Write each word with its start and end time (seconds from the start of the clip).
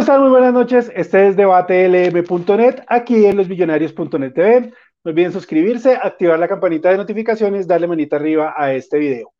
¿Cómo 0.00 0.12
están? 0.12 0.22
Muy 0.22 0.30
buenas 0.30 0.54
noches. 0.54 0.90
Este 0.96 1.28
es 1.28 1.36
debatelm.net, 1.36 2.84
aquí 2.86 3.26
en 3.26 3.36
losmillonarios.net 3.36 4.32
TV. 4.32 4.72
No 5.04 5.10
olviden 5.10 5.30
suscribirse, 5.30 5.94
activar 5.94 6.38
la 6.38 6.48
campanita 6.48 6.90
de 6.90 6.96
notificaciones, 6.96 7.66
darle 7.66 7.86
manita 7.86 8.16
arriba 8.16 8.54
a 8.56 8.72
este 8.72 8.98
video. 8.98 9.34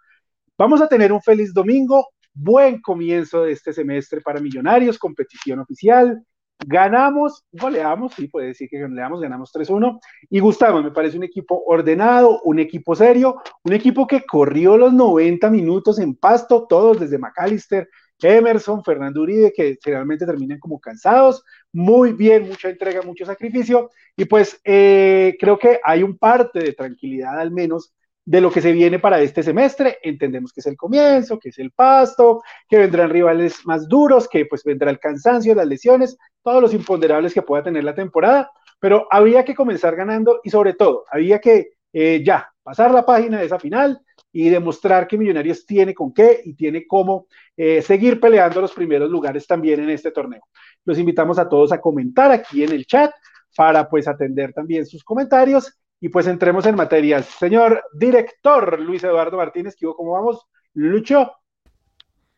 Vamos 0.58 0.82
a 0.82 0.86
tener 0.86 1.14
un 1.14 1.22
feliz 1.22 1.54
domingo, 1.54 2.08
buen 2.34 2.82
comienzo 2.82 3.44
de 3.44 3.52
este 3.52 3.72
semestre 3.72 4.20
para 4.20 4.38
Millonarios, 4.38 4.98
competición 4.98 5.60
oficial. 5.60 6.22
Ganamos, 6.66 7.42
goleamos, 7.52 8.12
sí, 8.12 8.28
puede 8.28 8.48
decir 8.48 8.68
que 8.68 8.82
goleamos, 8.82 9.22
ganamos 9.22 9.50
3-1. 9.54 9.98
Y 10.28 10.40
Gustavo, 10.40 10.82
me 10.82 10.90
parece 10.90 11.16
un 11.16 11.24
equipo 11.24 11.62
ordenado, 11.64 12.42
un 12.42 12.58
equipo 12.58 12.94
serio, 12.94 13.36
un 13.64 13.72
equipo 13.72 14.06
que 14.06 14.26
corrió 14.26 14.76
los 14.76 14.92
90 14.92 15.48
minutos 15.48 15.98
en 15.98 16.16
pasto, 16.16 16.66
todos 16.68 17.00
desde 17.00 17.16
McAllister, 17.16 17.88
Emerson, 18.24 18.84
Fernando 18.84 19.22
Uribe, 19.22 19.52
que 19.52 19.78
generalmente 19.82 20.26
terminan 20.26 20.58
como 20.58 20.80
cansados. 20.80 21.44
Muy 21.72 22.12
bien, 22.12 22.48
mucha 22.48 22.68
entrega, 22.68 23.02
mucho 23.02 23.24
sacrificio. 23.24 23.90
Y 24.16 24.24
pues 24.24 24.60
eh, 24.64 25.36
creo 25.38 25.58
que 25.58 25.80
hay 25.82 26.02
un 26.02 26.18
parte 26.18 26.60
de 26.60 26.72
tranquilidad 26.72 27.38
al 27.38 27.50
menos 27.50 27.92
de 28.24 28.40
lo 28.40 28.50
que 28.50 28.60
se 28.60 28.72
viene 28.72 28.98
para 28.98 29.20
este 29.20 29.42
semestre. 29.42 29.98
Entendemos 30.02 30.52
que 30.52 30.60
es 30.60 30.66
el 30.66 30.76
comienzo, 30.76 31.38
que 31.38 31.48
es 31.48 31.58
el 31.58 31.72
pasto, 31.72 32.42
que 32.68 32.78
vendrán 32.78 33.10
rivales 33.10 33.64
más 33.64 33.88
duros, 33.88 34.28
que 34.28 34.46
pues 34.46 34.62
vendrá 34.62 34.90
el 34.90 35.00
cansancio, 35.00 35.54
las 35.54 35.66
lesiones, 35.66 36.16
todos 36.42 36.62
los 36.62 36.74
imponderables 36.74 37.34
que 37.34 37.42
pueda 37.42 37.62
tener 37.62 37.84
la 37.84 37.94
temporada. 37.94 38.50
Pero 38.78 39.06
había 39.10 39.44
que 39.44 39.54
comenzar 39.54 39.96
ganando 39.96 40.40
y 40.44 40.50
sobre 40.50 40.74
todo, 40.74 41.04
había 41.10 41.40
que 41.40 41.72
eh, 41.92 42.22
ya 42.24 42.52
pasar 42.62 42.92
la 42.92 43.04
página 43.04 43.38
de 43.38 43.46
esa 43.46 43.58
final 43.58 44.00
y 44.32 44.48
demostrar 44.48 45.06
que 45.06 45.18
Millonarios 45.18 45.66
tiene 45.66 45.94
con 45.94 46.12
qué 46.12 46.40
y 46.44 46.54
tiene 46.54 46.86
cómo 46.86 47.26
eh, 47.56 47.82
seguir 47.82 48.20
peleando 48.20 48.60
los 48.60 48.72
primeros 48.72 49.10
lugares 49.10 49.46
también 49.46 49.80
en 49.80 49.90
este 49.90 50.10
torneo. 50.10 50.42
Los 50.84 50.98
invitamos 50.98 51.38
a 51.38 51.48
todos 51.48 51.72
a 51.72 51.80
comentar 51.80 52.30
aquí 52.30 52.62
en 52.62 52.72
el 52.72 52.86
chat 52.86 53.10
para 53.56 53.88
pues 53.88 54.06
atender 54.06 54.52
también 54.52 54.86
sus 54.86 55.02
comentarios 55.02 55.72
y 56.00 56.08
pues 56.08 56.26
entremos 56.26 56.64
en 56.66 56.76
materia. 56.76 57.22
Señor 57.22 57.82
director 57.92 58.80
Luis 58.80 59.04
Eduardo 59.04 59.36
Martínez, 59.36 59.74
¿cómo 59.80 60.12
vamos? 60.12 60.46
Lucho. 60.74 61.32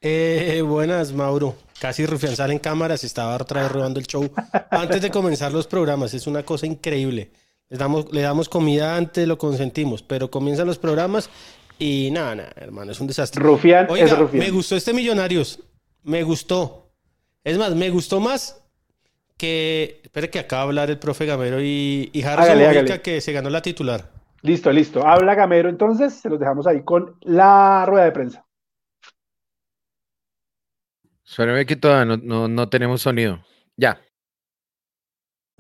Eh, 0.01 0.63
buenas, 0.67 1.13
Mauro. 1.13 1.55
Casi 1.81 2.07
Rufián 2.07 2.35
sale 2.35 2.55
en 2.55 2.59
cámaras, 2.59 3.05
estaba 3.05 3.37
otra 3.37 3.63
vez 3.63 3.73
robando 3.73 4.01
el 4.01 4.07
show. 4.07 4.29
Antes 4.71 5.03
de 5.03 5.11
comenzar 5.11 5.53
los 5.53 5.67
programas, 5.67 6.13
es 6.15 6.27
una 6.27 6.45
cosa 6.45 6.67
increíble. 6.67 7.31
Le 7.69 7.79
damos, 7.79 8.13
le 8.13 8.21
damos 8.21 8.49
comida 8.49 8.97
antes, 8.97 9.27
lo 9.27 9.39
consentimos, 9.39 10.03
pero 10.03 10.31
comienzan 10.31 10.67
los 10.67 10.79
programas 10.79 11.31
y 11.83 12.13
nada, 12.13 12.37
nada, 12.37 12.53
hermano, 12.55 12.93
es 12.93 13.01
un 13.01 13.09
desastre. 13.09 13.43
Rufián 13.43 13.89
es 13.97 14.33
Me 14.33 14.51
gustó 14.51 14.77
este 14.77 14.95
Millonarios. 14.95 15.59
Me 16.05 16.23
gustó. 16.23 16.93
Es 17.43 17.59
más, 17.59 17.75
me 17.75 17.91
gustó 17.91 18.21
más 18.21 18.65
que. 19.37 20.01
Espere 20.05 20.31
que 20.31 20.39
acaba 20.39 20.63
de 20.63 20.69
hablar 20.69 20.91
el 20.91 21.01
profe 21.01 21.27
Gamero 21.27 21.61
y, 21.61 22.09
y 22.13 22.23
Harrison 22.23 23.01
que 23.01 23.21
se 23.21 23.33
ganó 23.33 23.51
la 23.51 23.63
titular. 23.63 24.13
Listo, 24.43 24.71
listo. 24.71 25.05
Habla 25.05 25.35
Gamero, 25.35 25.69
entonces 25.69 26.15
se 26.15 26.29
los 26.29 26.39
dejamos 26.39 26.69
ahí 26.69 26.85
con 26.85 27.17
la 27.23 27.85
rueda 27.85 28.05
de 28.05 28.13
prensa. 28.13 28.47
Suena 31.25 31.65
que 31.65 31.75
todavía 31.75 32.17
no, 32.17 32.47
no 32.47 32.69
tenemos 32.69 33.03
sonido. 33.03 33.45
Ya. 33.77 34.01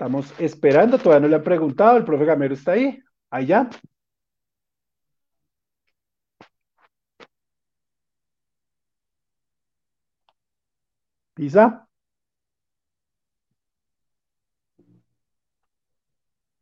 Estamos 0.00 0.32
esperando, 0.38 0.96
todavía 0.96 1.20
no 1.20 1.28
le 1.28 1.36
han 1.36 1.42
preguntado, 1.42 1.98
el 1.98 2.06
profe 2.06 2.24
Gamero 2.24 2.54
está 2.54 2.72
ahí, 2.72 2.98
allá. 3.28 3.68
Pisa. 11.34 11.86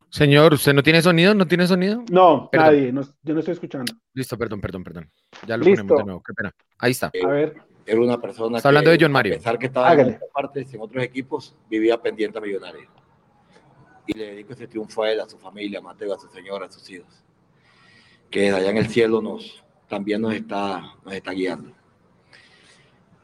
Señor, 0.09 0.55
¿usted 0.55 0.73
no 0.73 0.83
tiene 0.83 1.01
sonido? 1.01 1.33
¿No 1.33 1.47
tiene 1.47 1.65
sonido? 1.65 2.03
No, 2.11 2.49
nadie, 2.51 2.87
yo 2.87 3.33
no 3.33 3.39
estoy 3.39 3.53
escuchando. 3.53 3.93
Listo, 4.13 4.37
perdón, 4.37 4.59
perdón, 4.59 4.83
perdón. 4.83 5.11
Ya 5.47 5.55
lo 5.55 5.63
Listo. 5.63 5.87
ponemos 5.87 6.23
de 6.25 6.43
nuevo. 6.43 6.53
Ahí 6.77 6.91
está. 6.91 7.09
Eh, 7.13 7.23
a 7.23 7.27
ver. 7.29 7.55
Era 7.85 8.01
una 8.01 8.19
persona. 8.19 8.57
Está 8.57 8.67
que, 8.67 8.67
hablando 8.67 8.91
de 8.91 8.97
John 8.99 9.13
Mario. 9.13 9.35
A 9.35 9.37
pesar 9.37 9.57
que 9.57 9.67
estaba 9.67 9.93
en 9.93 10.15
otras 10.15 10.29
partes, 10.33 10.73
en 10.73 10.81
otros 10.81 11.01
equipos, 11.01 11.55
vivía 11.69 12.01
pendiente 12.01 12.37
a 12.37 12.41
Millonarios. 12.41 12.98
Y 14.09 14.17
le 14.17 14.31
dedico 14.31 14.53
ese 14.53 14.67
triunfo 14.67 15.03
a 15.03 15.11
él, 15.11 15.19
a 15.19 15.29
su 15.29 15.37
familia, 15.37 15.77
a 15.77 15.81
Mateo, 15.83 16.15
a 16.15 16.17
su 16.17 16.27
señora, 16.29 16.65
a 16.65 16.71
sus 16.71 16.89
hijos. 16.89 17.23
Que 18.31 18.49
allá 18.49 18.71
en 18.71 18.77
el 18.77 18.87
cielo 18.87 19.21
nos, 19.21 19.63
también 19.87 20.19
nos 20.19 20.33
está, 20.33 20.95
nos 21.05 21.13
está 21.13 21.31
guiando. 21.31 21.71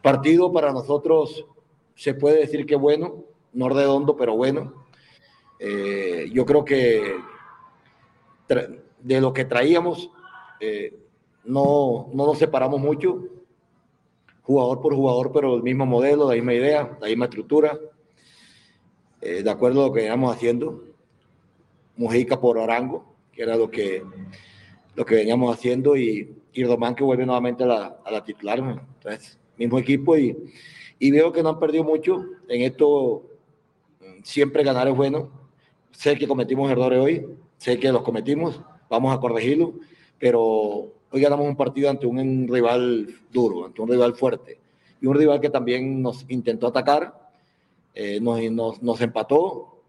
Partido 0.04 0.54
para 0.54 0.72
nosotros, 0.72 1.44
se 1.96 2.14
puede 2.14 2.38
decir 2.38 2.68
que 2.68 2.76
bueno, 2.76 3.24
no 3.52 3.68
redondo, 3.68 4.16
pero 4.16 4.36
bueno. 4.36 4.86
Eh, 5.58 6.30
yo 6.32 6.46
creo 6.46 6.64
que 6.64 7.16
de 9.00 9.22
lo 9.22 9.34
que 9.34 9.46
traíamos, 9.46 10.12
eh, 10.60 11.00
no, 11.46 12.12
no 12.14 12.28
nos 12.28 12.38
separamos 12.38 12.80
mucho 12.80 13.24
jugador 14.44 14.82
por 14.82 14.94
jugador, 14.94 15.32
pero 15.32 15.56
el 15.56 15.64
mismo 15.64 15.88
modelo, 15.88 16.30
la 16.30 16.36
misma 16.36 16.54
idea, 16.54 16.96
la 17.02 17.08
misma 17.08 17.26
estructura, 17.26 17.76
eh, 19.26 19.44
de 19.44 19.50
acuerdo 19.50 19.84
a 19.84 19.88
lo 19.88 19.94
que 19.94 20.02
veníamos 20.02 20.36
haciendo. 20.36 20.84
Mujica 21.98 22.40
por 22.40 22.60
Arango, 22.60 23.06
que 23.32 23.42
era 23.42 23.56
lo 23.56 23.72
que, 23.72 24.04
lo 24.96 25.06
que 25.06 25.16
veníamos 25.16 25.54
haciendo, 25.54 25.98
y, 25.98 26.36
y 26.54 26.64
que 26.64 27.04
vuelve 27.04 27.26
nuevamente 27.26 27.64
a 27.64 27.68
la, 27.68 27.98
a 28.06 28.12
la 28.12 28.24
titular. 28.24 28.60
Entonces, 28.60 29.40
mismo 29.58 29.80
equipo, 29.80 30.18
y, 30.18 30.36
y 31.00 31.12
veo 31.12 31.32
que 31.32 31.42
no 31.42 31.50
han 31.50 31.60
perdido 31.60 31.84
mucho. 31.84 32.24
En 32.48 32.62
esto, 32.62 33.24
mm, 34.02 34.24
siempre 34.24 34.64
ganar 34.64 34.88
es 34.88 34.96
bueno. 34.96 35.30
Sé 35.92 36.18
que 36.18 36.28
cometimos 36.28 36.70
errores 36.70 37.00
hoy, 37.00 37.26
sé 37.58 37.80
que 37.80 37.92
los 37.92 38.04
cometimos, 38.04 38.62
vamos 38.90 39.16
a 39.16 39.20
corregirlo, 39.20 39.74
pero 40.20 40.92
hoy 41.12 41.22
ganamos 41.22 41.48
un 41.48 41.56
partido 41.56 41.90
ante 41.90 42.06
un 42.06 42.48
rival 42.48 43.08
duro, 43.32 43.66
ante 43.66 43.82
un 43.82 43.90
rival 43.90 44.14
fuerte 44.14 44.60
y 45.02 45.08
un 45.08 45.16
rival 45.16 45.40
que 45.40 45.50
también 45.50 46.02
nos 46.02 46.26
intentó 46.30 46.68
atacar, 46.68 47.25
eh, 47.96 48.20
nos, 48.22 48.40
nos, 48.52 48.84
nos 48.84 49.02
empató, 49.02 49.82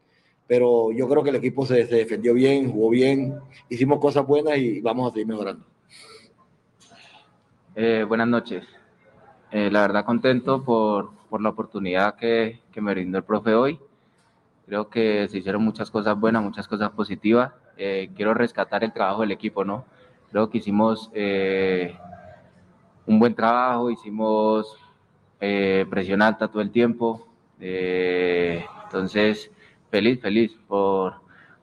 pero 0.47 0.93
yo 0.93 1.09
creo 1.09 1.23
que 1.23 1.31
el 1.31 1.37
equipo 1.37 1.67
se, 1.67 1.87
se 1.87 1.97
defendió 1.97 2.33
bien, 2.33 2.73
jugó 2.73 2.91
bien, 2.91 3.39
hicimos 3.69 3.99
cosas 3.99 4.27
buenas 4.27 4.57
y 4.57 4.81
vamos 4.81 5.11
a 5.11 5.13
seguir 5.13 5.27
mejorando. 5.27 5.67
Eh, 7.75 8.05
buenas 8.09 8.29
noches. 8.29 8.65
Eh, 9.51 9.71
la 9.71 9.83
verdad 9.83 10.05
contento 10.05 10.65
por, 10.65 11.11
por 11.29 11.43
la 11.43 11.51
oportunidad 11.51 12.15
que, 12.15 12.61
que 12.73 12.81
me 12.81 12.93
brindó 12.93 13.19
el 13.19 13.25
profe 13.25 13.55
hoy. 13.55 13.79
Creo 14.67 14.89
que 14.89 15.29
se 15.29 15.39
hicieron 15.39 15.63
muchas 15.63 15.91
cosas 15.91 16.19
buenas, 16.19 16.43
muchas 16.43 16.67
cosas 16.67 16.91
positivas. 16.91 17.53
Eh, 17.77 18.11
quiero 18.17 18.35
rescatar 18.35 18.83
el 18.83 18.93
trabajo 18.93 19.21
del 19.21 19.33
equipo, 19.33 19.65
¿no? 19.65 19.85
Creo 20.31 20.51
que 20.51 20.59
hicimos 20.59 21.11
eh, 21.15 21.97
un 23.07 23.19
buen 23.19 23.35
trabajo, 23.35 23.91
hicimos 23.91 24.77
eh, 25.41 25.87
presión 25.89 26.23
alta 26.23 26.49
todo 26.49 26.63
el 26.63 26.71
tiempo. 26.71 27.29
Eh, 27.61 28.65
entonces, 28.85 29.51
feliz, 29.91 30.21
feliz 30.21 30.57
por, 30.67 31.15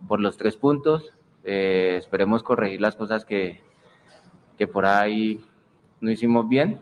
por 0.08 0.20
los 0.20 0.38
tres 0.38 0.56
puntos. 0.56 1.12
Eh, 1.44 1.98
esperemos 2.00 2.44
corregir 2.44 2.82
las 2.82 2.96
cosas 2.96 3.26
que, 3.26 3.62
que 4.58 4.68
por 4.68 4.86
ahí 4.86 5.44
no 6.00 6.12
hicimos 6.12 6.48
bien 6.48 6.80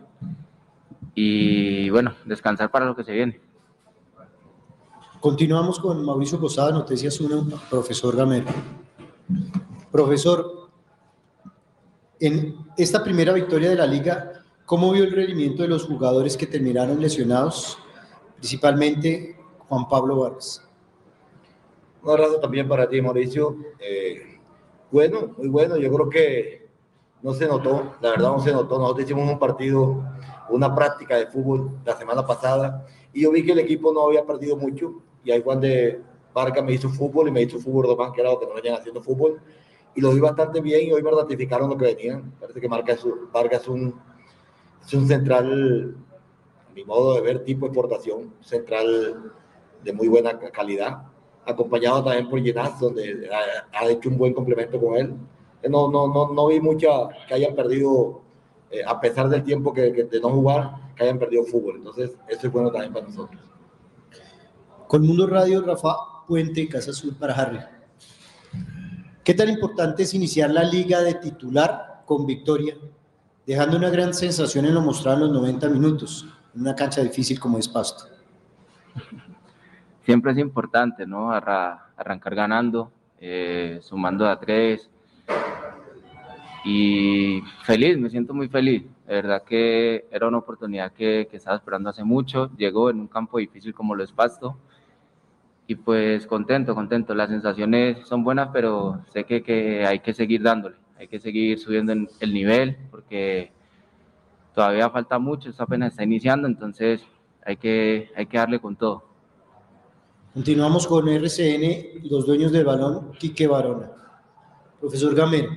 y 1.14 1.90
bueno, 1.90 2.14
descansar 2.24 2.70
para 2.70 2.86
lo 2.86 2.96
que 2.96 3.04
se 3.04 3.12
viene. 3.12 3.40
Continuamos 5.20 5.78
con 5.78 6.04
Mauricio 6.04 6.40
Posada, 6.40 6.72
Noticias 6.72 7.20
1, 7.20 7.62
profesor 7.70 8.16
Gamero. 8.16 8.46
Profesor, 9.90 10.68
en 12.18 12.56
esta 12.76 13.04
primera 13.04 13.32
victoria 13.32 13.70
de 13.70 13.76
la 13.76 13.86
liga, 13.86 14.44
¿cómo 14.64 14.90
vio 14.92 15.04
el 15.04 15.12
rendimiento 15.12 15.62
de 15.62 15.68
los 15.68 15.84
jugadores 15.84 16.36
que 16.36 16.46
terminaron 16.46 17.00
lesionados? 17.00 17.78
Principalmente 18.42 19.36
Juan 19.68 19.88
Pablo 19.88 20.16
Vargas. 20.16 20.68
Un 22.02 22.10
abrazo 22.10 22.40
también 22.40 22.68
para 22.68 22.88
ti, 22.88 23.00
Mauricio. 23.00 23.56
Eh, 23.78 24.40
bueno, 24.90 25.32
muy 25.38 25.46
bueno. 25.46 25.76
Yo 25.76 25.92
creo 25.92 26.08
que 26.08 26.68
no 27.22 27.34
se 27.34 27.46
notó, 27.46 27.94
la 28.00 28.10
verdad 28.10 28.32
no 28.32 28.40
se 28.40 28.50
notó. 28.50 28.80
Nosotros 28.80 29.04
hicimos 29.04 29.30
un 29.30 29.38
partido, 29.38 30.02
una 30.48 30.74
práctica 30.74 31.14
de 31.14 31.28
fútbol 31.28 31.70
la 31.84 31.96
semana 31.96 32.26
pasada 32.26 32.84
y 33.12 33.22
yo 33.22 33.30
vi 33.30 33.46
que 33.46 33.52
el 33.52 33.60
equipo 33.60 33.92
no 33.92 34.06
había 34.06 34.26
perdido 34.26 34.56
mucho. 34.56 34.94
Y 35.22 35.30
ahí 35.30 35.40
cuando 35.40 35.68
Vargas 36.34 36.64
me 36.64 36.72
hizo 36.72 36.88
fútbol 36.88 37.28
y 37.28 37.30
me 37.30 37.42
hizo 37.42 37.60
fútbol 37.60 37.86
Román, 37.86 38.12
que 38.12 38.22
era 38.22 38.30
lo 38.30 38.40
que 38.40 38.46
no 38.46 38.54
venían 38.54 38.74
haciendo 38.74 39.00
fútbol. 39.04 39.40
Y 39.94 40.00
lo 40.00 40.12
vi 40.12 40.18
bastante 40.18 40.60
bien 40.60 40.88
y 40.88 40.92
hoy 40.92 41.00
me 41.04 41.12
ratificaron 41.12 41.70
lo 41.70 41.76
que 41.76 41.94
venían. 41.94 42.32
Parece 42.40 42.60
que 42.60 42.66
Vargas 42.66 43.06
es 43.62 43.68
un, 43.68 43.94
central, 44.84 45.96
mi 46.74 46.84
modo 46.84 47.14
de 47.14 47.20
ver, 47.20 47.44
tipo 47.44 47.66
exportación, 47.66 48.34
central 48.40 49.32
de 49.82 49.92
muy 49.92 50.08
buena 50.08 50.38
calidad 50.38 51.02
acompañado 51.44 52.04
también 52.04 52.28
por 52.28 52.40
Ginás, 52.40 52.78
donde 52.78 53.28
ha, 53.30 53.78
ha, 53.78 53.90
hecho 53.90 54.08
un 54.08 54.18
buen 54.18 54.32
complemento 54.32 54.80
con 54.80 54.96
él. 54.96 55.14
No, 55.68 55.90
no, 55.90 56.08
no, 56.08 56.32
no 56.32 56.46
vi 56.48 56.60
mucha 56.60 56.88
que 57.26 57.34
hayan 57.34 57.54
perdido, 57.54 58.22
eh, 58.70 58.82
a 58.86 59.00
pesar 59.00 59.28
del 59.28 59.42
tiempo 59.44 59.72
que, 59.72 59.92
que, 59.92 60.04
de 60.04 60.20
no 60.20 60.30
jugar, 60.30 60.92
que 60.96 61.04
hayan 61.04 61.18
perdido 61.18 61.44
fútbol. 61.44 61.76
Entonces, 61.76 62.12
eso 62.28 62.46
es 62.46 62.52
bueno 62.52 62.70
también 62.70 62.92
para 62.92 63.06
nosotros. 63.06 63.40
Con 64.88 65.06
Mundo 65.06 65.26
Radio, 65.26 65.62
Rafa 65.62 65.94
Puente, 66.26 66.68
Casa 66.68 66.90
Azul 66.90 67.14
para 67.14 67.34
Harry. 67.34 67.60
¿Qué 69.24 69.34
tan 69.34 69.48
importante 69.48 70.02
es 70.02 70.14
iniciar 70.14 70.50
la 70.50 70.64
liga 70.64 71.00
de 71.00 71.14
titular 71.14 72.02
con 72.04 72.26
victoria, 72.26 72.76
dejando 73.46 73.76
una 73.76 73.88
gran 73.88 74.12
sensación 74.12 74.66
en 74.66 74.74
lo 74.74 74.80
mostrado 74.80 75.18
en 75.18 75.32
los 75.32 75.42
90 75.42 75.68
minutos, 75.68 76.26
una 76.54 76.74
cancha 76.74 77.02
difícil 77.02 77.38
como 77.38 77.58
es 77.58 77.68
Pasto? 77.68 78.04
siempre 80.04 80.32
es 80.32 80.38
importante, 80.38 81.06
¿no? 81.06 81.32
Arra 81.32 81.86
arrancar 81.96 82.34
ganando, 82.34 82.90
eh, 83.20 83.78
sumando 83.82 84.26
a 84.28 84.38
tres. 84.38 84.88
Y 86.64 87.42
feliz, 87.64 87.98
me 87.98 88.10
siento 88.10 88.34
muy 88.34 88.48
feliz. 88.48 88.84
De 89.06 89.14
verdad 89.14 89.42
que 89.42 90.06
era 90.10 90.28
una 90.28 90.38
oportunidad 90.38 90.92
que, 90.92 91.26
que, 91.30 91.36
estaba 91.36 91.56
esperando 91.56 91.90
hace 91.90 92.04
mucho. 92.04 92.50
Llegó 92.56 92.90
en 92.90 93.00
un 93.00 93.08
campo 93.08 93.38
difícil 93.38 93.74
como 93.74 93.94
lo 93.94 94.04
es 94.04 94.12
Pasto. 94.12 94.56
Y 95.66 95.74
pues 95.76 96.26
contento, 96.26 96.74
contento. 96.74 97.14
Las 97.14 97.30
sensaciones 97.30 98.06
son 98.06 98.22
buenas, 98.24 98.50
pero 98.52 99.00
sé 99.12 99.24
que, 99.24 99.42
que 99.42 99.86
hay 99.86 100.00
que 100.00 100.14
seguir 100.14 100.42
dándole. 100.42 100.76
Hay 100.98 101.08
que 101.08 101.18
seguir 101.18 101.58
subiendo 101.58 101.92
el 101.92 102.34
nivel 102.34 102.76
porque 102.90 103.50
todavía 104.54 104.90
falta 104.90 105.18
mucho. 105.18 105.50
Esto 105.50 105.62
apenas 105.62 105.92
está 105.92 106.04
iniciando, 106.04 106.48
entonces 106.48 107.02
hay 107.44 107.56
que, 107.56 108.10
hay 108.16 108.26
que 108.26 108.38
darle 108.38 108.60
con 108.60 108.76
todo. 108.76 109.04
Continuamos 110.34 110.86
con 110.86 111.08
RCN, 111.08 112.08
los 112.10 112.26
dueños 112.26 112.52
del 112.52 112.64
balón, 112.64 113.12
Quique 113.18 113.46
Barona. 113.46 113.90
Profesor 114.80 115.14
Gamero, 115.14 115.50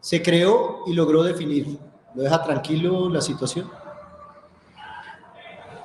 se 0.00 0.22
creó 0.22 0.80
y 0.86 0.92
logró 0.92 1.22
definir. 1.22 1.78
¿Lo 2.14 2.22
deja 2.22 2.42
tranquilo 2.42 3.08
la 3.08 3.20
situación? 3.20 3.70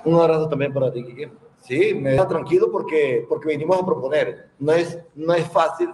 Un 0.03 0.19
abrazo 0.19 0.50
también 0.50 0.74
para 0.74 0.91
ti, 0.91 1.03
Quique. 1.05 1.31
Sí, 1.62 1.93
me 1.93 2.12
deja 2.12 2.27
tranquilo 2.27 2.69
porque, 2.72 3.25
porque 3.27 3.48
venimos 3.48 3.79
a 3.79 3.86
proponer. 3.86 4.50
No 4.60 4.74
es, 4.74 5.00
no 5.15 5.34
es 5.34 5.48
fácil 5.48 5.89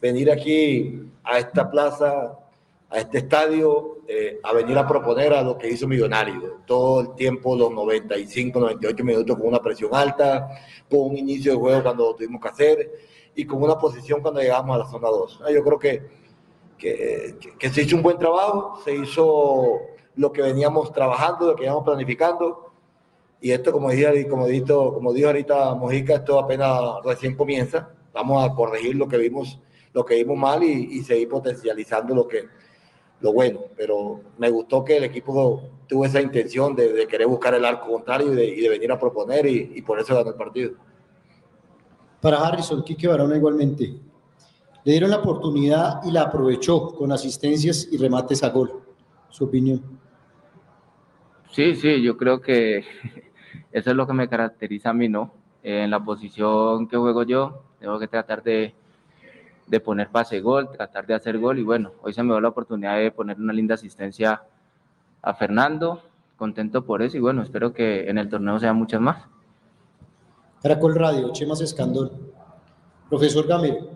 venir 0.00 0.30
aquí 0.30 1.08
a 1.22 1.38
esta 1.38 1.70
plaza, 1.70 2.38
a 2.90 2.98
este 2.98 3.18
estadio, 3.18 3.98
eh, 4.06 4.38
a 4.42 4.52
venir 4.52 4.76
a 4.78 4.86
proponer 4.86 5.32
a 5.32 5.42
lo 5.42 5.58
que 5.58 5.68
hizo 5.68 5.88
Millonario. 5.88 6.60
Todo 6.66 7.00
el 7.00 7.14
tiempo, 7.14 7.56
los 7.56 7.72
95, 7.72 8.60
98 8.60 9.04
minutos 9.04 9.36
con 9.36 9.48
una 9.48 9.60
presión 9.60 9.90
alta, 9.92 10.48
con 10.90 11.00
un 11.10 11.16
inicio 11.16 11.52
de 11.52 11.58
juego 11.58 11.82
cuando 11.82 12.04
lo 12.04 12.14
tuvimos 12.14 12.40
que 12.40 12.48
hacer 12.48 12.92
y 13.34 13.44
con 13.46 13.62
una 13.62 13.76
posición 13.78 14.20
cuando 14.20 14.40
llegamos 14.40 14.76
a 14.76 14.78
la 14.78 14.86
zona 14.86 15.08
2. 15.08 15.42
Yo 15.52 15.64
creo 15.64 15.78
que, 15.78 16.02
que, 16.78 17.36
que 17.58 17.68
se 17.70 17.82
hizo 17.82 17.96
un 17.96 18.02
buen 18.02 18.18
trabajo, 18.18 18.80
se 18.84 18.94
hizo 18.94 19.80
lo 20.16 20.32
que 20.32 20.42
veníamos 20.42 20.92
trabajando, 20.92 21.46
lo 21.46 21.56
que 21.56 21.62
veníamos 21.62 21.84
planificando. 21.84 22.72
Y 23.40 23.50
esto, 23.50 23.72
como, 23.72 23.90
dije, 23.90 24.28
como, 24.28 24.46
dijo, 24.46 24.94
como 24.94 25.12
dijo 25.12 25.28
ahorita 25.28 25.74
Mojica, 25.74 26.14
esto 26.14 26.38
apenas 26.38 26.80
recién 27.04 27.34
comienza. 27.34 27.90
Vamos 28.12 28.48
a 28.48 28.54
corregir 28.54 28.94
lo 28.94 29.08
que 29.08 29.18
vimos, 29.18 29.60
lo 29.92 30.04
que 30.04 30.14
vimos 30.14 30.38
mal 30.38 30.62
y, 30.62 30.98
y 30.98 31.02
seguir 31.02 31.28
potencializando 31.28 32.14
lo 32.14 32.28
que, 32.28 32.44
lo 33.20 33.32
bueno, 33.32 33.60
pero 33.76 34.20
me 34.38 34.50
gustó 34.50 34.84
que 34.84 34.96
el 34.96 35.04
equipo 35.04 35.62
tuvo 35.88 36.04
esa 36.04 36.20
intención 36.20 36.74
de, 36.74 36.92
de 36.92 37.06
querer 37.06 37.26
buscar 37.26 37.54
el 37.54 37.64
arco 37.64 37.86
contrario 37.86 38.32
y 38.32 38.36
de, 38.36 38.46
y 38.46 38.60
de 38.60 38.68
venir 38.68 38.92
a 38.92 38.98
proponer 38.98 39.46
y, 39.46 39.72
y, 39.74 39.82
por 39.82 39.98
eso 39.98 40.14
ganó 40.14 40.30
el 40.30 40.36
partido. 40.36 40.72
Para 42.20 42.46
Harrison, 42.46 42.82
Quique 42.82 43.08
Barona 43.08 43.36
igualmente. 43.36 43.94
Le 44.84 44.92
dieron 44.92 45.10
la 45.10 45.18
oportunidad 45.18 46.00
y 46.04 46.10
la 46.10 46.22
aprovechó 46.22 46.94
con 46.94 47.12
asistencias 47.12 47.88
y 47.90 47.96
remates 47.96 48.42
a 48.42 48.50
gol. 48.50 48.82
Su 49.30 49.44
opinión. 49.44 49.82
Sí, 51.50 51.74
sí, 51.76 52.02
yo 52.02 52.16
creo 52.16 52.40
que 52.40 52.78
eso 53.72 53.90
es 53.90 53.96
lo 53.96 54.06
que 54.06 54.12
me 54.12 54.28
caracteriza 54.28 54.90
a 54.90 54.94
mí, 54.94 55.08
¿no? 55.08 55.44
en 55.64 55.90
la 55.90 55.98
posición 55.98 56.86
que 56.86 56.98
juego 56.98 57.22
yo, 57.22 57.62
tengo 57.80 57.98
que 57.98 58.06
tratar 58.06 58.42
de, 58.42 58.74
de 59.66 59.80
poner 59.80 60.08
pase 60.08 60.40
gol, 60.40 60.70
tratar 60.70 61.06
de 61.06 61.14
hacer 61.14 61.38
gol 61.38 61.58
y 61.58 61.62
bueno, 61.62 61.92
hoy 62.02 62.12
se 62.12 62.22
me 62.22 62.32
dio 62.32 62.40
la 62.40 62.48
oportunidad 62.48 62.98
de 62.98 63.10
poner 63.10 63.38
una 63.38 63.52
linda 63.52 63.74
asistencia 63.74 64.42
a 65.22 65.34
Fernando, 65.34 66.02
contento 66.36 66.84
por 66.84 67.02
eso 67.02 67.16
y 67.16 67.20
bueno, 67.20 67.42
espero 67.42 67.72
que 67.72 68.08
en 68.08 68.18
el 68.18 68.28
torneo 68.28 68.58
sean 68.58 68.76
muchas 68.76 69.00
más. 69.00 69.24
Caracol 70.62 70.94
Radio, 70.94 71.30
Chemas 71.32 71.60
Escandón. 71.60 72.10
Profesor 73.08 73.46
Gamero, 73.46 73.90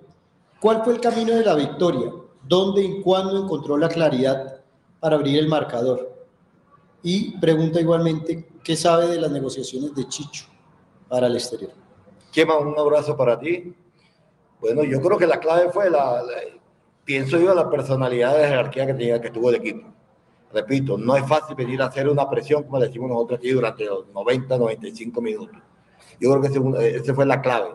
¿cuál 0.61 0.83
fue 0.85 0.95
el 0.95 1.01
camino 1.01 1.35
de 1.35 1.45
la 1.45 1.55
victoria? 1.55 2.13
¿Dónde 2.47 2.83
y 2.83 3.01
cuándo 3.03 3.43
encontró 3.43 3.77
la 3.77 3.89
claridad 3.89 4.61
para 5.01 5.17
abrir 5.17 5.39
el 5.39 5.49
marcador? 5.49 6.15
Y 7.03 7.37
pregunta 7.39 7.81
igualmente, 7.81 8.49
¿qué 8.63 8.77
sabe 8.77 9.07
de 9.07 9.21
las 9.21 9.31
negociaciones 9.31 9.95
de 9.95 10.07
Chicho 10.09 10.47
para 11.09 11.27
el 11.27 11.35
exterior? 11.35 11.73
Chema, 12.31 12.59
un 12.59 12.79
abrazo 12.79 13.17
para 13.17 13.39
ti. 13.39 13.75
Bueno, 14.61 14.83
yo 14.85 15.01
creo 15.01 15.19
que 15.19 15.27
la 15.27 15.39
clave 15.39 15.71
fue 15.71 15.89
la, 15.89 16.23
pienso 17.05 17.39
yo, 17.39 17.55
la 17.55 17.71
personalidad 17.71 18.37
de 18.37 18.49
jerarquía 18.49 18.87
que, 18.87 18.95
tenía, 18.95 19.21
que 19.21 19.31
tuvo 19.31 19.51
el 19.51 19.57
equipo. 19.57 19.89
Repito, 20.53 20.99
no 20.99 21.17
es 21.17 21.27
fácil 21.27 21.55
venir 21.55 21.81
a 21.83 21.87
hacer 21.87 22.09
una 22.09 22.29
presión, 22.29 22.65
como 22.65 22.81
decimos 22.81 23.09
nosotros 23.11 23.39
aquí, 23.39 23.51
durante 23.51 23.85
los 23.85 24.09
90, 24.09 24.59
95 24.59 25.21
minutos. 25.21 25.57
Yo 26.21 26.31
creo 26.31 26.43
que 26.81 26.97
esa 26.97 27.15
fue 27.15 27.27
la 27.27 27.41
clave. 27.41 27.71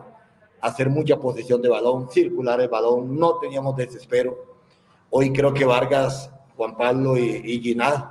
Hacer 0.60 0.90
mucha 0.90 1.18
posición 1.18 1.62
de 1.62 1.68
balón, 1.68 2.10
circular 2.10 2.60
el 2.60 2.68
balón, 2.68 3.18
no 3.18 3.38
teníamos 3.38 3.76
desespero. 3.76 4.36
Hoy 5.10 5.32
creo 5.32 5.54
que 5.54 5.64
Vargas, 5.64 6.30
Juan 6.56 6.76
Pablo 6.76 7.16
y, 7.16 7.42
y 7.44 7.60
Ginás, 7.60 8.04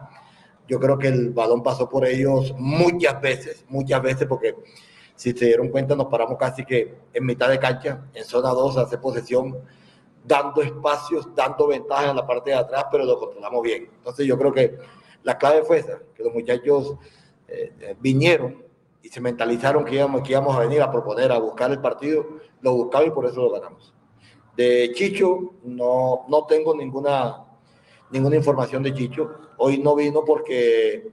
yo 0.67 0.79
creo 0.79 0.97
que 0.97 1.07
el 1.07 1.31
balón 1.31 1.61
pasó 1.61 1.89
por 1.89 2.05
ellos 2.05 2.53
muchas 2.57 3.19
veces, 3.21 3.65
muchas 3.67 4.01
veces, 4.01 4.27
porque 4.27 4.55
si 5.15 5.31
se 5.31 5.45
dieron 5.45 5.69
cuenta, 5.69 5.95
nos 5.95 6.07
paramos 6.07 6.37
casi 6.37 6.65
que 6.65 6.95
en 7.13 7.25
mitad 7.25 7.49
de 7.49 7.59
cancha, 7.59 8.05
en 8.13 8.25
zona 8.25 8.49
2, 8.49 8.77
a 8.77 8.81
hacer 8.81 8.99
posesión, 8.99 9.57
dando 10.23 10.61
espacios, 10.61 11.27
dando 11.35 11.67
ventajas 11.67 12.09
en 12.09 12.15
la 12.15 12.25
parte 12.25 12.51
de 12.51 12.57
atrás, 12.57 12.85
pero 12.91 13.05
lo 13.05 13.19
controlamos 13.19 13.61
bien. 13.61 13.89
Entonces 13.97 14.25
yo 14.25 14.37
creo 14.37 14.53
que 14.53 14.77
la 15.23 15.37
clave 15.37 15.63
fue 15.63 15.79
esa, 15.79 15.99
que 16.15 16.23
los 16.23 16.33
muchachos 16.33 16.97
eh, 17.47 17.73
eh, 17.79 17.95
vinieron 17.99 18.63
y 19.01 19.09
se 19.09 19.19
mentalizaron 19.19 19.83
que 19.83 19.95
íbamos, 19.95 20.21
que 20.21 20.31
íbamos 20.31 20.55
a 20.55 20.59
venir 20.59 20.81
a 20.81 20.91
proponer, 20.91 21.31
a 21.31 21.37
buscar 21.37 21.71
el 21.71 21.79
partido, 21.79 22.25
lo 22.61 22.73
buscaba 22.73 23.05
y 23.05 23.11
por 23.11 23.25
eso 23.25 23.41
lo 23.41 23.51
ganamos. 23.51 23.93
De 24.55 24.91
Chicho 24.93 25.53
no, 25.63 26.25
no 26.29 26.45
tengo 26.45 26.75
ninguna, 26.75 27.43
ninguna 28.11 28.35
información 28.35 28.83
de 28.83 28.93
Chicho. 28.93 29.29
Hoy 29.57 29.79
no 29.79 29.95
vino 29.95 30.23
porque 30.23 31.11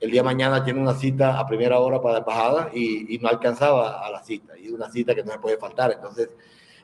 el 0.00 0.10
día 0.10 0.22
mañana 0.22 0.64
tiene 0.64 0.80
una 0.80 0.94
cita 0.94 1.38
a 1.38 1.46
primera 1.46 1.80
hora 1.80 2.00
para 2.00 2.14
la 2.14 2.18
embajada 2.20 2.70
y, 2.74 3.18
no 3.18 3.28
alcanzaba 3.28 4.06
a 4.06 4.10
la 4.10 4.22
cita, 4.22 4.56
y 4.58 4.68
una 4.70 4.90
cita 4.90 5.14
que 5.14 5.24
no 5.24 5.32
se 5.32 5.38
puede 5.38 5.58
faltar, 5.58 5.92
entonces 5.92 6.30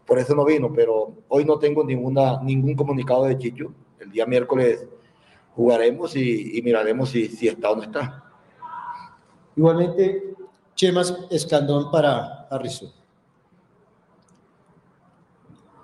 por 0.04 0.18
eso 0.18 0.34
no 0.34 0.44
vino, 0.44 0.72
pero 0.72 1.12
hoy 1.28 1.44
no 1.44 1.58
tengo 1.58 1.84
ninguna, 1.84 2.40
ningún 2.42 2.74
comunicado 2.74 3.24
de 3.24 3.38
Chicho, 3.38 3.72
el 4.00 4.10
día 4.10 4.26
miércoles 4.26 4.86
jugaremos 5.54 6.14
y, 6.16 6.60
miraremos 6.64 7.10
si, 7.10 7.48
está 7.48 7.70
o 7.70 7.76
no 7.76 7.82
está. 7.82 8.24
Igualmente, 9.56 10.34
Chemas 10.74 11.16
Escandón 11.30 11.90
para 11.90 12.48
Harrison. 12.50 12.90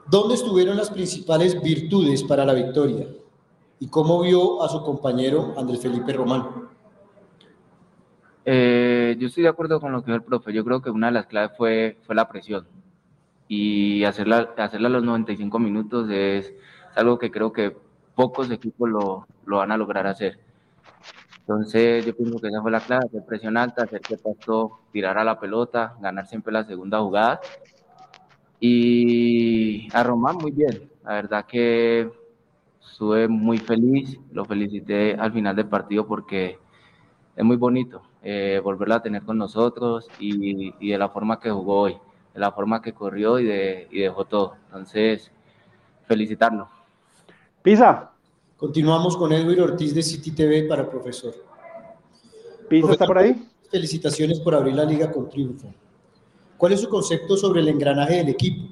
¿Dónde 0.08 0.34
estuvieron 0.34 0.76
las 0.76 0.90
principales 0.90 1.62
virtudes 1.62 2.24
para 2.24 2.44
la 2.44 2.52
victoria? 2.52 3.06
¿Y 3.78 3.86
cómo 3.86 4.20
vio 4.20 4.60
a 4.60 4.68
su 4.68 4.82
compañero 4.82 5.54
Andrés 5.56 5.80
Felipe 5.80 6.12
Román? 6.12 6.68
Eh, 8.44 9.16
yo 9.18 9.28
estoy 9.28 9.42
de 9.42 9.50
acuerdo 9.50 9.80
con 9.80 9.92
lo 9.92 10.00
que 10.02 10.06
dijo 10.06 10.16
el 10.16 10.22
profe. 10.22 10.52
Yo 10.52 10.64
creo 10.64 10.80
que 10.82 10.90
una 10.90 11.08
de 11.08 11.12
las 11.12 11.26
claves 11.26 11.56
fue, 11.56 11.98
fue 12.02 12.14
la 12.14 12.28
presión. 12.28 12.66
Y 13.48 14.04
hacerla, 14.04 14.50
hacerla 14.56 14.88
a 14.88 14.92
los 14.92 15.04
95 15.04 15.58
minutos 15.58 16.08
es, 16.10 16.52
algo 16.96 17.18
que 17.18 17.30
creo 17.30 17.52
que 17.52 17.76
pocos 18.14 18.50
equipos 18.50 18.88
lo, 18.88 19.26
lo, 19.46 19.58
van 19.58 19.72
a 19.72 19.76
lograr 19.76 20.06
hacer. 20.06 20.38
Entonces, 21.40 22.04
yo 22.06 22.16
pienso 22.16 22.38
que 22.38 22.48
esa 22.48 22.62
fue 22.62 22.70
la 22.70 22.80
clave: 22.80 23.06
hacer 23.06 23.24
presión 23.26 23.56
alta, 23.56 23.84
hacer 23.84 24.00
que 24.00 24.16
Pasto 24.16 24.80
tirara 24.92 25.24
la 25.24 25.40
pelota, 25.40 25.96
ganar 26.00 26.26
siempre 26.26 26.52
la 26.52 26.64
segunda 26.64 27.00
jugada. 27.00 27.40
Y 28.60 29.88
a 29.94 30.02
Román, 30.04 30.36
muy 30.36 30.52
bien. 30.52 30.90
La 31.04 31.14
verdad 31.14 31.46
que 31.46 32.10
estuve 32.80 33.28
muy 33.28 33.58
feliz. 33.58 34.18
Lo 34.32 34.44
felicité 34.44 35.14
al 35.14 35.32
final 35.32 35.56
del 35.56 35.66
partido 35.66 36.06
porque 36.06 36.58
es 37.36 37.44
muy 37.44 37.56
bonito 37.56 38.02
eh, 38.22 38.60
volverla 38.62 38.96
a 38.96 39.02
tener 39.02 39.22
con 39.22 39.38
nosotros 39.38 40.06
y, 40.18 40.74
y, 40.78 40.90
de 40.90 40.98
la 40.98 41.08
forma 41.08 41.40
que 41.40 41.50
jugó 41.50 41.80
hoy, 41.82 41.96
de 42.34 42.40
la 42.40 42.52
forma 42.52 42.82
que 42.82 42.92
corrió 42.92 43.38
y, 43.38 43.44
de, 43.44 43.88
y 43.90 44.00
dejó 44.00 44.24
todo. 44.26 44.56
Entonces, 44.66 45.30
felicitarlo. 46.06 46.68
Pisa. 47.62 48.10
Continuamos 48.56 49.16
con 49.16 49.32
Edwin 49.32 49.60
Ortiz 49.60 49.94
de 49.94 50.02
City 50.02 50.32
TV 50.32 50.64
para 50.64 50.88
profesor. 50.88 51.34
Pisa 52.68 52.92
está 52.92 53.06
por 53.06 53.18
ahí. 53.18 53.48
Felicitaciones 53.70 54.40
por 54.40 54.54
abrir 54.54 54.74
la 54.74 54.84
liga 54.84 55.10
con 55.10 55.28
triunfo. 55.30 55.72
¿Cuál 56.58 56.72
es 56.74 56.80
su 56.80 56.90
concepto 56.90 57.38
sobre 57.38 57.60
el 57.60 57.68
engranaje 57.68 58.16
del 58.16 58.28
equipo? 58.28 58.68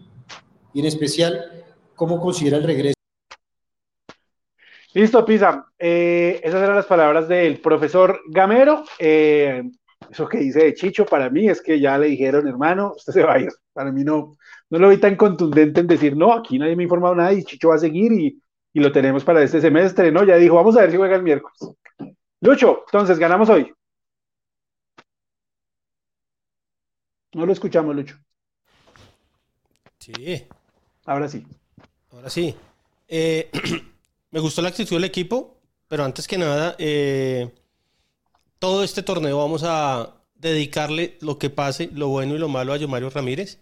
Y 0.74 0.80
en 0.80 0.86
especial, 0.86 1.64
¿cómo 1.96 2.20
considera 2.20 2.58
el 2.58 2.64
regreso? 2.64 2.97
Listo, 4.94 5.24
Pisa. 5.24 5.66
Eh, 5.78 6.40
esas 6.42 6.62
eran 6.62 6.76
las 6.76 6.86
palabras 6.86 7.28
del 7.28 7.60
profesor 7.60 8.20
Gamero. 8.28 8.84
Eh, 8.98 9.62
eso 10.10 10.28
que 10.28 10.38
dice 10.38 10.64
de 10.64 10.74
Chicho, 10.74 11.04
para 11.04 11.28
mí 11.28 11.48
es 11.48 11.60
que 11.60 11.78
ya 11.78 11.98
le 11.98 12.06
dijeron, 12.06 12.48
hermano, 12.48 12.94
usted 12.96 13.12
se 13.12 13.22
va 13.22 13.34
a 13.34 13.40
ir. 13.40 13.50
Para 13.72 13.92
mí 13.92 14.02
no, 14.02 14.36
no 14.70 14.78
lo 14.78 14.88
vi 14.88 14.96
tan 14.98 15.16
contundente 15.16 15.80
en 15.80 15.86
decir, 15.86 16.16
no, 16.16 16.32
aquí 16.32 16.58
nadie 16.58 16.74
me 16.76 16.82
ha 16.82 16.84
informado 16.84 17.14
nada 17.14 17.32
y 17.32 17.44
Chicho 17.44 17.68
va 17.68 17.74
a 17.74 17.78
seguir 17.78 18.12
y, 18.12 18.42
y 18.72 18.80
lo 18.80 18.90
tenemos 18.90 19.24
para 19.24 19.42
este 19.42 19.60
semestre, 19.60 20.10
¿no? 20.10 20.24
Ya 20.24 20.36
dijo, 20.36 20.54
vamos 20.54 20.76
a 20.76 20.80
ver 20.80 20.90
si 20.90 20.96
juega 20.96 21.16
el 21.16 21.22
miércoles. 21.22 21.58
Lucho, 22.40 22.84
entonces, 22.86 23.18
ganamos 23.18 23.48
hoy. 23.50 23.72
No 27.34 27.44
lo 27.44 27.52
escuchamos, 27.52 27.94
Lucho. 27.94 28.16
Sí. 29.98 30.46
Ahora 31.04 31.28
sí. 31.28 31.46
Ahora 32.12 32.30
sí. 32.30 32.56
Eh, 33.06 33.50
me 34.30 34.40
gustó 34.40 34.62
la 34.62 34.68
actitud 34.68 34.96
del 34.96 35.04
equipo, 35.04 35.58
pero 35.88 36.04
antes 36.04 36.26
que 36.26 36.38
nada, 36.38 36.76
eh, 36.78 37.50
todo 38.58 38.84
este 38.84 39.02
torneo 39.02 39.38
vamos 39.38 39.62
a 39.64 40.14
dedicarle 40.34 41.16
lo 41.20 41.38
que 41.38 41.50
pase, 41.50 41.90
lo 41.92 42.08
bueno 42.08 42.34
y 42.34 42.38
lo 42.38 42.48
malo 42.48 42.72
a 42.72 42.76
Yomario 42.76 43.10
Ramírez. 43.10 43.58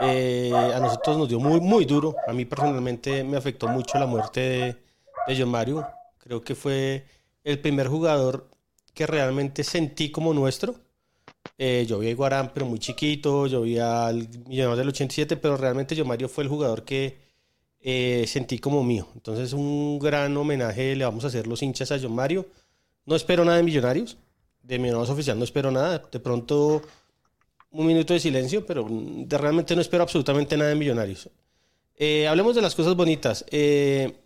Eh, 0.00 0.50
a 0.54 0.80
nosotros 0.80 1.18
nos 1.18 1.28
dio 1.28 1.38
muy, 1.38 1.60
muy 1.60 1.84
duro. 1.84 2.16
A 2.26 2.32
mí 2.32 2.44
personalmente 2.44 3.22
me 3.24 3.36
afectó 3.36 3.68
mucho 3.68 3.98
la 3.98 4.06
muerte 4.06 4.40
de, 5.26 5.36
Yomario. 5.36 5.86
Creo 6.18 6.42
que 6.42 6.54
fue 6.54 7.06
el 7.44 7.58
primer 7.60 7.88
jugador 7.88 8.48
que 8.94 9.06
realmente 9.06 9.64
sentí 9.64 10.10
como 10.10 10.34
nuestro. 10.34 10.74
Eh, 11.58 11.84
yo 11.86 11.98
vi 11.98 12.08
a 12.08 12.10
Iguarán, 12.10 12.52
pero 12.52 12.66
muy 12.66 12.78
chiquito. 12.78 13.46
Yo 13.46 13.62
vi 13.62 13.78
al 13.78 14.28
Millonarios 14.46 14.78
del 14.78 14.88
87, 14.88 15.36
pero 15.36 15.56
realmente 15.56 15.94
Yomario 15.94 16.28
fue 16.28 16.44
el 16.44 16.50
jugador 16.50 16.84
que 16.84 17.18
eh, 17.82 18.24
sentí 18.28 18.58
como 18.58 18.84
mío. 18.84 19.08
Entonces, 19.14 19.52
un 19.52 19.98
gran 19.98 20.36
homenaje 20.36 20.94
le 20.94 21.04
vamos 21.04 21.24
a 21.24 21.26
hacer 21.26 21.46
los 21.48 21.62
hinchas 21.62 21.90
a 21.90 21.98
John 22.00 22.14
Mario. 22.14 22.46
No 23.04 23.16
espero 23.16 23.44
nada 23.44 23.56
de 23.56 23.64
Millonarios. 23.64 24.16
De 24.62 24.78
Millonarios 24.78 25.10
Oficial 25.10 25.36
no 25.36 25.44
espero 25.44 25.72
nada. 25.72 25.98
De 26.10 26.20
pronto, 26.20 26.82
un 27.72 27.86
minuto 27.86 28.14
de 28.14 28.20
silencio, 28.20 28.64
pero 28.64 28.86
de, 28.88 29.36
realmente 29.36 29.74
no 29.74 29.80
espero 29.80 30.04
absolutamente 30.04 30.56
nada 30.56 30.70
de 30.70 30.76
Millonarios. 30.76 31.28
Eh, 31.96 32.28
hablemos 32.28 32.54
de 32.54 32.62
las 32.62 32.76
cosas 32.76 32.94
bonitas. 32.94 33.44
Eh, 33.50 34.16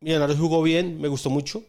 Millonarios 0.00 0.38
jugó 0.38 0.62
bien, 0.62 1.00
me 1.00 1.08
gustó 1.08 1.28
mucho. 1.28 1.64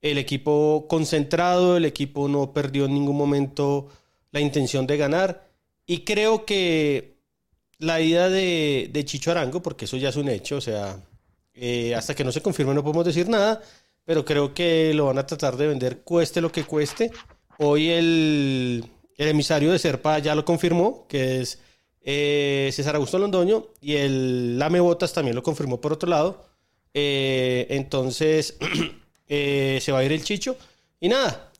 El 0.00 0.16
equipo 0.16 0.86
concentrado, 0.88 1.76
el 1.76 1.84
equipo 1.84 2.26
no 2.28 2.54
perdió 2.54 2.86
en 2.86 2.94
ningún 2.94 3.16
momento 3.16 3.88
la 4.30 4.40
intención 4.40 4.86
de 4.86 4.96
ganar. 4.96 5.50
Y 5.84 6.04
creo 6.04 6.46
que 6.46 7.11
la 7.82 8.00
ida 8.00 8.30
de, 8.30 8.88
de, 8.92 9.04
Chicho 9.04 9.30
Arango, 9.30 9.62
porque 9.62 9.86
eso 9.86 9.96
ya 9.96 10.10
es 10.10 10.16
un 10.16 10.28
hecho, 10.28 10.56
o 10.56 10.60
sea, 10.60 10.96
eh, 11.54 11.94
hasta 11.94 12.14
que 12.14 12.24
no 12.24 12.32
se 12.32 12.40
confirme 12.40 12.74
no 12.74 12.82
podemos 12.82 13.04
decir 13.04 13.28
nada, 13.28 13.60
pero 14.04 14.24
creo 14.24 14.54
que 14.54 14.94
lo 14.94 15.06
van 15.06 15.18
a 15.18 15.26
tratar 15.26 15.56
de 15.56 15.66
vender 15.66 16.02
cueste 16.02 16.40
lo 16.40 16.52
que 16.52 16.64
cueste. 16.64 17.10
Hoy 17.58 17.90
el, 17.90 18.84
el 19.16 19.28
emisario 19.28 19.72
de 19.72 19.78
Serpa 19.78 20.18
ya 20.18 20.34
lo 20.34 20.44
confirmó, 20.44 21.06
que 21.08 21.40
es 21.40 21.58
eh, 22.04 22.70
César 22.72 22.96
Augusto 22.96 23.18
Londoño, 23.18 23.66
y 23.80 23.94
el 23.94 24.58
Lame 24.58 24.80
Botas 24.80 25.12
también 25.12 25.36
lo 25.36 25.42
confirmó 25.42 25.80
por 25.80 25.92
otro 25.92 26.08
lado. 26.08 26.46
Eh, 26.94 27.66
entonces, 27.70 28.56
eh, 29.28 29.78
se 29.80 29.92
va 29.92 30.00
a 30.00 30.04
ir 30.04 30.12
el 30.12 30.24
Chicho. 30.24 30.56
Y 31.00 31.08
nada, 31.08 31.50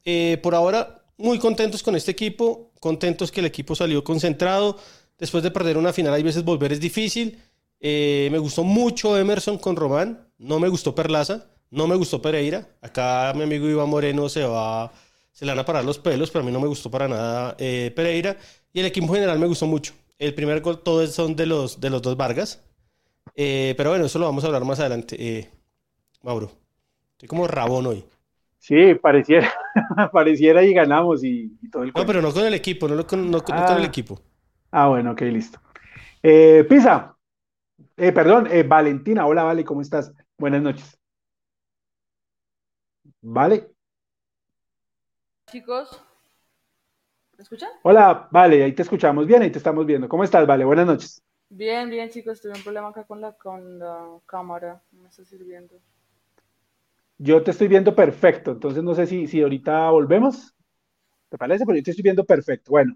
por 0.41 0.55
ahora 0.55 1.05
muy 1.17 1.39
contentos 1.39 1.83
con 1.83 1.97
este 1.97 2.13
equipo, 2.13 2.71
contentos 2.81 3.31
que 3.31 3.41
el 3.41 3.47
equipo 3.47 3.75
salió 3.75 4.03
concentrado. 4.05 4.79
Después 5.23 5.45
de 5.45 5.53
perder 5.53 5.79
una 5.79 5.93
final, 5.93 6.13
hay 6.15 6.25
veces 6.25 6.43
volver 6.43 6.73
es 6.73 6.81
difícil. 6.81 7.39
Eh, 7.79 8.29
me 8.33 8.39
gustó 8.39 8.65
mucho 8.65 9.17
Emerson 9.17 9.57
con 9.57 9.77
Román, 9.77 10.19
no 10.37 10.59
me 10.59 10.67
gustó 10.67 10.97
Perlaza, 10.97 11.47
no 11.71 11.87
me 11.87 11.95
gustó 11.95 12.21
Pereira. 12.21 12.67
Acá 12.81 13.33
mi 13.37 13.45
amigo 13.45 13.69
Iván 13.69 13.89
Moreno 13.89 14.29
se 14.29 14.43
va, 14.43 14.91
se 15.31 15.45
le 15.47 15.53
van 15.53 15.61
a 15.61 15.65
parar 15.65 15.85
los 15.85 16.01
pelos, 16.01 16.29
pero 16.33 16.43
a 16.43 16.47
mí 16.47 16.51
no 16.51 16.59
me 16.59 16.67
gustó 16.67 16.91
para 16.91 17.07
nada 17.07 17.55
eh, 17.61 17.93
Pereira. 17.95 18.37
Y 18.73 18.81
el 18.81 18.87
equipo 18.87 19.15
general 19.15 19.39
me 19.39 19.47
gustó 19.47 19.65
mucho. 19.69 19.93
El 20.19 20.35
primer 20.35 20.61
gol, 20.61 20.83
todos 20.83 21.13
son 21.13 21.37
de 21.37 21.47
los, 21.47 21.81
de 21.81 21.91
los 21.91 22.03
dos 22.03 22.17
Vargas. 22.17 22.61
Eh, 23.37 23.75
pero 23.77 23.91
bueno, 23.91 24.07
eso 24.07 24.19
lo 24.19 24.25
vamos 24.25 24.43
a 24.43 24.49
hablar 24.49 24.65
más 24.65 24.81
adelante. 24.81 25.53
Mauro, 26.25 26.51
estoy 27.13 27.29
como 27.29 27.47
rabón 27.47 27.87
hoy. 27.87 28.05
Sí, 28.59 28.97
pareciera, 29.01 29.53
pareciera 30.13 30.65
y 30.65 30.75
ganamos 30.75 31.23
y, 31.23 31.53
todo 31.71 31.85
el 31.85 31.93
No, 31.95 32.05
pero 32.07 32.21
no 32.21 32.33
con 32.33 32.45
el 32.45 32.55
equipo, 32.55 32.89
no, 32.89 33.07
con, 33.07 33.31
no, 33.31 33.41
con 33.45 33.57
el 33.57 33.63
Ah. 33.63 33.85
equipo. 33.85 34.21
Ah, 34.73 34.89
bueno, 34.89 35.13
ok, 35.13 35.21
listo. 35.23 35.61
Eh, 36.23 36.65
Pisa, 36.69 37.17
eh, 37.97 38.13
perdón, 38.13 38.49
eh, 38.51 38.65
Valentina, 38.65 39.27
hola, 39.27 39.45
Vale, 39.45 39.65
¿cómo 39.65 39.83
estás? 39.83 40.13
Buenas 40.39 40.63
noches. 40.63 40.99
Vale, 43.23 43.73
Chicos, 45.47 46.03
¿me 47.39 47.43
escuchan? 47.45 47.71
hola, 47.83 48.29
Vale, 48.33 48.65
ahí 48.65 48.73
te 48.75 48.83
escuchamos 48.83 49.27
bien, 49.27 49.43
ahí 49.43 49.51
te 49.53 49.59
estamos 49.59 49.87
viendo. 49.87 50.09
¿Cómo 50.09 50.25
estás, 50.25 50.47
Vale? 50.47 50.65
Buenas 50.65 50.87
noches. 50.87 51.23
Bien, 51.51 51.89
bien, 51.89 52.11
chicos, 52.11 52.41
tuve 52.41 52.55
un 52.55 52.65
problema 52.65 52.89
acá 52.89 53.05
con 53.05 53.21
la, 53.21 53.33
con 53.35 53.79
la 53.79 54.19
cámara, 54.27 54.83
no 54.91 55.03
me 55.03 55.09
está 55.09 55.25
sirviendo. 55.25 55.81
Yo 57.19 57.43
te 57.43 57.53
estoy 57.53 57.69
viendo 57.69 57.95
perfecto, 57.95 58.51
entonces 58.53 58.83
no 58.83 58.95
sé 58.95 59.07
si, 59.07 59.27
si 59.27 59.43
ahorita 59.43 59.91
volvemos. 59.91 60.55
¿Te 61.33 61.39
parece? 61.39 61.65
Pero 61.65 61.79
yo 61.79 61.83
te 61.83 61.91
estoy 61.93 62.03
viendo 62.03 62.25
perfecto. 62.27 62.73
Bueno, 62.73 62.95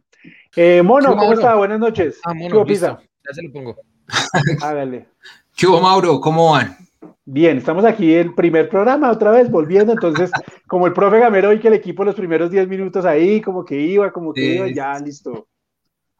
eh, 0.54 0.82
Mono, 0.82 1.08
¿cómo 1.08 1.22
Mauro. 1.22 1.38
está? 1.40 1.54
Buenas 1.54 1.80
noches. 1.80 2.18
Ah, 2.22 2.34
¿Qué 2.34 2.38
mono, 2.40 2.56
hubo, 2.56 2.64
listo. 2.66 2.98
Pisa? 2.98 3.08
Ya 3.26 3.34
se 3.34 3.42
lo 3.44 3.50
pongo. 3.50 3.76
Hágale. 4.62 5.08
¿Qué 5.56 5.66
hubo, 5.66 5.80
Mauro? 5.80 6.20
¿Cómo 6.20 6.52
van? 6.52 6.76
Bien, 7.24 7.56
estamos 7.56 7.86
aquí 7.86 8.12
el 8.12 8.34
primer 8.34 8.68
programa 8.68 9.10
otra 9.10 9.30
vez, 9.30 9.50
volviendo. 9.50 9.94
Entonces, 9.94 10.30
como 10.68 10.86
el 10.86 10.92
profe 10.92 11.18
Gamero 11.18 11.48
hoy 11.48 11.58
que 11.60 11.68
el 11.68 11.74
equipo 11.74 12.04
los 12.04 12.14
primeros 12.14 12.50
10 12.50 12.68
minutos 12.68 13.06
ahí, 13.06 13.40
como 13.40 13.64
que 13.64 13.80
iba, 13.80 14.12
como 14.12 14.34
que 14.34 14.42
Sí. 14.42 14.52
iba, 14.56 14.68
ya 14.68 14.98
listo. 14.98 15.48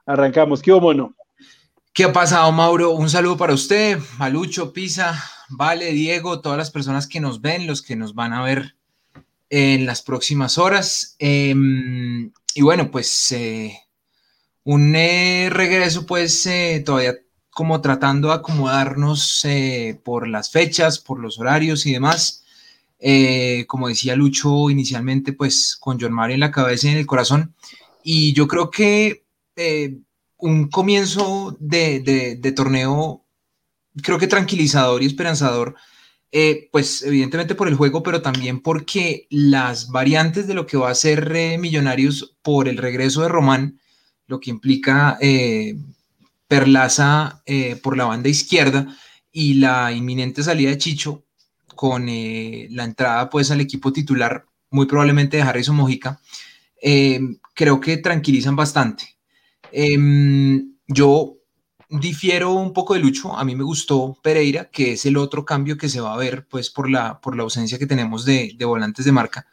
Arrancamos. 0.06 0.62
¿Qué 0.62 0.72
hubo, 0.72 0.80
Mono? 0.80 1.14
¿Qué 1.92 2.04
ha 2.04 2.12
pasado, 2.14 2.50
Mauro? 2.50 2.92
Un 2.92 3.10
saludo 3.10 3.36
para 3.36 3.52
usted, 3.52 3.98
Malucho, 4.18 4.72
Pisa, 4.72 5.22
Vale, 5.50 5.92
Diego, 5.92 6.40
todas 6.40 6.56
las 6.56 6.70
personas 6.70 7.06
que 7.06 7.20
nos 7.20 7.42
ven, 7.42 7.66
los 7.66 7.82
que 7.82 7.94
nos 7.94 8.14
van 8.14 8.32
a 8.32 8.42
ver 8.42 8.75
en 9.50 9.86
las 9.86 10.02
próximas 10.02 10.58
horas. 10.58 11.16
Eh, 11.18 11.54
y 12.54 12.62
bueno, 12.62 12.90
pues 12.90 13.30
eh, 13.32 13.78
un 14.64 14.94
eh, 14.96 15.48
regreso, 15.50 16.06
pues 16.06 16.46
eh, 16.46 16.82
todavía 16.84 17.16
como 17.50 17.80
tratando 17.80 18.28
de 18.28 18.34
acomodarnos 18.34 19.46
por 20.04 20.28
las 20.28 20.50
fechas, 20.50 20.98
por 20.98 21.18
los 21.20 21.38
horarios 21.38 21.86
y 21.86 21.92
demás. 21.92 22.44
Como 23.66 23.88
decía 23.88 24.14
Lucho 24.14 24.68
inicialmente, 24.68 25.32
pues 25.32 25.76
con 25.80 25.98
John 25.98 26.12
Mario 26.12 26.34
en 26.34 26.40
la 26.40 26.50
cabeza 26.50 26.88
y 26.88 26.90
en 26.90 26.98
el 26.98 27.06
corazón. 27.06 27.54
Y 28.02 28.34
yo 28.34 28.46
creo 28.46 28.70
que 28.70 29.24
un 30.36 30.68
comienzo 30.68 31.56
de- 31.58 32.36
de 32.38 32.52
torneo, 32.52 33.24
creo 34.02 34.18
que 34.18 34.26
tranquilizador 34.26 35.02
y 35.02 35.06
esperanzador, 35.06 35.76
eh, 36.32 36.68
pues 36.72 37.02
evidentemente 37.02 37.54
por 37.54 37.68
el 37.68 37.76
juego, 37.76 38.02
pero 38.02 38.22
también 38.22 38.60
porque 38.60 39.26
las 39.30 39.88
variantes 39.88 40.46
de 40.46 40.54
lo 40.54 40.66
que 40.66 40.76
va 40.76 40.90
a 40.90 40.94
ser 40.94 41.32
eh, 41.34 41.58
Millonarios 41.58 42.36
por 42.42 42.68
el 42.68 42.78
regreso 42.78 43.22
de 43.22 43.28
Román, 43.28 43.80
lo 44.26 44.40
que 44.40 44.50
implica 44.50 45.18
eh, 45.20 45.76
Perlaza 46.48 47.42
eh, 47.46 47.76
por 47.76 47.96
la 47.96 48.04
banda 48.04 48.28
izquierda 48.28 48.86
y 49.32 49.54
la 49.54 49.92
inminente 49.92 50.42
salida 50.42 50.70
de 50.70 50.78
Chicho 50.78 51.24
con 51.74 52.06
la 52.06 52.84
entrada 52.84 53.28
pues 53.28 53.50
al 53.50 53.60
equipo 53.60 53.92
titular, 53.92 54.46
muy 54.70 54.86
probablemente 54.86 55.36
de 55.36 55.42
Harrison 55.42 55.76
Mojica, 55.76 56.20
creo 57.54 57.80
que 57.80 57.98
tranquilizan 57.98 58.56
bastante. 58.56 59.18
Em, 59.72 60.72
yo 60.88 61.36
difiero 61.88 62.52
un 62.52 62.72
poco 62.72 62.94
de 62.94 63.00
Lucho, 63.00 63.36
a 63.36 63.44
mí 63.44 63.54
me 63.54 63.62
gustó 63.64 64.16
Pereira, 64.22 64.70
que 64.70 64.92
es 64.92 65.06
el 65.06 65.16
otro 65.16 65.44
cambio 65.44 65.76
que 65.76 65.88
se 65.88 66.00
va 66.00 66.14
a 66.14 66.16
ver 66.16 66.46
pues 66.48 66.70
por 66.70 66.90
la, 66.90 67.20
por 67.20 67.36
la 67.36 67.42
ausencia 67.44 67.78
que 67.78 67.86
tenemos 67.86 68.24
de, 68.24 68.56
volantes 68.64 69.04
de 69.04 69.12
marca. 69.12 69.46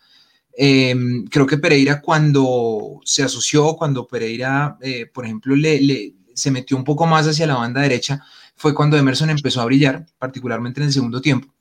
Em, 0.55 1.25
creo 1.25 1.47
que 1.47 1.57
Pereira 1.57 2.01
cuando 2.01 2.99
se 3.05 3.23
asoció, 3.23 3.75
cuando 3.75 4.07
Pereira, 4.07 4.77
eh, 4.81 5.07
por 5.11 5.25
ejemplo, 5.25 5.55
le, 5.55 6.13
se 6.33 6.51
metió 6.51 6.77
un 6.77 6.83
poco 6.83 7.05
más 7.07 7.27
hacia 7.27 7.47
la 7.47 7.55
banda 7.55 7.81
derecha, 7.81 8.21
fue 8.55 8.73
cuando 8.75 8.97
Emerson 8.97 9.29
empezó 9.29 9.61
a 9.61 9.65
brillar, 9.65 10.05
particularmente 10.19 10.79
en 10.79 10.87
el 10.87 10.93
segundo 10.93 11.21
tiempo. 11.21 11.53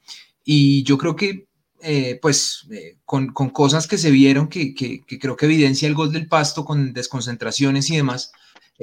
Y 0.44 0.82
yo 0.84 0.98
creo 0.98 1.16
que, 1.16 1.46
eh, 1.80 2.18
pues, 2.20 2.66
eh, 2.70 2.98
con, 3.04 3.28
cosas 3.32 3.86
que 3.86 3.98
se 3.98 4.10
vieron, 4.10 4.48
que- 4.48 4.74
que 4.74 5.02
creo 5.18 5.36
que 5.36 5.46
evidencia 5.46 5.88
el 5.88 5.94
gol 5.94 6.12
del 6.12 6.28
pasto, 6.28 6.64
con 6.64 6.92
desconcentraciones 6.92 7.88
y 7.90 7.96
demás, 7.96 8.32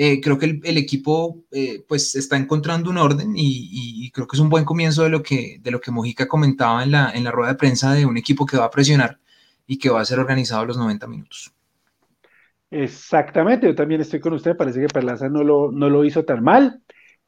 eh, 0.01 0.21
creo 0.21 0.37
que 0.39 0.45
el, 0.45 0.61
el 0.63 0.77
equipo, 0.77 1.43
eh, 1.51 1.83
pues, 1.87 2.15
está 2.15 2.37
encontrando 2.37 2.89
un 2.89 2.97
orden 2.97 3.35
y, 3.35 3.41
y- 3.71 4.05
y 4.05 4.11
creo 4.11 4.27
que 4.27 4.37
es 4.37 4.41
un 4.41 4.49
buen 4.49 4.63
comienzo 4.65 5.03
de 5.03 5.09
lo 5.09 5.21
que, 5.21 5.59
de 5.61 5.71
lo 5.71 5.81
que 5.81 5.91
Mojica 5.91 6.27
comentaba 6.27 6.83
en 6.83 6.91
la, 6.91 7.11
en 7.11 7.23
la 7.25 7.31
rueda 7.31 7.51
de 7.53 7.57
prensa 7.57 7.93
de 7.93 8.05
un 8.05 8.17
equipo 8.17 8.45
que 8.45 8.57
va 8.57 8.65
a 8.65 8.71
presionar 8.71 9.19
y 9.67 9.77
que 9.77 9.89
va 9.89 10.01
a 10.01 10.05
ser 10.05 10.19
organizado 10.19 10.61
a 10.61 10.65
los 10.65 10.77
90 10.77 11.07
minutos. 11.07 11.53
Exactamente, 12.71 13.67
yo 13.67 13.75
también 13.75 14.01
estoy 14.01 14.19
con 14.19 14.33
usted. 14.33 14.55
Parece 14.55 14.79
que 14.79 14.87
Perlaza 14.87 15.27
no 15.29 15.43
lo, 15.43 15.71
no 15.71 15.89
lo 15.89 16.05
hizo 16.05 16.23
tan 16.23 16.43
mal. 16.43 16.81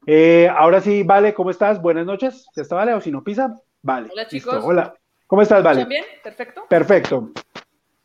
Eh, 0.06 0.48
ahora 0.56 0.80
sí, 0.80 1.02
Vale, 1.02 1.34
¿cómo 1.34 1.50
estás? 1.50 1.80
Buenas 1.80 2.06
noches. 2.06 2.46
¿Ya 2.54 2.62
está 2.62 2.76
Vale 2.76 2.94
o 2.94 3.00
si 3.00 3.10
no 3.10 3.22
pisa? 3.22 3.54
Vale. 3.82 4.08
Hola, 4.12 4.22
listo. 4.30 4.50
chicos. 4.50 4.64
Hola. 4.64 4.94
¿Cómo 5.26 5.42
estás, 5.42 5.62
Vale? 5.62 5.80
¿Están 5.82 5.88
bien? 5.88 6.04
Perfecto. 6.22 6.62
Perfecto. 6.68 7.32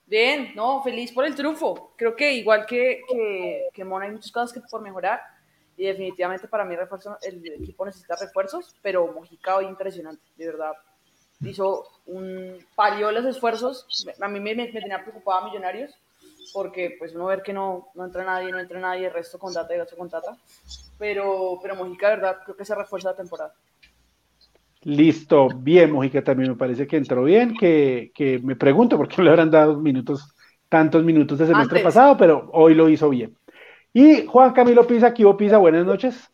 Bien, 0.07 0.53
no, 0.55 0.81
feliz 0.83 1.11
por 1.11 1.25
el 1.25 1.35
triunfo. 1.35 1.91
Creo 1.97 2.15
que 2.15 2.31
igual 2.33 2.65
que, 2.65 3.01
que, 3.09 3.67
que 3.73 3.83
Mona 3.83 4.05
hay 4.05 4.11
muchas 4.11 4.31
cosas 4.31 4.53
que 4.53 4.61
por 4.61 4.81
mejorar 4.81 5.21
y 5.75 5.85
definitivamente 5.85 6.47
para 6.47 6.63
mí 6.63 6.75
refuerzo, 6.75 7.17
el 7.21 7.45
equipo 7.45 7.85
necesita 7.85 8.15
refuerzos, 8.15 8.73
pero 8.81 9.05
Mojica 9.07 9.57
hoy 9.57 9.65
impresionante, 9.65 10.23
de 10.37 10.45
verdad. 10.45 10.71
Hizo 11.41 11.87
un 12.07 12.57
palió 12.73 13.11
los 13.11 13.25
esfuerzos. 13.25 13.85
A 14.19 14.27
mí 14.27 14.39
me, 14.39 14.55
me, 14.55 14.71
me 14.71 14.81
tenía 14.81 15.03
preocupada 15.03 15.45
Millonarios 15.45 15.93
porque 16.53 16.95
pues 16.97 17.13
uno 17.13 17.25
ver 17.25 17.43
que 17.43 17.53
no, 17.53 17.89
no 17.93 18.05
entra 18.05 18.23
nadie, 18.23 18.51
no 18.51 18.59
entra 18.59 18.79
nadie, 18.79 19.07
el 19.07 19.13
resto 19.13 19.37
con 19.37 19.53
data 19.53 19.73
y 19.73 19.75
el 19.75 19.81
otro 19.81 19.97
con 19.97 20.09
data. 20.09 20.37
Pero, 20.97 21.59
pero 21.61 21.75
Mojica, 21.75 22.09
de 22.09 22.15
verdad, 22.15 22.37
creo 22.45 22.55
que 22.55 22.65
se 22.65 22.73
refuerza 22.73 23.11
la 23.11 23.17
temporada. 23.17 23.53
Listo, 24.83 25.49
bien, 25.49 25.91
Mojica 25.91 26.23
también 26.23 26.51
me 26.51 26.57
parece 26.57 26.87
que 26.87 26.97
entró 26.97 27.23
bien, 27.23 27.55
que, 27.55 28.11
que 28.13 28.39
me 28.39 28.55
pregunto 28.55 28.97
por 28.97 29.07
qué 29.07 29.15
no 29.17 29.23
le 29.23 29.29
habrán 29.31 29.51
dado 29.51 29.79
minutos, 29.79 30.33
tantos 30.69 31.03
minutos 31.03 31.39
de 31.39 31.47
semestre 31.47 31.79
Antes. 31.79 31.83
pasado, 31.83 32.17
pero 32.17 32.49
hoy 32.53 32.75
lo 32.75 32.87
hizo 32.89 33.09
bien. 33.09 33.37
Y 33.93 34.25
Juan 34.25 34.53
Camilo 34.53 34.85
Pisa, 34.85 35.13
Kibo 35.13 35.35
Pisa, 35.35 35.57
buenas 35.57 35.85
noches. 35.85 36.29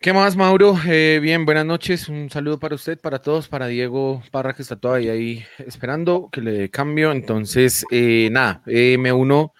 ¿Qué 0.00 0.12
más, 0.12 0.36
Mauro? 0.36 0.76
Eh, 0.86 1.18
bien, 1.22 1.46
buenas 1.46 1.64
noches. 1.64 2.10
Un 2.10 2.28
saludo 2.28 2.58
para 2.58 2.74
usted, 2.74 3.00
para 3.00 3.20
todos, 3.20 3.48
para 3.48 3.68
Diego 3.68 4.22
Parra, 4.30 4.52
que 4.52 4.60
está 4.60 4.76
todavía 4.76 5.12
ahí 5.12 5.42
esperando 5.58 6.28
que 6.30 6.42
le 6.42 6.52
dé 6.52 6.68
cambio. 6.70 7.10
Entonces, 7.10 7.86
eh, 7.90 8.28
nada, 8.30 8.62
eh, 8.66 8.98
me 8.98 9.12
uno 9.12 9.54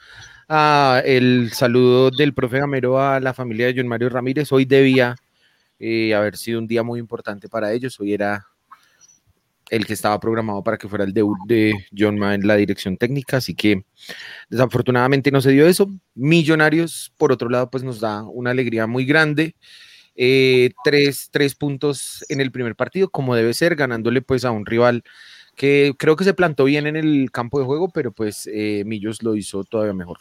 a 0.48 1.00
el 1.04 1.50
saludo 1.52 2.11
del 2.11 2.35
profe 2.35 2.59
Gamero 2.59 3.00
a 3.00 3.20
la 3.20 3.33
familia 3.33 3.66
de 3.68 3.74
John 3.78 3.88
Mario 3.88 4.11
Ramírez. 4.11 4.52
Hoy 4.52 4.66
debía 4.66 5.16
eh, 5.87 6.14
haber 6.14 6.38
sido 6.38 6.61
un 6.61 6.66
día 6.66 6.83
muy 6.83 6.99
importante 6.99 7.47
para 7.47 7.70
ellos. 7.70 8.01
Hoy 8.01 8.14
era 8.14 8.47
el 9.68 9.85
que 9.85 9.92
estaba 9.92 10.18
programado 10.18 10.64
para 10.64 10.79
que 10.79 10.88
fuera 10.88 11.05
el 11.05 11.12
debut 11.12 11.37
de 11.47 11.75
John 11.94 12.18
Ma 12.18 12.35
en 12.35 12.47
la 12.47 12.57
dirección 12.57 12.97
técnica, 12.97 13.37
así 13.37 13.55
que 13.55 13.85
desafortunadamente 14.49 15.31
no 15.31 15.42
se 15.42 15.51
dio 15.51 15.66
eso. 15.66 15.90
Millonarios, 16.14 17.12
por 17.18 17.33
otro 17.33 17.51
lado, 17.51 17.70
pues 17.70 17.85
nos 17.85 18.01
da 18.01 18.23
una 18.23 18.53
alegría 18.53 18.87
muy 18.87 19.05
grande. 19.05 19.57
Eh, 20.16 20.70
tres, 20.85 21.29
tres 21.31 21.55
puntos 21.55 22.25
en 22.31 22.40
el 22.40 22.51
primer 22.51 22.77
partido, 22.77 23.11
como 23.11 23.35
debe 23.35 23.53
ser, 23.53 23.77
ganándole 23.77 24.23
pues 24.23 24.47
a 24.47 24.53
un 24.53 24.64
rival 24.64 25.03
que 25.55 25.94
creo 25.99 26.16
que 26.16 26.25
se 26.25 26.33
plantó 26.33 26.64
bien 26.64 26.87
en 26.87 26.97
el 26.97 27.31
campo 27.31 27.59
de 27.59 27.66
juego, 27.66 27.90
pero 27.90 28.11
pues 28.11 28.49
eh, 28.51 28.85
Millos 28.87 29.23
lo 29.23 29.37
hizo 29.37 29.64
todavía 29.64 29.92
mejor. 29.92 30.16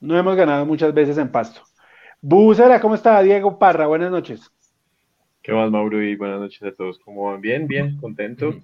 No 0.00 0.18
hemos 0.18 0.34
ganado 0.34 0.66
muchas 0.66 0.92
veces 0.92 1.18
en 1.18 1.30
pasto. 1.30 1.60
Bucera, 2.20 2.80
¿cómo 2.80 2.96
está 2.96 3.22
Diego 3.22 3.60
Parra? 3.60 3.86
Buenas 3.86 4.10
noches. 4.10 4.50
¿Qué 5.42 5.52
más, 5.52 5.70
Mauro? 5.70 6.02
Y 6.02 6.16
buenas 6.16 6.40
noches 6.40 6.62
a 6.62 6.72
todos. 6.74 6.98
¿Cómo 7.00 7.30
van? 7.30 7.40
Bien, 7.40 7.66
bien, 7.66 7.96
contento. 7.96 8.54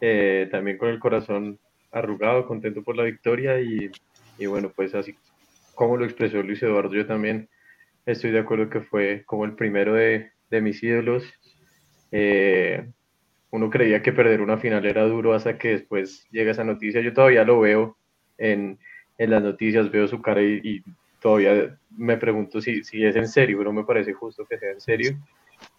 Eh, 0.00 0.48
también 0.50 0.78
con 0.78 0.88
el 0.90 0.98
corazón 0.98 1.58
arrugado, 1.92 2.46
contento 2.46 2.82
por 2.82 2.96
la 2.96 3.04
victoria 3.04 3.60
y, 3.60 3.90
y 4.38 4.46
bueno, 4.46 4.72
pues 4.74 4.94
así 4.94 5.16
como 5.74 5.96
lo 5.96 6.04
expresó 6.04 6.42
Luis 6.42 6.62
Eduardo, 6.62 6.94
yo 6.94 7.06
también 7.06 7.48
estoy 8.06 8.32
de 8.32 8.40
acuerdo 8.40 8.70
que 8.70 8.80
fue 8.80 9.24
como 9.26 9.44
el 9.44 9.54
primero 9.54 9.94
de, 9.94 10.32
de 10.50 10.60
mis 10.60 10.82
ídolos. 10.82 11.24
Eh, 12.12 12.88
uno 13.50 13.70
creía 13.70 14.02
que 14.02 14.12
perder 14.12 14.40
una 14.40 14.58
final 14.58 14.86
era 14.86 15.04
duro 15.04 15.34
hasta 15.34 15.58
que 15.58 15.70
después 15.70 16.26
llega 16.30 16.52
esa 16.52 16.64
noticia. 16.64 17.00
Yo 17.00 17.12
todavía 17.14 17.44
lo 17.44 17.60
veo 17.60 17.98
en, 18.38 18.78
en 19.18 19.30
las 19.30 19.42
noticias, 19.42 19.90
veo 19.90 20.08
su 20.08 20.22
cara 20.22 20.42
y, 20.42 20.60
y 20.64 20.84
todavía 21.20 21.78
me 21.90 22.16
pregunto 22.18 22.60
si, 22.60 22.84
si 22.84 23.04
es 23.04 23.16
en 23.16 23.28
serio, 23.28 23.62
no 23.64 23.72
me 23.72 23.84
parece 23.84 24.12
justo 24.12 24.46
que 24.46 24.58
sea 24.58 24.72
en 24.72 24.80
serio. 24.80 25.12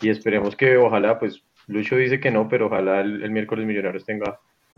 Y 0.02 0.10
esperemos 0.10 0.56
que 0.56 0.78
ojalá, 0.78 1.20
pues 1.20 1.44
Lucho 1.68 1.96
dice 1.96 2.20
que 2.20 2.32
no, 2.32 2.48
pero 2.48 2.68
ojalá 2.68 3.02
el, 3.02 3.30
miércoles 3.32 3.66
Millonarios 3.66 4.06
tenga 4.06 4.40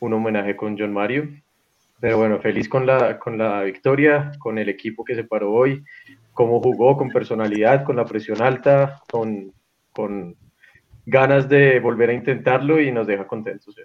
un 0.00 0.12
homenaje 0.12 0.56
con 0.56 0.76
John 0.78 0.92
Mario. 0.92 1.28
Pero 2.00 2.18
bueno, 2.18 2.38
feliz 2.40 2.68
con 2.68 2.86
la, 2.86 3.18
con 3.18 3.36
la 3.38 3.62
victoria, 3.62 4.32
con 4.38 4.58
el 4.58 4.68
equipo 4.68 5.04
que 5.04 5.14
se 5.14 5.24
paró 5.24 5.52
hoy, 5.52 5.84
cómo 6.32 6.60
jugó, 6.60 6.96
con 6.96 7.10
personalidad, 7.10 7.84
con 7.84 7.96
la 7.96 8.06
presión 8.06 8.40
alta, 8.40 9.02
con, 9.10 9.52
con 9.92 10.34
ganas 11.04 11.48
de 11.48 11.78
volver 11.80 12.10
a 12.10 12.14
intentarlo 12.14 12.80
y 12.80 12.90
nos 12.90 13.06
deja 13.06 13.26
contentos. 13.26 13.76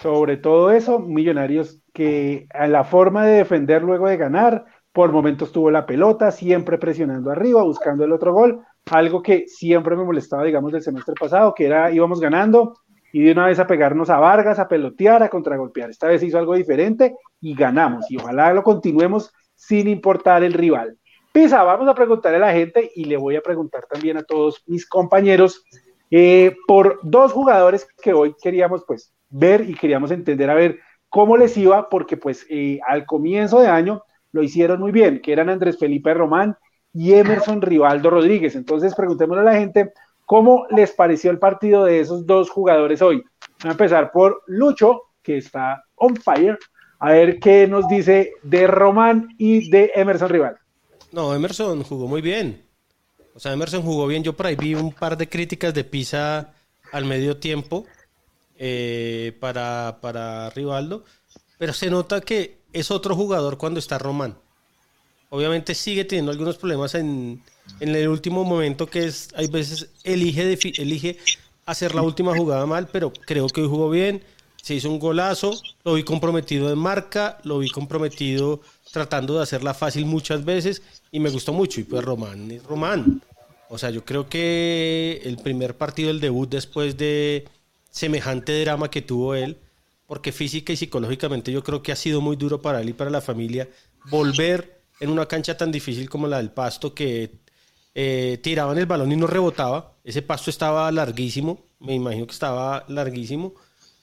Sobre 0.00 0.36
todo 0.36 0.72
eso, 0.72 0.98
Millonarios 0.98 1.80
que 1.92 2.46
a 2.52 2.66
la 2.66 2.82
forma 2.82 3.24
de 3.24 3.36
defender 3.36 3.82
luego 3.82 4.08
de 4.08 4.16
ganar, 4.16 4.64
por 4.92 5.12
momentos 5.12 5.52
tuvo 5.52 5.70
la 5.70 5.86
pelota, 5.86 6.32
siempre 6.32 6.78
presionando 6.78 7.30
arriba, 7.30 7.62
buscando 7.62 8.04
el 8.04 8.12
otro 8.12 8.32
gol, 8.32 8.60
algo 8.90 9.22
que 9.22 9.46
siempre 9.46 9.96
me 9.96 10.04
molestaba, 10.04 10.44
digamos, 10.44 10.72
del 10.72 10.82
semestre 10.82 11.14
pasado, 11.18 11.54
que 11.54 11.66
era 11.66 11.92
íbamos 11.92 12.20
ganando, 12.20 12.74
y 13.12 13.22
de 13.22 13.32
una 13.32 13.46
vez 13.46 13.58
a 13.58 13.66
pegarnos 13.66 14.10
a 14.10 14.18
Vargas, 14.18 14.58
a 14.58 14.68
pelotear, 14.68 15.22
a 15.22 15.28
contragolpear. 15.28 15.90
Esta 15.90 16.08
vez 16.08 16.22
hizo 16.22 16.38
algo 16.38 16.54
diferente 16.54 17.14
y 17.40 17.54
ganamos. 17.54 18.10
Y 18.10 18.16
ojalá 18.16 18.52
lo 18.54 18.62
continuemos 18.62 19.32
sin 19.54 19.86
importar 19.86 20.42
el 20.42 20.54
rival. 20.54 20.98
Pisa, 21.30 21.62
vamos 21.62 21.88
a 21.88 21.94
preguntarle 21.94 22.38
a 22.38 22.40
la 22.40 22.52
gente 22.52 22.90
y 22.94 23.04
le 23.04 23.16
voy 23.16 23.36
a 23.36 23.42
preguntar 23.42 23.86
también 23.86 24.16
a 24.16 24.22
todos 24.22 24.62
mis 24.66 24.86
compañeros 24.86 25.62
eh, 26.10 26.56
por 26.66 27.00
dos 27.02 27.32
jugadores 27.32 27.86
que 28.02 28.12
hoy 28.12 28.34
queríamos 28.42 28.84
pues 28.86 29.14
ver 29.30 29.68
y 29.68 29.74
queríamos 29.74 30.10
entender 30.10 30.50
a 30.50 30.54
ver 30.54 30.78
cómo 31.08 31.36
les 31.36 31.56
iba, 31.56 31.88
porque 31.88 32.16
pues 32.16 32.46
eh, 32.50 32.80
al 32.86 33.06
comienzo 33.06 33.60
de 33.60 33.68
año 33.68 34.02
lo 34.30 34.42
hicieron 34.42 34.80
muy 34.80 34.92
bien, 34.92 35.20
que 35.20 35.32
eran 35.32 35.48
Andrés 35.48 35.78
Felipe 35.78 36.12
Román 36.12 36.56
y 36.92 37.14
Emerson 37.14 37.62
Rivaldo 37.62 38.10
Rodríguez. 38.10 38.54
Entonces 38.56 38.94
preguntémosle 38.94 39.42
a 39.42 39.52
la 39.52 39.58
gente 39.58 39.92
¿Cómo 40.26 40.66
les 40.70 40.92
pareció 40.92 41.30
el 41.30 41.38
partido 41.38 41.84
de 41.84 42.00
esos 42.00 42.26
dos 42.26 42.50
jugadores 42.50 43.02
hoy? 43.02 43.22
Vamos 43.60 43.64
a 43.64 43.70
empezar 43.70 44.12
por 44.12 44.42
Lucho, 44.46 45.02
que 45.22 45.38
está 45.38 45.84
on 45.96 46.16
fire. 46.16 46.58
A 46.98 47.12
ver 47.12 47.38
qué 47.40 47.66
nos 47.66 47.88
dice 47.88 48.32
de 48.42 48.66
Román 48.66 49.28
y 49.38 49.70
de 49.70 49.90
Emerson 49.94 50.28
Rival. 50.28 50.56
No, 51.10 51.34
Emerson 51.34 51.82
jugó 51.82 52.06
muy 52.06 52.22
bien. 52.22 52.64
O 53.34 53.40
sea, 53.40 53.52
Emerson 53.52 53.82
jugó 53.82 54.06
bien. 54.06 54.22
Yo 54.22 54.34
por 54.34 54.46
ahí 54.46 54.56
vi 54.56 54.74
un 54.74 54.92
par 54.92 55.16
de 55.16 55.28
críticas 55.28 55.74
de 55.74 55.84
Pisa 55.84 56.54
al 56.92 57.04
medio 57.04 57.38
tiempo 57.38 57.86
eh, 58.56 59.36
para, 59.40 59.98
para 60.00 60.50
Rivaldo. 60.50 61.04
Pero 61.58 61.72
se 61.72 61.90
nota 61.90 62.20
que 62.20 62.62
es 62.72 62.90
otro 62.90 63.14
jugador 63.14 63.58
cuando 63.58 63.80
está 63.80 63.98
Román. 63.98 64.38
Obviamente 65.28 65.74
sigue 65.74 66.04
teniendo 66.04 66.30
algunos 66.30 66.58
problemas 66.58 66.94
en, 66.94 67.42
en 67.80 67.94
el 67.94 68.08
último 68.08 68.44
momento 68.44 68.86
que 68.86 69.06
es, 69.06 69.28
hay 69.36 69.48
veces 69.48 69.88
elige, 70.04 70.58
elige 70.78 71.18
hacer 71.66 71.94
la 71.94 72.02
última 72.02 72.36
jugada 72.36 72.66
mal, 72.66 72.88
pero 72.90 73.12
creo 73.12 73.46
que 73.48 73.62
hoy 73.62 73.68
jugó 73.68 73.90
bien, 73.90 74.22
se 74.62 74.74
hizo 74.74 74.90
un 74.90 74.98
golazo, 74.98 75.60
lo 75.84 75.94
vi 75.94 76.04
comprometido 76.04 76.72
en 76.72 76.78
marca, 76.78 77.38
lo 77.44 77.58
vi 77.58 77.68
comprometido 77.70 78.60
tratando 78.92 79.36
de 79.36 79.42
hacerla 79.42 79.74
fácil 79.74 80.06
muchas 80.06 80.44
veces 80.44 80.82
y 81.10 81.18
me 81.18 81.30
gustó 81.30 81.52
mucho. 81.52 81.80
Y 81.80 81.84
pues 81.84 82.04
Román 82.04 82.50
es 82.50 82.62
Román. 82.62 83.22
O 83.68 83.78
sea, 83.78 83.90
yo 83.90 84.04
creo 84.04 84.28
que 84.28 85.20
el 85.24 85.38
primer 85.38 85.76
partido, 85.76 86.10
el 86.10 86.20
debut 86.20 86.48
después 86.48 86.96
de 86.96 87.48
semejante 87.90 88.60
drama 88.60 88.90
que 88.90 89.02
tuvo 89.02 89.34
él, 89.34 89.56
porque 90.06 90.30
física 90.30 90.72
y 90.72 90.76
psicológicamente 90.76 91.50
yo 91.50 91.64
creo 91.64 91.82
que 91.82 91.90
ha 91.90 91.96
sido 91.96 92.20
muy 92.20 92.36
duro 92.36 92.60
para 92.60 92.80
él 92.82 92.90
y 92.90 92.92
para 92.92 93.10
la 93.10 93.20
familia 93.20 93.68
volver 94.10 94.82
en 95.00 95.10
una 95.10 95.26
cancha 95.26 95.56
tan 95.56 95.72
difícil 95.72 96.08
como 96.08 96.28
la 96.28 96.36
del 96.36 96.50
Pasto 96.50 96.94
que 96.94 97.41
eh, 97.94 98.38
tiraban 98.42 98.78
el 98.78 98.86
balón 98.86 99.12
y 99.12 99.16
no 99.16 99.26
rebotaba. 99.26 99.94
Ese 100.04 100.22
pasto 100.22 100.50
estaba 100.50 100.90
larguísimo, 100.90 101.66
me 101.78 101.94
imagino 101.94 102.26
que 102.26 102.32
estaba 102.32 102.84
larguísimo. 102.88 103.54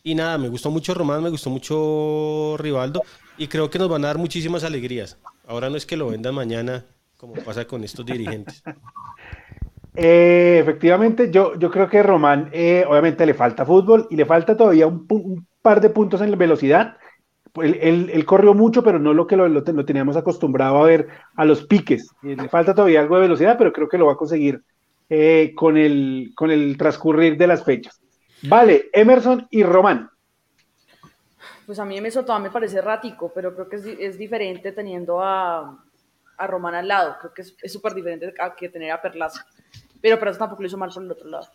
Y 0.03 0.15
nada, 0.15 0.37
me 0.37 0.49
gustó 0.49 0.71
mucho 0.71 0.93
Román, 0.93 1.21
me 1.21 1.29
gustó 1.29 1.49
mucho 1.49 2.55
Rivaldo 2.57 3.01
y 3.37 3.47
creo 3.47 3.69
que 3.69 3.79
nos 3.79 3.89
van 3.89 4.03
a 4.05 4.07
dar 4.07 4.17
muchísimas 4.17 4.63
alegrías. 4.63 5.17
Ahora 5.47 5.69
no 5.69 5.77
es 5.77 5.85
que 5.85 5.97
lo 5.97 6.07
vendan 6.07 6.35
mañana, 6.35 6.85
como 7.17 7.33
pasa 7.33 7.65
con 7.65 7.83
estos 7.83 8.05
dirigentes. 8.05 8.63
Eh, 10.01 10.59
efectivamente, 10.61 11.29
yo, 11.29 11.59
yo 11.59 11.69
creo 11.69 11.89
que 11.89 12.01
Román, 12.01 12.49
eh, 12.53 12.85
obviamente 12.87 13.25
le 13.25 13.33
falta 13.33 13.65
fútbol 13.65 14.07
y 14.09 14.15
le 14.15 14.25
falta 14.25 14.55
todavía 14.55 14.87
un, 14.87 15.05
un, 15.09 15.47
par 15.61 15.81
de 15.81 15.89
puntos 15.89 16.21
en 16.21 16.31
la 16.31 16.37
velocidad. 16.37 16.95
Él, 17.61 18.25
corrió 18.25 18.53
mucho, 18.53 18.83
pero 18.83 18.99
no 18.99 19.13
lo 19.13 19.27
que 19.27 19.35
lo, 19.35 19.63
teníamos 19.85 20.15
acostumbrado 20.17 20.77
a 20.77 20.85
ver 20.85 21.07
a 21.35 21.45
los 21.45 21.65
piques. 21.65 22.09
Eh, 22.23 22.35
le 22.35 22.49
falta 22.49 22.73
todavía 22.73 22.99
algo 22.99 23.15
de 23.15 23.21
velocidad, 23.21 23.57
pero 23.57 23.73
creo 23.73 23.87
que 23.87 23.97
lo 23.97 24.07
va 24.07 24.13
a 24.13 24.17
conseguir 24.17 24.61
eh, 25.09 25.53
con, 25.55 25.77
el, 25.77 26.31
con 26.35 26.51
el 26.51 26.77
transcurrir 26.77 27.37
de 27.37 27.47
las 27.47 27.63
fechas. 27.63 28.01
Vale, 28.43 28.89
Emerson 28.93 29.47
y 29.49 29.63
Román. 29.63 30.09
Pues 31.65 31.79
a 31.79 31.85
mí 31.85 31.97
Emerson 31.97 32.25
todavía 32.25 32.47
me 32.47 32.53
parece 32.53 32.77
errático, 32.77 33.31
pero 33.33 33.53
creo 33.53 33.69
que 33.69 33.75
es, 33.99 34.17
diferente 34.17 34.71
teniendo 34.71 35.21
a, 35.21 35.83
a, 36.37 36.47
Román 36.47 36.75
al 36.75 36.87
lado. 36.87 37.15
Creo 37.19 37.33
que 37.33 37.41
es 37.41 37.73
súper 37.73 37.93
diferente 37.93 38.33
que 38.57 38.69
tener 38.69 38.91
a 38.91 39.01
Perlaza. 39.01 39.45
Pero 40.01 40.17
Perlaza 40.17 40.39
tampoco 40.39 40.63
lo 40.63 40.67
hizo 40.67 40.77
mal 40.77 40.91
por 40.91 41.03
el 41.03 41.11
otro 41.11 41.29
lado. 41.29 41.47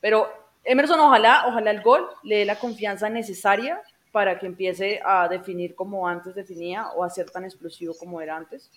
Pero 0.00 0.28
Emerson, 0.64 1.00
ojalá, 1.00 1.44
ojalá 1.46 1.70
el 1.70 1.82
gol 1.82 2.06
le 2.22 2.38
dé 2.38 2.44
la 2.44 2.56
confianza 2.56 3.08
necesaria 3.08 3.80
para 4.12 4.38
que 4.38 4.46
empiece 4.46 5.00
a 5.04 5.26
definir 5.26 5.74
como 5.74 6.06
antes 6.06 6.34
definía 6.34 6.88
o 6.90 7.02
a 7.02 7.10
ser 7.10 7.30
tan 7.30 7.44
explosivo 7.44 7.94
como 7.98 8.20
era 8.20 8.36
antes. 8.36 8.70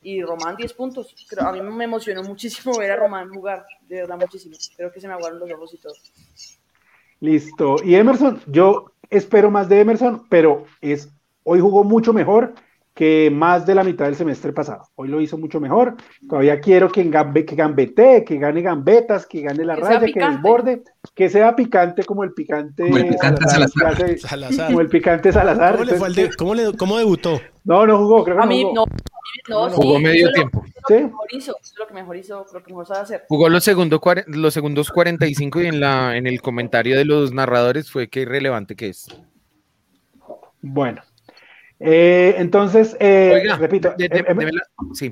Y 0.00 0.22
Román 0.22 0.56
10 0.56 0.72
puntos. 0.74 1.14
a 1.38 1.52
mí 1.52 1.60
me 1.60 1.84
emocionó 1.84 2.22
muchísimo 2.22 2.78
ver 2.78 2.92
a 2.92 2.96
Román 2.96 3.28
jugar, 3.28 3.66
de 3.88 3.96
verdad 3.96 4.16
muchísimo. 4.16 4.56
Creo 4.76 4.92
que 4.92 5.00
se 5.00 5.08
me 5.08 5.14
aguaron 5.14 5.40
los 5.40 5.50
ojos 5.50 5.74
y 5.74 5.78
todo. 5.78 5.94
Listo. 7.20 7.76
Y 7.84 7.96
Emerson, 7.96 8.40
yo 8.46 8.92
espero 9.10 9.50
más 9.50 9.68
de 9.68 9.80
Emerson, 9.80 10.26
pero 10.28 10.64
es 10.80 11.08
hoy 11.42 11.58
jugó 11.58 11.82
mucho 11.82 12.12
mejor 12.12 12.54
que 12.98 13.30
más 13.32 13.64
de 13.64 13.76
la 13.76 13.84
mitad 13.84 14.06
del 14.06 14.16
semestre 14.16 14.52
pasado. 14.52 14.82
Hoy 14.96 15.06
lo 15.06 15.20
hizo 15.20 15.38
mucho 15.38 15.60
mejor. 15.60 15.94
Todavía 16.28 16.58
quiero 16.58 16.90
que, 16.90 17.04
gambe, 17.04 17.44
que 17.44 17.54
gambete, 17.54 18.24
que 18.24 18.38
gane 18.38 18.60
gambetas, 18.60 19.24
que 19.24 19.40
gane 19.40 19.64
la 19.64 19.76
raya, 19.76 20.00
que 20.12 20.18
desborde, 20.18 20.82
que 21.14 21.28
sea 21.28 21.54
picante 21.54 22.02
como 22.02 22.24
el 22.24 22.32
picante, 22.32 22.82
como 22.82 22.96
el 22.96 23.06
picante 23.10 23.48
Salazar. 23.48 24.18
Salazar. 24.18 24.66
Como 24.66 24.80
el 24.80 24.88
picante 24.88 25.32
Salazar. 25.32 25.76
¿Cómo, 25.76 25.84
le 25.84 25.94
fue 25.94 26.10
de, 26.10 26.30
¿cómo, 26.34 26.54
le, 26.56 26.76
¿Cómo, 26.76 26.98
debutó? 26.98 27.40
No, 27.62 27.86
no 27.86 27.98
jugó, 27.98 28.24
creo 28.24 28.36
que 28.36 28.42
a 28.42 28.46
no 28.46 28.50
mí, 28.50 28.62
jugó. 28.64 28.86
No, 29.48 29.68
no, 29.68 29.76
jugó 29.76 29.96
sí, 29.98 30.02
medio 30.02 30.32
tiempo. 30.32 30.64
Lo, 30.64 30.96
¿Sí? 30.96 31.04
mejor 31.04 31.26
hizo, 31.30 31.54
lo 31.78 31.86
que 31.86 31.94
mejor 31.94 32.16
hizo, 32.16 32.46
lo 32.52 32.62
que 32.64 32.70
mejor 32.72 32.86
sabe 32.86 33.00
hacer. 33.02 33.24
Jugó 33.28 33.48
los 33.48 33.62
segundos, 33.62 34.00
los 34.26 34.52
segundos 34.52 34.90
45 34.90 35.60
y 35.60 35.66
en, 35.66 35.78
la, 35.78 36.16
en 36.16 36.26
el 36.26 36.42
comentario 36.42 36.96
de 36.96 37.04
los 37.04 37.32
narradores 37.32 37.92
fue 37.92 38.08
que 38.08 38.22
irrelevante 38.22 38.74
que 38.74 38.88
es. 38.88 39.06
Bueno, 40.60 41.00
eh, 41.80 42.34
entonces, 42.38 42.96
eh, 43.00 43.40
Oiga, 43.42 43.56
repito, 43.56 43.94
de, 43.96 44.08
de, 44.08 44.24
em, 44.26 44.38
de 44.38 44.50
sí. 44.94 45.10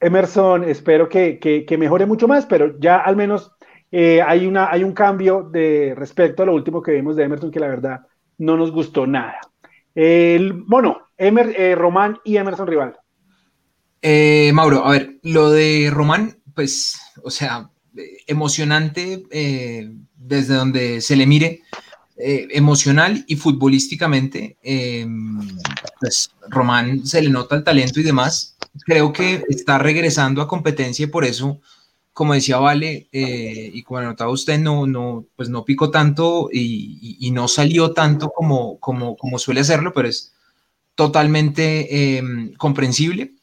Emerson, 0.00 0.64
espero 0.64 1.08
que, 1.08 1.38
que, 1.38 1.64
que, 1.64 1.78
mejore 1.78 2.06
mucho 2.06 2.28
más, 2.28 2.44
pero 2.46 2.78
ya 2.78 2.98
al 2.98 3.16
menos 3.16 3.52
eh, 3.90 4.20
hay, 4.20 4.46
una, 4.46 4.70
hay 4.70 4.84
un 4.84 4.92
cambio 4.92 5.42
de 5.42 5.94
respecto 5.96 6.42
a 6.42 6.46
lo 6.46 6.54
último 6.54 6.82
que 6.82 6.92
vimos 6.92 7.16
de 7.16 7.24
Emerson 7.24 7.50
que 7.50 7.60
la 7.60 7.68
verdad 7.68 8.00
no 8.38 8.56
nos 8.56 8.70
gustó 8.72 9.06
nada. 9.06 9.40
El, 9.94 10.52
bueno, 10.52 11.08
Emer, 11.16 11.54
eh, 11.56 11.74
Román 11.74 12.18
y 12.24 12.36
Emerson 12.36 12.66
Rival. 12.66 12.96
Eh, 14.02 14.50
Mauro, 14.52 14.84
a 14.84 14.90
ver, 14.90 15.16
lo 15.22 15.50
de 15.50 15.90
Román, 15.90 16.36
pues, 16.54 17.00
o 17.22 17.30
sea, 17.30 17.70
emocionante 18.26 19.22
desde 20.14 20.54
donde 20.54 21.00
se 21.00 21.16
le 21.16 21.26
mire 21.26 21.62
eh, 22.18 22.48
emocional 22.52 23.24
y 23.26 23.36
futbolísticamente, 23.36 24.56
eh, 24.62 25.06
pues 26.00 26.30
Román 26.48 27.06
se 27.06 27.20
le 27.20 27.28
nota 27.28 27.56
el 27.56 27.64
talento 27.64 28.00
y 28.00 28.04
demás. 28.04 28.56
Creo 28.86 29.12
que 29.12 29.44
está 29.50 29.76
regresando 29.76 30.40
a 30.40 30.48
competencia 30.48 31.04
y 31.04 31.08
por 31.08 31.26
eso, 31.26 31.60
como 32.14 32.32
decía 32.32 32.56
Vale, 32.56 33.08
eh, 33.12 33.70
y 33.74 33.82
como 33.82 33.98
anotaba 33.98 34.30
usted, 34.30 34.58
no, 34.58 34.86
no, 34.86 35.26
pues 35.36 35.50
no 35.50 35.66
picó 35.66 35.90
tanto 35.90 36.48
y, 36.50 37.18
y, 37.20 37.30
no 37.32 37.48
salió 37.48 37.92
tanto 37.92 38.30
como, 38.30 38.80
como, 38.80 39.14
como 39.18 39.38
suele 39.38 39.60
hacerlo, 39.60 39.92
pero 39.92 40.08
es 40.08 40.32
totalmente 40.94 42.22
comprensible. 42.56 43.34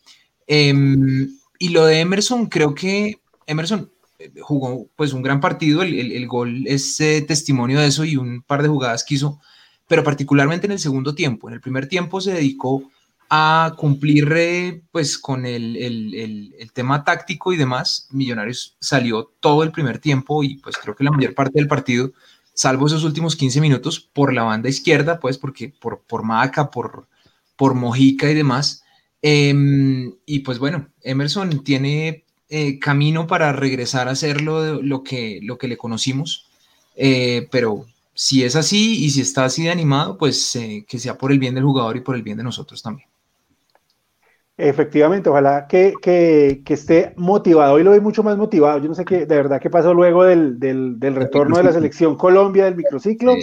y 0.48 1.70
lo 1.70 1.86
de 1.86 2.00
Emerson, 2.00 2.48
creo 2.48 2.74
que 2.74 3.20
Emerson 3.46 3.93
jugó 4.42 4.88
pues 4.96 5.14
un 5.14 5.22
gran 5.22 5.40
partido, 5.40 5.82
el, 5.82 6.28
gol 6.28 6.64
es 6.68 7.00
eh, 7.00 7.24
testimonio 7.28 7.80
de 7.80 7.88
eso 7.88 8.06
y 8.06 8.18
un 8.18 8.42
par 8.42 8.62
de 8.62 8.70
jugadas 8.70 9.04
que 9.04 9.16
hizo, 9.16 9.40
pero 9.88 10.04
particularmente 10.04 10.68
en 10.68 10.74
el 10.74 10.80
segundo 10.80 11.16
tiempo. 11.16 11.48
En 11.48 11.56
el 11.56 11.62
primer 11.62 11.88
tiempo 11.88 12.22
se 12.22 12.34
dedicó 12.34 12.84
a 13.30 13.74
cumplir 13.78 14.32
eh, 14.36 14.84
pues 14.92 15.18
con 15.18 15.46
el, 15.46 16.54
tema 16.74 17.04
táctico 17.04 17.52
y 17.52 17.58
demás. 17.58 18.08
Millonarios 18.12 18.78
salió 18.80 19.32
todo 19.40 19.64
el 19.64 19.72
primer 19.72 20.00
tiempo 20.00 20.44
y 20.44 20.58
pues 20.58 20.78
creo 20.78 20.96
que 20.96 21.04
la 21.04 21.12
mayor 21.12 21.34
parte 21.34 21.60
del 21.60 21.68
partido, 21.68 22.12
salvo 22.54 22.88
esos 22.88 23.04
últimos 23.04 23.36
15 23.36 23.60
minutos, 23.62 24.00
por 24.00 24.34
la 24.34 24.44
banda 24.44 24.70
izquierda, 24.70 25.20
pues 25.20 25.38
porque 25.38 25.74
por, 25.80 26.04
por 26.04 26.24
Maca, 26.24 26.70
por, 26.70 27.08
por 27.56 27.74
Mojica 27.74 28.30
y 28.30 28.36
demás. 28.36 28.84
Em, 29.22 30.14
y 30.26 30.40
pues 30.40 30.60
bueno, 30.60 30.90
Emerson 31.02 31.64
tiene 31.64 32.23
eh, 32.56 32.78
camino 32.78 33.26
para 33.26 33.52
regresar 33.52 34.08
a 34.08 34.12
hacerlo 34.12 34.80
lo 34.80 35.02
que, 35.02 35.40
lo 35.42 35.58
que 35.58 35.68
le 35.68 35.76
conocimos. 35.76 36.48
Eh, 36.96 37.48
pero 37.50 37.88
si 38.14 38.44
es 38.44 38.56
así 38.56 39.04
y 39.04 39.10
si 39.10 39.22
está 39.22 39.46
así 39.46 39.64
de 39.64 39.72
animado, 39.72 40.20
pues 40.20 40.56
eh, 40.56 40.86
que 40.88 41.00
sea 41.00 41.18
por 41.18 41.32
el 41.32 41.40
bien 41.40 41.56
del 41.56 41.64
jugador 41.64 41.98
y 41.98 42.02
por 42.02 42.16
el 42.16 42.22
bien 42.22 42.38
de 42.38 42.44
nosotros 42.44 42.84
también. 42.84 43.10
Efectivamente, 44.56 45.32
ojalá 45.32 45.66
que, 45.66 45.96
que, 46.00 46.62
que, 46.64 46.76
esté 46.76 47.14
motivado. 47.18 47.74
Hoy 47.74 47.84
lo 47.84 47.90
veo 47.90 48.04
mucho 48.04 48.22
más 48.22 48.38
motivado. 48.38 48.78
Yo 48.78 48.88
no 48.88 48.94
sé 48.94 49.04
qué, 49.04 49.26
de 49.26 49.36
verdad 49.36 49.60
qué 49.60 49.72
pasó 49.72 49.92
luego 49.96 50.24
del, 50.24 50.60
del, 50.60 51.00
del 51.00 51.16
retorno 51.16 51.58
de 51.58 51.64
la 51.64 51.74
selección 51.74 52.16
Colombia 52.16 52.66
del 52.66 52.76
microciclo, 52.76 53.34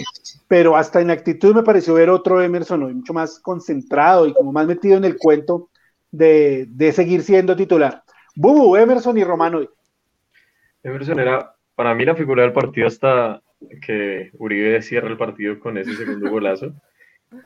pero 0.47 0.77
hasta 0.77 1.01
en 1.01 1.11
actitud 1.11 1.53
me 1.53 1.63
pareció 1.63 1.95
ver 1.95 2.09
otro 2.09 2.41
Emerson 2.41 2.83
hoy 2.83 2.93
mucho 2.93 3.11
más 3.11 3.39
concentrado 3.39 4.25
y 4.25 4.33
como 4.33 4.53
más 4.53 4.65
metido 4.67 4.95
en 4.95 5.03
el 5.03 5.17
cuento 5.17 5.67
de, 6.11 6.65
de 6.69 6.93
seguir 6.93 7.23
siendo 7.23 7.57
titular. 7.57 8.05
Bubu, 8.35 8.75
Emerson 8.75 9.17
y 9.17 9.23
Romano. 9.23 9.61
Emerson 10.83 11.19
era 11.19 11.55
para 11.75 11.93
mí 11.95 12.05
la 12.05 12.15
figura 12.15 12.43
del 12.43 12.53
partido 12.53 12.87
hasta 12.87 13.41
que 13.85 14.31
Uribe 14.33 14.81
cierra 14.81 15.09
el 15.09 15.17
partido 15.17 15.59
con 15.59 15.77
ese 15.77 15.95
segundo 15.95 16.29
golazo. 16.29 16.73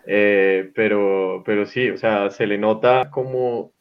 Eh, 0.07 0.71
pero, 0.73 1.43
pero 1.45 1.65
sí, 1.65 1.89
o 1.89 1.97
sea, 1.97 2.29
se 2.29 2.47
le 2.47 2.57
nota 2.57 3.09
como 3.11 3.71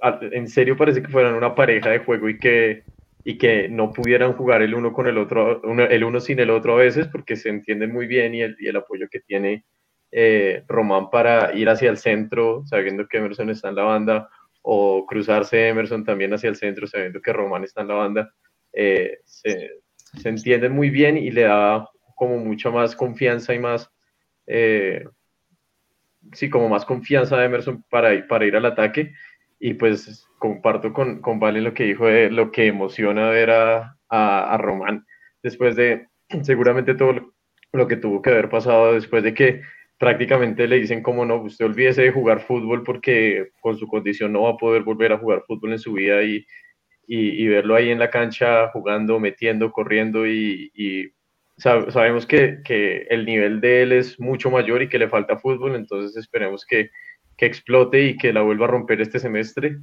en 0.00 0.48
serio 0.48 0.76
parece 0.76 1.02
que 1.02 1.08
fueran 1.08 1.34
una 1.34 1.54
pareja 1.54 1.90
de 1.90 1.98
juego 1.98 2.28
y 2.28 2.38
que, 2.38 2.84
y 3.24 3.36
que 3.36 3.68
no 3.68 3.92
pudieran 3.92 4.32
jugar 4.34 4.62
el 4.62 4.74
uno 4.74 4.92
con 4.92 5.06
el 5.06 5.18
otro, 5.18 5.60
el 5.88 6.04
uno 6.04 6.20
sin 6.20 6.38
el 6.38 6.50
otro 6.50 6.74
a 6.74 6.76
veces, 6.76 7.08
porque 7.08 7.36
se 7.36 7.48
entienden 7.48 7.92
muy 7.92 8.06
bien 8.06 8.34
y 8.34 8.42
el, 8.42 8.56
el 8.60 8.76
apoyo 8.76 9.08
que 9.10 9.20
tiene 9.20 9.64
eh, 10.12 10.62
Román 10.68 11.10
para 11.10 11.52
ir 11.54 11.68
hacia 11.68 11.90
el 11.90 11.98
centro, 11.98 12.62
sabiendo 12.66 13.06
que 13.08 13.18
Emerson 13.18 13.50
está 13.50 13.68
en 13.68 13.74
la 13.74 13.82
banda, 13.82 14.30
o 14.62 15.06
cruzarse 15.06 15.68
Emerson 15.68 16.04
también 16.04 16.32
hacia 16.34 16.50
el 16.50 16.56
centro, 16.56 16.86
sabiendo 16.86 17.20
que 17.20 17.32
Román 17.32 17.64
está 17.64 17.82
en 17.82 17.88
la 17.88 17.94
banda, 17.94 18.34
eh, 18.72 19.18
se, 19.24 19.80
se, 20.20 20.28
entienden 20.28 20.72
muy 20.72 20.90
bien 20.90 21.16
y 21.16 21.30
le 21.30 21.42
da 21.42 21.88
como 22.14 22.38
mucha 22.38 22.70
más 22.70 22.94
confianza 22.94 23.54
y 23.54 23.58
más, 23.58 23.90
eh, 24.46 25.04
sí, 26.32 26.50
como 26.50 26.68
más 26.68 26.84
confianza 26.84 27.36
a 27.36 27.44
Emerson 27.44 27.84
para, 27.88 28.26
para 28.26 28.46
ir 28.46 28.56
al 28.56 28.66
ataque. 28.66 29.14
Y 29.60 29.74
pues 29.74 30.26
comparto 30.38 30.92
con, 30.92 31.20
con 31.20 31.40
Vale 31.40 31.60
lo 31.60 31.74
que 31.74 31.84
dijo 31.84 32.06
de 32.06 32.30
lo 32.30 32.52
que 32.52 32.66
emociona 32.66 33.30
ver 33.30 33.50
a, 33.50 33.96
a, 34.08 34.54
a 34.54 34.56
Román 34.56 35.04
después 35.42 35.76
de 35.76 36.06
seguramente 36.42 36.94
todo 36.94 37.32
lo 37.72 37.88
que 37.88 37.96
tuvo 37.96 38.22
que 38.22 38.30
haber 38.30 38.48
pasado 38.48 38.94
después 38.94 39.22
de 39.22 39.34
que 39.34 39.62
prácticamente 39.98 40.68
le 40.68 40.78
dicen 40.78 41.02
como 41.02 41.24
no, 41.24 41.42
usted 41.42 41.64
olvídese 41.64 42.02
de 42.02 42.12
jugar 42.12 42.40
fútbol 42.40 42.84
porque 42.84 43.50
con 43.60 43.76
su 43.76 43.86
condición 43.88 44.32
no 44.32 44.42
va 44.42 44.50
a 44.50 44.56
poder 44.56 44.82
volver 44.82 45.12
a 45.12 45.18
jugar 45.18 45.42
fútbol 45.46 45.72
en 45.72 45.78
su 45.78 45.92
vida 45.92 46.22
y, 46.22 46.46
y, 47.06 47.46
verlo 47.48 47.74
ahí 47.74 47.90
en 47.90 47.98
la 47.98 48.10
cancha 48.10 48.68
jugando, 48.68 49.18
metiendo, 49.18 49.72
corriendo 49.72 50.26
y, 50.26 51.12
sabemos 51.56 52.26
que, 52.26 52.60
que, 52.64 53.06
el 53.10 53.26
nivel 53.26 53.60
de 53.60 53.82
él 53.82 53.92
es 53.92 54.20
mucho 54.20 54.50
mayor 54.50 54.82
y 54.82 54.88
que 54.88 54.98
le 54.98 55.08
falta 55.08 55.38
fútbol, 55.38 55.74
entonces 55.74 56.16
esperemos 56.16 56.64
que, 56.64 56.90
que 57.36 57.46
explote 57.46 58.04
y 58.04 58.16
que 58.16 58.32
la 58.32 58.42
vuelva 58.42 58.66
a 58.66 58.68
romper 58.68 59.00
este 59.00 59.18
semestre. 59.18 59.78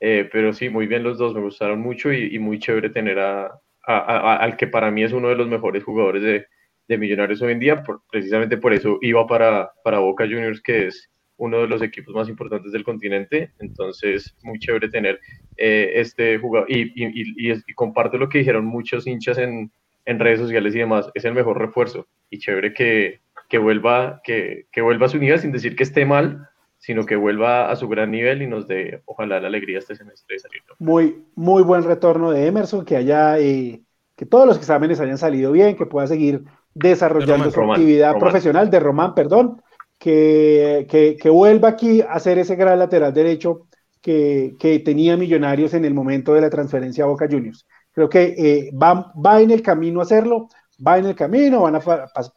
Eh, 0.00 0.28
pero 0.32 0.52
sí, 0.52 0.70
muy 0.70 0.86
bien 0.86 1.04
los 1.04 1.18
dos, 1.18 1.34
me 1.34 1.40
gustaron 1.42 1.80
mucho 1.80 2.12
y, 2.12 2.38
muy 2.38 2.58
chévere 2.58 2.90
tener 2.90 3.18
a, 3.18 3.52
a, 3.86 4.36
al 4.36 4.56
que 4.56 4.66
para 4.66 4.90
mí 4.90 5.04
es 5.04 5.12
uno 5.12 5.28
de 5.28 5.36
los 5.36 5.46
mejores 5.46 5.84
jugadores 5.84 6.22
de, 6.22 6.46
de 6.90 6.98
Millonarios 6.98 7.40
hoy 7.40 7.52
en 7.52 7.60
día, 7.60 7.84
precisamente 8.10 8.56
por 8.56 8.72
eso 8.74 8.98
iba 9.00 9.24
para, 9.24 9.70
para 9.84 10.00
Boca 10.00 10.24
Juniors, 10.24 10.60
que 10.60 10.88
es 10.88 11.08
uno 11.36 11.60
de 11.60 11.68
los 11.68 11.82
equipos 11.82 12.12
más 12.12 12.28
importantes 12.28 12.72
del 12.72 12.82
continente, 12.82 13.52
entonces 13.60 14.34
muy 14.42 14.58
chévere 14.58 14.88
tener 14.88 15.20
eh, 15.56 15.92
este 15.94 16.36
jugador, 16.38 16.68
y, 16.68 16.82
y, 16.96 17.22
y, 17.36 17.74
comparto 17.74 18.18
lo 18.18 18.28
que 18.28 18.38
dijeron 18.38 18.64
muchos 18.64 19.06
hinchas 19.06 19.38
en, 19.38 19.70
en, 20.04 20.18
redes 20.18 20.40
sociales 20.40 20.74
y 20.74 20.80
demás, 20.80 21.08
es 21.14 21.24
el 21.24 21.32
mejor 21.32 21.58
refuerzo, 21.58 22.08
y 22.28 22.40
chévere 22.40 22.74
que, 22.74 23.20
que 23.48 23.58
vuelva, 23.58 24.20
que, 24.24 24.66
que, 24.72 24.82
vuelva 24.82 25.06
a 25.06 25.10
su 25.10 25.18
nivel, 25.18 25.38
sin 25.38 25.52
decir 25.52 25.76
que 25.76 25.84
esté 25.84 26.04
mal, 26.04 26.48
sino 26.78 27.06
que 27.06 27.14
vuelva 27.14 27.70
a 27.70 27.76
su 27.76 27.88
gran 27.88 28.10
nivel 28.10 28.42
y 28.42 28.48
nos 28.48 28.66
dé, 28.66 29.00
ojalá, 29.04 29.38
la 29.38 29.46
alegría 29.46 29.78
este 29.78 29.94
semestre 29.94 30.34
de 30.34 30.40
salir. 30.40 30.62
Muy, 30.80 31.22
muy 31.36 31.62
buen 31.62 31.84
retorno 31.84 32.32
de 32.32 32.48
Emerson, 32.48 32.84
que 32.84 32.96
haya, 32.96 33.38
eh, 33.38 33.80
que 34.16 34.26
todos 34.26 34.44
los 34.44 34.56
exámenes 34.56 34.98
hayan 34.98 35.18
salido 35.18 35.52
bien, 35.52 35.76
que 35.76 35.86
pueda 35.86 36.08
seguir 36.08 36.42
desarrollando 36.74 37.50
su 37.50 37.60
actividad 37.62 38.18
profesional 38.18 38.70
de 38.70 38.80
Román, 38.80 39.14
perdón, 39.14 39.60
que, 39.98 41.16
que, 41.20 41.30
vuelva 41.30 41.68
aquí 41.68 42.00
a 42.00 42.12
hacer 42.12 42.38
ese 42.38 42.56
gran 42.56 42.78
lateral 42.78 43.12
derecho 43.12 43.66
que, 44.00 44.56
que, 44.58 44.78
tenía 44.78 45.16
Millonarios 45.16 45.74
en 45.74 45.84
el 45.84 45.92
momento 45.92 46.32
de 46.32 46.40
la 46.40 46.48
transferencia 46.48 47.04
a 47.04 47.08
Boca 47.08 47.28
Juniors. 47.30 47.66
Creo 47.92 48.08
que 48.08 48.34
eh, 48.38 48.70
va, 48.72 49.12
va, 49.14 49.42
en 49.42 49.50
el 49.50 49.62
camino 49.62 50.00
a 50.00 50.04
hacerlo, 50.04 50.48
va 50.86 50.96
en 50.96 51.06
el 51.06 51.14
camino, 51.14 51.62
van 51.62 51.76
a 51.76 51.82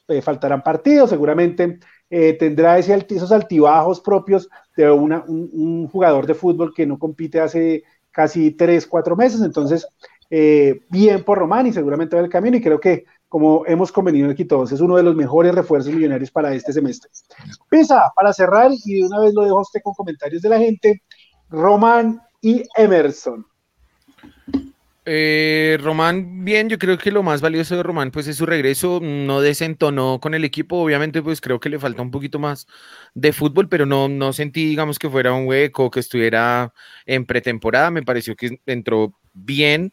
eh, 0.09 0.21
faltarán 0.21 0.61
partidos, 0.61 1.11
seguramente 1.11 1.79
eh, 2.09 2.33
tendrá 2.33 2.77
ese 2.77 2.93
esos 3.09 3.31
altibajos 3.31 4.01
propios 4.01 4.49
de 4.75 4.91
una, 4.91 5.23
un, 5.25 5.49
un, 5.53 5.87
jugador 5.87 6.27
de 6.27 6.33
fútbol 6.33 6.73
que 6.73 6.85
no 6.85 6.99
compite 6.99 7.39
hace 7.39 7.83
casi 8.11 8.51
tres, 8.51 8.85
cuatro 8.85 9.15
meses, 9.15 9.41
entonces 9.41 9.87
bien 10.89 11.23
por 11.23 11.37
Román 11.37 11.67
y 11.67 11.73
seguramente 11.73 12.15
va 12.15 12.21
en 12.21 12.25
el 12.25 12.31
camino 12.31 12.57
y 12.57 12.61
creo 12.61 12.79
que 12.79 13.05
como 13.33 13.65
hemos 13.65 13.91
convenido 13.91 14.29
aquí 14.29 14.45
todos, 14.45 14.71
es 14.71 14.79
uno 14.79 14.95
de 14.95 15.01
los 15.01 15.15
mejores 15.15 15.55
refuerzos 15.55 15.91
millonarios 15.91 16.29
para 16.29 16.53
este 16.53 16.71
semestre. 16.71 17.09
Pisa, 17.67 18.11
para 18.15 18.31
cerrar, 18.31 18.69
y 18.85 18.99
de 18.99 19.07
una 19.07 19.21
vez 19.21 19.33
lo 19.33 19.41
dejo 19.41 19.57
a 19.57 19.61
usted 19.63 19.79
con 19.83 19.95
comentarios 19.95 20.43
de 20.43 20.49
la 20.49 20.59
gente, 20.59 21.01
Román 21.49 22.21
y 22.43 22.61
Emerson. 22.77 23.43
Eh, 25.05 25.79
Román, 25.81 26.45
bien, 26.45 26.69
yo 26.69 26.77
creo 26.77 26.95
que 26.99 27.11
lo 27.11 27.23
más 27.23 27.41
valioso 27.41 27.75
de 27.75 27.81
Román 27.81 28.11
pues 28.11 28.27
es 28.27 28.35
su 28.35 28.45
regreso, 28.45 28.99
no 29.01 29.41
desentonó 29.41 30.19
con 30.19 30.35
el 30.35 30.45
equipo, 30.45 30.77
obviamente 30.77 31.23
pues 31.23 31.41
creo 31.41 31.59
que 31.59 31.69
le 31.69 31.79
falta 31.79 32.03
un 32.03 32.11
poquito 32.11 32.37
más 32.37 32.67
de 33.15 33.33
fútbol, 33.33 33.67
pero 33.67 33.87
no, 33.87 34.09
no 34.09 34.31
sentí 34.31 34.63
digamos 34.67 34.99
que 34.99 35.09
fuera 35.09 35.33
un 35.33 35.47
hueco, 35.47 35.89
que 35.89 36.01
estuviera 36.01 36.71
en 37.07 37.25
pretemporada, 37.25 37.89
me 37.89 38.03
pareció 38.03 38.35
que 38.35 38.59
entró 38.67 39.11
bien, 39.33 39.91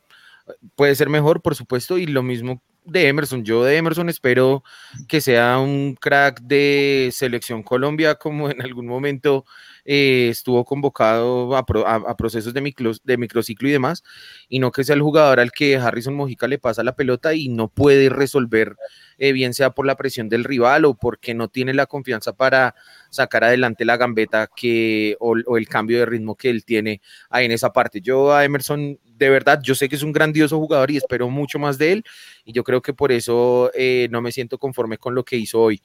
puede 0.74 0.94
ser 0.94 1.08
mejor 1.08 1.40
por 1.40 1.54
supuesto, 1.54 1.96
y 1.96 2.04
lo 2.04 2.22
mismo 2.22 2.62
de 2.84 3.08
Emerson. 3.08 3.44
Yo 3.44 3.64
de 3.64 3.76
Emerson 3.76 4.08
espero 4.08 4.64
que 5.08 5.20
sea 5.20 5.58
un 5.58 5.94
crack 5.94 6.40
de 6.42 7.10
selección 7.12 7.62
Colombia, 7.62 8.14
como 8.16 8.50
en 8.50 8.62
algún 8.62 8.86
momento 8.86 9.44
eh, 9.84 10.28
estuvo 10.30 10.64
convocado 10.64 11.56
a, 11.56 12.16
procesos 12.16 12.52
de, 12.52 12.74
de, 13.04 13.16
microciclo 13.16 13.68
y 13.68 13.72
demás, 13.72 14.02
y 14.48 14.58
no 14.58 14.72
que 14.72 14.84
sea 14.84 14.94
el 14.94 15.02
jugador 15.02 15.40
al 15.40 15.52
que 15.52 15.76
Harrison 15.76 16.14
Mojica 16.14 16.48
le 16.48 16.58
pasa 16.58 16.82
la 16.82 16.96
pelota 16.96 17.34
y 17.34 17.48
no 17.48 17.68
puede 17.68 18.08
resolver, 18.08 18.76
eh, 19.18 19.32
bien 19.32 19.54
sea 19.54 19.70
por 19.70 19.86
la 19.86 19.96
presión 19.96 20.28
del 20.28 20.44
rival 20.44 20.84
o 20.84 20.94
porque 20.94 21.34
no 21.34 21.48
tiene 21.48 21.74
la 21.74 21.86
confianza 21.86 22.32
para 22.32 22.74
sacar 23.10 23.44
adelante 23.44 23.84
la 23.84 23.96
gambeta 23.96 24.48
que, 24.54 25.16
o, 25.20 25.34
o 25.46 25.56
el 25.56 25.68
cambio 25.68 25.98
de 25.98 26.06
ritmo 26.06 26.36
que 26.36 26.50
él 26.50 26.64
tiene 26.64 27.00
ahí 27.28 27.46
en 27.46 27.52
esa 27.52 27.72
parte. 27.72 28.00
Yo 28.00 28.32
a 28.32 28.44
Emerson 28.44 28.98
de 29.20 29.28
verdad, 29.28 29.60
yo 29.62 29.74
sé 29.74 29.88
que 29.88 29.96
es 29.96 30.02
un 30.02 30.12
grandioso 30.12 30.58
jugador 30.58 30.90
y 30.90 30.96
espero 30.96 31.28
mucho 31.28 31.58
más 31.58 31.76
de 31.76 31.92
él. 31.92 32.04
Y 32.44 32.52
yo 32.52 32.64
creo 32.64 32.80
que 32.82 32.94
por 32.94 33.12
eso 33.12 33.70
eh, 33.74 34.08
no 34.10 34.20
me 34.20 34.32
siento 34.32 34.58
conforme 34.58 34.98
con 34.98 35.14
lo 35.14 35.24
que 35.24 35.36
hizo 35.36 35.60
hoy. 35.60 35.80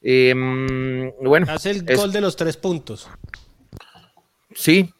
Em, 0.00 1.10
bueno. 1.22 1.46
Hace 1.50 1.70
el 1.70 1.96
gol 1.96 2.12
de 2.12 2.20
los 2.20 2.36
tres 2.36 2.56
puntos. 2.56 3.08
Sí. 4.54 4.92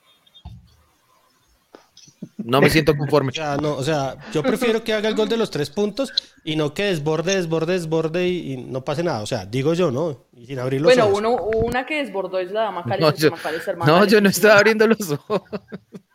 No 2.39 2.61
me 2.61 2.71
siento 2.71 2.97
conforme. 2.97 3.31
O 3.33 3.35
sea, 3.35 3.57
no, 3.57 3.75
o 3.75 3.83
sea, 3.83 4.17
yo 4.33 4.43
prefiero 4.43 4.83
que 4.83 4.93
haga 4.93 5.09
el 5.09 5.15
gol 5.15 5.29
de 5.29 5.37
los 5.37 5.51
tres 5.51 5.71
puntos 5.71 6.13
y 6.45 6.57
no 6.57 6.73
que 6.75 6.85
desborde, 6.85 7.37
desborde, 7.37 7.75
desborde 7.75 8.29
y, 8.29 8.53
y 8.53 8.57
no 8.57 8.85
pase 8.85 9.03
nada. 9.03 9.21
O 9.23 9.27
sea, 9.27 9.45
digo 9.47 9.75
yo, 9.75 9.91
¿no? 9.91 10.27
Y 10.33 10.47
sin 10.47 10.59
abrir 10.59 10.81
los 10.81 10.89
Bueno, 10.95 11.07
ojos. 11.07 11.19
uno, 11.19 11.35
una 11.35 11.85
que 11.87 12.03
desbordó 12.05 12.39
es 12.39 12.51
la 12.51 12.67
de 12.67 12.71
Macalister. 12.73 13.31
No, 13.33 13.87
yo, 13.87 13.87
no, 13.87 14.05
yo 14.07 14.21
no 14.21 14.29
estoy 14.29 14.51
abriendo 14.51 14.87
los 14.87 15.11
ojos. 15.11 15.43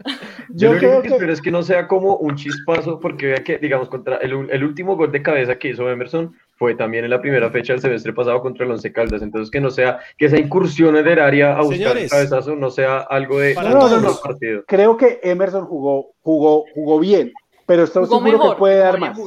Yo, 0.50 0.68
Yo 0.68 0.74
lo 0.74 0.80
creo 0.80 0.90
único 0.92 1.02
que 1.04 1.08
que- 1.10 1.14
espero 1.16 1.34
es 1.34 1.42
que 1.42 1.52
no 1.52 1.64
sea 1.64 1.88
como 1.88 2.18
un 2.18 2.36
chispazo, 2.36 3.00
porque 3.00 3.28
vea 3.28 3.44
que, 3.44 3.58
digamos, 3.58 3.90
contra 3.90 4.18
el, 4.18 4.50
el 4.52 4.64
último 4.64 4.96
gol 4.96 5.12
de 5.12 5.22
cabeza 5.22 5.56
que 5.58 5.70
hizo 5.70 5.90
Emerson 5.90 6.36
fue 6.58 6.76
también 6.76 7.04
en 7.06 7.10
la 7.10 7.22
primera 7.22 7.50
fecha 7.50 7.74
del 7.74 7.82
semestre 7.82 8.14
pasado 8.14 8.42
contra 8.42 8.66
el 8.66 8.72
Once 8.72 8.92
Caldas. 8.92 9.22
Entonces, 9.22 9.50
que 9.50 9.60
no 9.62 9.70
sea, 9.72 10.00
que 10.18 10.26
esa 10.26 10.38
incursión 10.38 10.96
en 10.98 11.08
el 11.08 11.20
área 11.20 11.54
a 11.58 11.62
buscar 11.62 11.78
Señores. 11.78 12.04
el 12.04 12.10
cabezazo 12.10 12.56
no 12.56 12.70
sea 12.70 13.00
algo 13.00 13.40
de 13.40 13.54
Para 13.56 13.72
todos. 13.72 13.90
solo 13.92 14.20
partido. 14.22 14.64
Creo 14.68 14.98
que 14.98 15.20
Emerson 15.24 15.66
jugó, 15.66 16.12
jugó, 16.22 16.66
jugó 16.74 17.00
bien, 17.00 17.32
pero 17.66 17.84
estoy 17.84 18.06
Jugó 18.06 18.18
seguro 18.20 18.38
mejor, 18.38 18.56
que 18.56 18.60
puede 18.60 18.78
dar 18.78 19.00
más. 19.00 19.18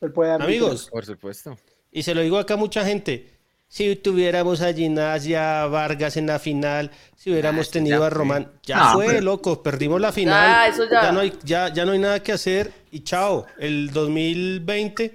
Él 0.00 0.12
puede 0.12 0.30
dar 0.30 0.42
Amigos, 0.42 0.88
Por 0.90 1.04
supuesto. 1.04 1.56
y 1.92 2.02
se 2.02 2.14
lo 2.14 2.22
digo 2.22 2.38
acá 2.38 2.54
a 2.54 2.56
mucha 2.56 2.84
gente. 2.84 3.26
Si 3.72 3.94
tuviéramos 3.94 4.62
a 4.62 4.72
Ginás 4.74 5.24
y 5.28 5.34
a 5.36 5.64
Vargas 5.66 6.16
en 6.16 6.26
la 6.26 6.40
final, 6.40 6.90
si 7.16 7.30
hubiéramos 7.30 7.68
Ah, 7.68 7.72
tenido 7.72 7.98
a 8.04 8.08
fue. 8.08 8.10
Román, 8.10 8.50
ya 8.64 8.76
No, 8.78 8.92
fue, 8.94 9.06
pero- 9.06 9.20
loco, 9.20 9.62
perdimos 9.62 10.00
la 10.00 10.10
final. 10.10 10.52
Ah, 10.56 10.66
eso 10.66 10.82
ya. 10.90 11.12
no 11.12 11.20
hay, 11.20 11.32
ya, 11.44 11.72
ya 11.72 11.84
no 11.86 11.92
hay 11.92 12.00
nada 12.00 12.20
que 12.20 12.32
hacer 12.32 12.72
y 12.90 13.00
chao. 13.04 13.46
El 13.60 13.92
2020 13.92 15.14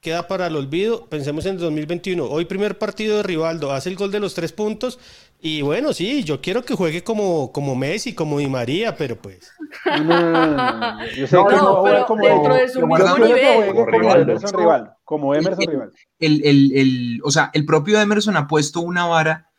queda 0.00 0.26
para 0.26 0.46
el 0.46 0.56
olvido. 0.56 1.04
Pensemos 1.04 1.44
en 1.44 1.56
el 1.56 1.58
2021. 1.60 2.24
Hoy 2.24 2.46
primer 2.46 2.78
partido 2.78 3.18
de 3.18 3.24
Rivaldo, 3.24 3.70
hace 3.72 3.90
el 3.90 3.96
gol 3.96 4.10
de 4.10 4.20
los 4.20 4.32
tres 4.32 4.52
puntos. 4.52 4.98
Y 5.44 5.60
bueno, 5.62 5.92
sí, 5.92 6.22
yo 6.22 6.40
quiero 6.40 6.62
que 6.64 6.74
juegue 6.76 7.02
como, 7.02 7.50
como 7.52 7.74
Messi, 7.74 8.14
como 8.14 8.38
Di 8.38 8.46
María, 8.46 8.96
pero 8.96 9.20
pues... 9.20 9.50
No, 9.86 9.98
no, 10.04 10.20
no, 10.30 10.46
no, 10.46 10.96
no. 10.98 11.06
Yo 11.16 11.26
sé 11.26 11.34
No, 11.34 11.46
que 11.48 11.56
no, 11.56 11.82
pero 11.82 12.06
como 12.06 12.24
dentro 12.26 12.54
de 12.54 12.68
su 12.68 12.86
mismo 12.86 13.18
nivel. 13.18 13.54
juegue 13.56 13.70
como 13.72 13.86
Rivaldo. 13.86 14.22
Emerson 14.22 14.58
Rival, 14.60 14.92
como 15.04 15.34
Emerson 15.34 15.62
El- 15.64 15.68
Rival. 15.70 15.92
el, 16.20 16.44
el- 16.44 16.72
el- 16.76 17.20
o 17.24 17.30
sea, 17.32 17.50
el 17.54 17.66
propio 17.66 18.00
Emerson 18.00 18.36
ha 18.36 18.46
puesto 18.46 18.80
una 18.82 19.06
vara 19.06 19.50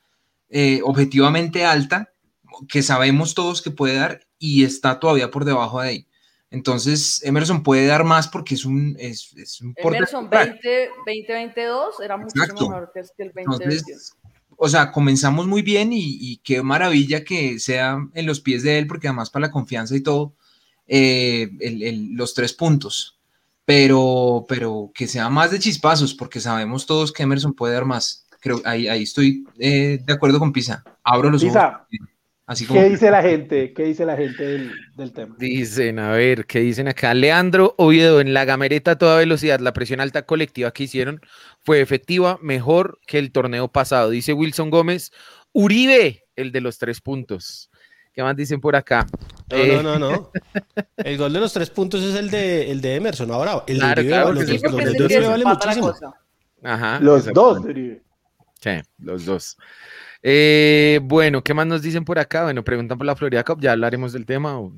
eh, 0.50 0.80
objetivamente 0.86 1.66
alta 1.66 2.14
que 2.70 2.82
sabemos 2.82 3.34
todos 3.34 3.62
que 3.62 3.72
puede 3.72 3.96
dar 3.98 4.22
y 4.40 4.64
está 4.64 5.00
todavía 5.02 5.32
por 5.32 5.44
debajo 5.44 5.82
de 5.82 5.90
ahí. 5.90 6.08
Entonces, 6.50 7.22
Emerson 7.26 7.62
puede 7.64 7.88
dar 7.88 8.04
más 8.06 8.28
porque 8.30 8.54
es 8.56 8.64
un, 8.64 8.96
es, 9.00 9.34
es 9.36 9.60
un 9.60 9.74
Emerson 9.76 10.26
titular. 10.30 10.48
20, 10.62 10.90
2022 11.08 12.00
era 12.00 12.16
muchísimo 12.16 12.44
Exacto. 12.46 12.70
mejor 12.70 12.92
que 12.94 13.00
el 13.24 13.32
2021. 13.34 14.00
O 14.66 14.70
sea, 14.70 14.92
comenzamos 14.94 15.46
muy 15.46 15.62
bien 15.62 15.92
y, 15.92 16.18
y 16.22 16.38
qué 16.38 16.64
maravilla 16.64 17.26
que 17.26 17.60
sea 17.60 17.98
en 18.14 18.26
los 18.26 18.40
pies 18.40 18.64
de 18.64 18.80
él, 18.80 18.88
porque 18.88 19.08
además 19.10 19.30
para 19.30 19.48
la 19.48 19.52
confianza 19.52 19.94
y 19.94 20.00
todo, 20.02 20.36
eh, 20.88 21.50
el- 21.60 21.84
el- 21.84 22.14
los 22.14 22.34
tres 22.34 22.54
puntos. 22.54 23.20
Pero, 23.66 24.46
pero 24.48 24.90
que 24.94 25.08
sea 25.08 25.30
más 25.30 25.52
de 25.52 25.60
chispazos, 25.60 26.14
porque 26.14 26.40
sabemos 26.40 26.86
todos 26.86 27.12
que 27.12 27.24
Emerson 27.24 27.54
puede 27.54 27.74
dar 27.74 27.84
más. 27.86 28.26
Creo, 28.40 28.62
ahí, 28.64 28.88
ahí 28.88 29.04
estoy 29.04 29.46
eh, 29.60 30.00
de 30.06 30.14
acuerdo 30.14 30.40
con 30.40 30.54
Pisa. 30.54 30.84
Abro 31.04 31.30
los 31.30 31.44
Pisa, 31.44 31.68
ojos. 31.68 31.88
Así 32.46 32.66
como 32.66 32.82
¿Qué 32.82 32.90
dice 32.90 33.10
la 33.10 33.22
gente? 33.22 33.74
¿Qué 33.74 33.84
dice 33.84 34.06
la 34.06 34.18
gente 34.18 34.44
del, 34.44 34.72
del 34.98 35.14
tema? 35.14 35.36
Dicen, 35.40 35.98
a 36.00 36.12
ver, 36.12 36.46
¿qué 36.46 36.60
dicen 36.60 36.90
acá? 36.90 37.14
Leandro 37.14 37.74
Oviedo, 37.78 38.20
en 38.20 38.34
la 38.34 38.44
gamereta 38.44 38.92
a 38.92 38.98
toda 38.98 39.18
velocidad, 39.18 39.62
la 39.62 39.72
presión 39.72 40.02
alta 40.02 40.24
colectiva 40.26 40.72
que 40.72 40.84
hicieron 40.84 41.22
fue 41.62 41.80
efectiva, 41.80 42.38
mejor 42.42 43.00
que 43.08 43.18
el 43.20 43.32
torneo 43.32 43.70
pasado. 43.70 44.10
Dice 44.10 44.34
Wilson 44.34 44.70
Gómez, 44.72 45.12
Uribe, 45.54 46.26
el 46.36 46.52
de 46.52 46.60
los 46.62 46.80
tres 46.80 47.00
puntos. 47.00 47.70
¿Qué 48.14 48.22
más 48.22 48.36
dicen 48.36 48.60
por 48.62 48.76
acá? 48.76 49.08
No, 49.50 49.58
Eh, 49.58 49.80
no, 49.82 49.98
no, 49.98 50.00
no. 50.00 50.32
El 50.98 51.18
gol 51.18 51.34
de 51.34 51.40
los 51.40 51.52
tres 51.52 51.70
puntos 51.72 52.04
es 52.04 52.14
el 52.16 52.30
de, 52.30 52.70
el 52.72 52.80
de 52.80 52.96
Emerson. 52.96 53.32
Ahora, 53.32 53.64
el 53.66 53.78
Claro, 53.80 53.96
de 53.96 54.02
Uribe, 54.02 54.10
claro, 54.10 54.34
los, 54.34 55.08
que 55.10 55.20
vale 55.20 55.46
muchísimo. 55.46 55.94
Ajá, 56.62 57.00
Los 57.00 57.26
dos 57.34 57.64
de 57.64 57.70
Uribe. 57.72 58.04
Sí, 58.62 58.70
los 59.00 59.26
dos. 59.26 59.58
Eh, 60.26 61.02
bueno, 61.04 61.44
¿qué 61.44 61.54
más 61.54 61.68
nos 61.68 61.82
dicen 61.82 62.06
por 62.06 62.18
acá? 62.18 62.44
Bueno, 62.44 62.64
preguntan 62.64 62.98
por 62.98 63.06
la 63.06 63.16
Florida 63.16 63.44
Cup, 63.44 63.60
ya 63.60 63.74
hablaremos 63.74 64.14
del 64.14 64.26
tema, 64.26 64.58
o 64.58 64.72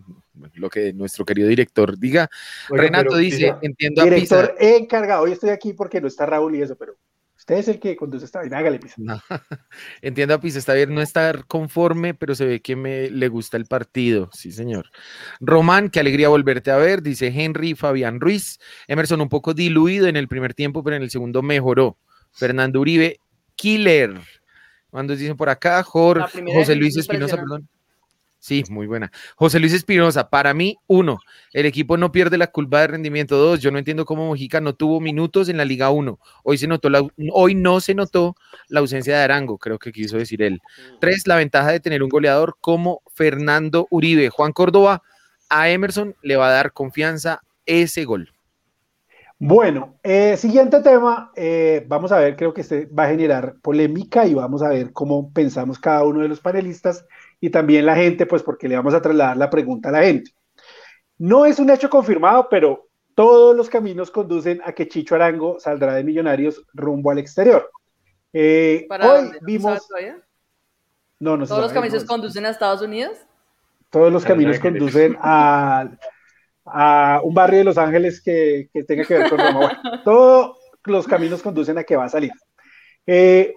lo 0.56 0.70
que 0.72 0.92
nuestro 0.92 1.24
querido 1.24 1.48
director 1.48 2.00
diga. 2.00 2.28
Renato 2.68 3.16
dice, 3.16 3.38
Pisa, 3.38 3.60
entiendo 3.62 4.02
a 4.02 4.06
Pisa. 4.06 4.36
Director 4.42 4.56
encargado. 4.60 5.24
Hoy 5.24 5.34
estoy 5.34 5.52
aquí 5.52 5.74
porque 5.74 6.02
no 6.02 6.08
está 6.08 6.26
Raúl 6.26 6.56
y 6.56 6.64
eso, 6.64 6.76
pero 6.76 6.96
usted 7.38 7.58
es 7.58 7.68
el 7.68 7.80
que 7.80 7.96
conduce 7.96 8.26
esta 8.26 8.40
vaina. 8.40 8.58
Hágale, 8.58 8.80
Pisa. 8.80 8.96
No, 8.98 9.22
entiendo 10.02 10.34
a 10.34 10.42
Pisa, 10.42 10.58
está 10.58 10.74
bien 10.74 10.96
no 10.96 11.02
estar 11.02 11.46
conforme, 11.46 12.16
pero 12.16 12.34
se 12.34 12.46
ve 12.46 12.62
que 12.62 12.76
me 12.76 13.12
le 13.12 13.28
gusta 13.28 13.56
el 13.56 13.66
partido. 13.66 14.32
Sí, 14.34 14.52
señor. 14.52 14.90
Román, 15.40 15.92
qué 15.92 16.00
alegría 16.00 16.28
volverte 16.28 16.72
a 16.72 16.78
ver, 16.78 17.04
dice 17.04 17.28
Henry 17.28 17.76
Fabián 17.76 18.20
Ruiz. 18.20 18.58
Emerson 18.88 19.22
un 19.22 19.30
poco 19.30 19.54
diluido 19.54 20.08
en 20.08 20.16
el 20.16 20.28
primer 20.28 20.56
tiempo, 20.56 20.84
pero 20.84 20.96
en 20.96 21.04
el 21.04 21.12
segundo 21.12 21.44
mejoró. 21.44 22.00
Fernando 22.32 22.82
Uribe, 22.82 23.20
killer. 23.56 24.20
Cuando 24.96 25.14
dicen 25.14 25.36
por 25.36 25.50
acá, 25.50 25.84
Jorge, 25.84 26.42
José 26.54 26.74
Luis 26.74 26.96
Espinosa, 26.96 27.36
perdón. 27.36 27.68
Sí, 28.40 28.64
muy 28.70 28.88
buena. 28.88 29.12
José 29.36 29.60
Luis 29.60 29.74
Espinosa, 29.74 30.30
para 30.30 30.54
mí, 30.54 30.78
uno, 30.88 31.20
el 31.52 31.66
equipo 31.66 31.98
no 31.98 32.14
pierde 32.14 32.38
la 32.38 32.48
curva 32.48 32.80
de 32.80 32.88
rendimiento. 32.88 33.36
Dos, 33.36 33.60
yo 33.60 33.72
no 33.72 33.78
entiendo 33.78 34.06
cómo 34.06 34.26
Mojica 34.26 34.62
no 34.62 34.74
tuvo 34.74 35.02
minutos 35.02 35.50
en 35.50 35.58
la 35.58 35.66
Liga 35.66 35.90
1. 35.90 36.18
Hoy 36.44 36.58
se 36.58 36.68
notó 36.68 36.90
la, 36.90 37.06
hoy 37.34 37.56
no 37.56 37.82
se 37.82 37.94
notó 37.94 38.38
la 38.70 38.80
ausencia 38.80 39.18
de 39.18 39.24
Arango, 39.24 39.58
creo 39.58 39.80
que 39.80 39.92
quiso 39.92 40.16
decir 40.16 40.42
él. 40.42 40.62
Tres, 41.02 41.28
la 41.28 41.36
ventaja 41.36 41.74
de 41.74 41.82
tener 41.82 42.02
un 42.02 42.08
goleador 42.08 42.56
como 42.62 43.02
Fernando 43.14 43.88
Uribe. 43.90 44.30
Juan 44.30 44.54
Córdoba, 44.54 45.04
a 45.50 45.70
Emerson 45.70 46.16
le 46.22 46.38
va 46.38 46.48
a 46.48 46.52
dar 46.52 46.72
confianza 46.72 47.42
ese 47.66 48.06
gol. 48.06 48.32
Bueno, 49.38 50.00
eh, 50.02 50.38
siguiente 50.38 50.82
tema. 50.82 51.32
eh, 51.36 51.84
vamos 51.88 52.12
a 52.12 52.20
ver, 52.20 52.36
creo 52.36 52.54
que 52.54 52.62
este 52.62 52.86
va 52.86 53.04
a 53.04 53.10
generar 53.10 53.56
polémica 53.62 54.26
y 54.26 54.34
vamos 54.34 54.62
a 54.62 54.70
ver 54.70 54.94
cómo 54.94 55.32
pensamos 55.34 55.78
cada 55.78 56.04
uno 56.04 56.22
de 56.22 56.30
los 56.30 56.40
panelistas 56.40 57.06
y 57.42 57.50
también 57.50 57.86
la 57.86 57.96
gente, 57.96 58.26
pues 58.26 58.44
porque 58.44 58.70
le 58.70 58.76
vamos 58.78 58.94
a 58.94 59.02
trasladar 59.02 59.38
la 59.38 59.50
pregunta 59.50 59.90
a 59.90 59.92
la 59.92 60.04
gente. 60.04 60.32
No 61.18 61.46
es 61.46 61.60
un 61.60 61.70
hecho 61.70 61.90
confirmado, 61.90 62.48
pero 62.50 62.88
todos 63.14 63.56
los 63.56 63.70
caminos 63.70 64.10
conducen 64.12 64.62
a 64.66 64.72
que 64.72 64.88
Chicho 64.88 65.16
Arango 65.16 65.60
saldrá 65.60 65.96
de 65.96 66.04
Millonarios 66.04 66.66
rumbo 66.74 67.12
al 67.12 67.20
exterior. 67.20 67.70
Eh, 68.34 68.86
¿Para 68.90 69.12
hoy 69.12 69.22
dónde? 69.22 69.40
¿No 69.40 69.46
vimos, 69.46 69.88
no, 71.20 71.38
no 71.38 71.46
¿Todos 71.46 71.62
los 71.62 71.74
caminos 71.74 72.04
no, 72.04 72.08
conducen 72.08 72.46
a 72.46 72.50
Estados 72.50 72.82
Unidos? 72.82 73.18
todos 73.96 74.12
los 74.12 74.26
caminos 74.26 74.60
conducen 74.60 75.18
a, 75.22 75.90
a 76.66 77.22
un 77.24 77.34
barrio 77.34 77.60
de 77.60 77.66
Los 77.66 77.78
Ángeles 77.78 78.22
que, 78.22 78.70
que 78.74 78.84
tenga 78.84 79.06
que 79.06 79.18
ver 79.18 79.30
con 79.30 79.40
Roma. 79.40 79.60
Bueno, 79.60 79.80
todos 80.04 80.58
los 80.86 81.08
caminos 81.08 81.42
conducen 81.42 81.78
a 81.78 81.84
que 81.84 81.96
va 81.96 82.06
a 82.06 82.10
salir. 82.10 82.32
Eh, 83.06 83.54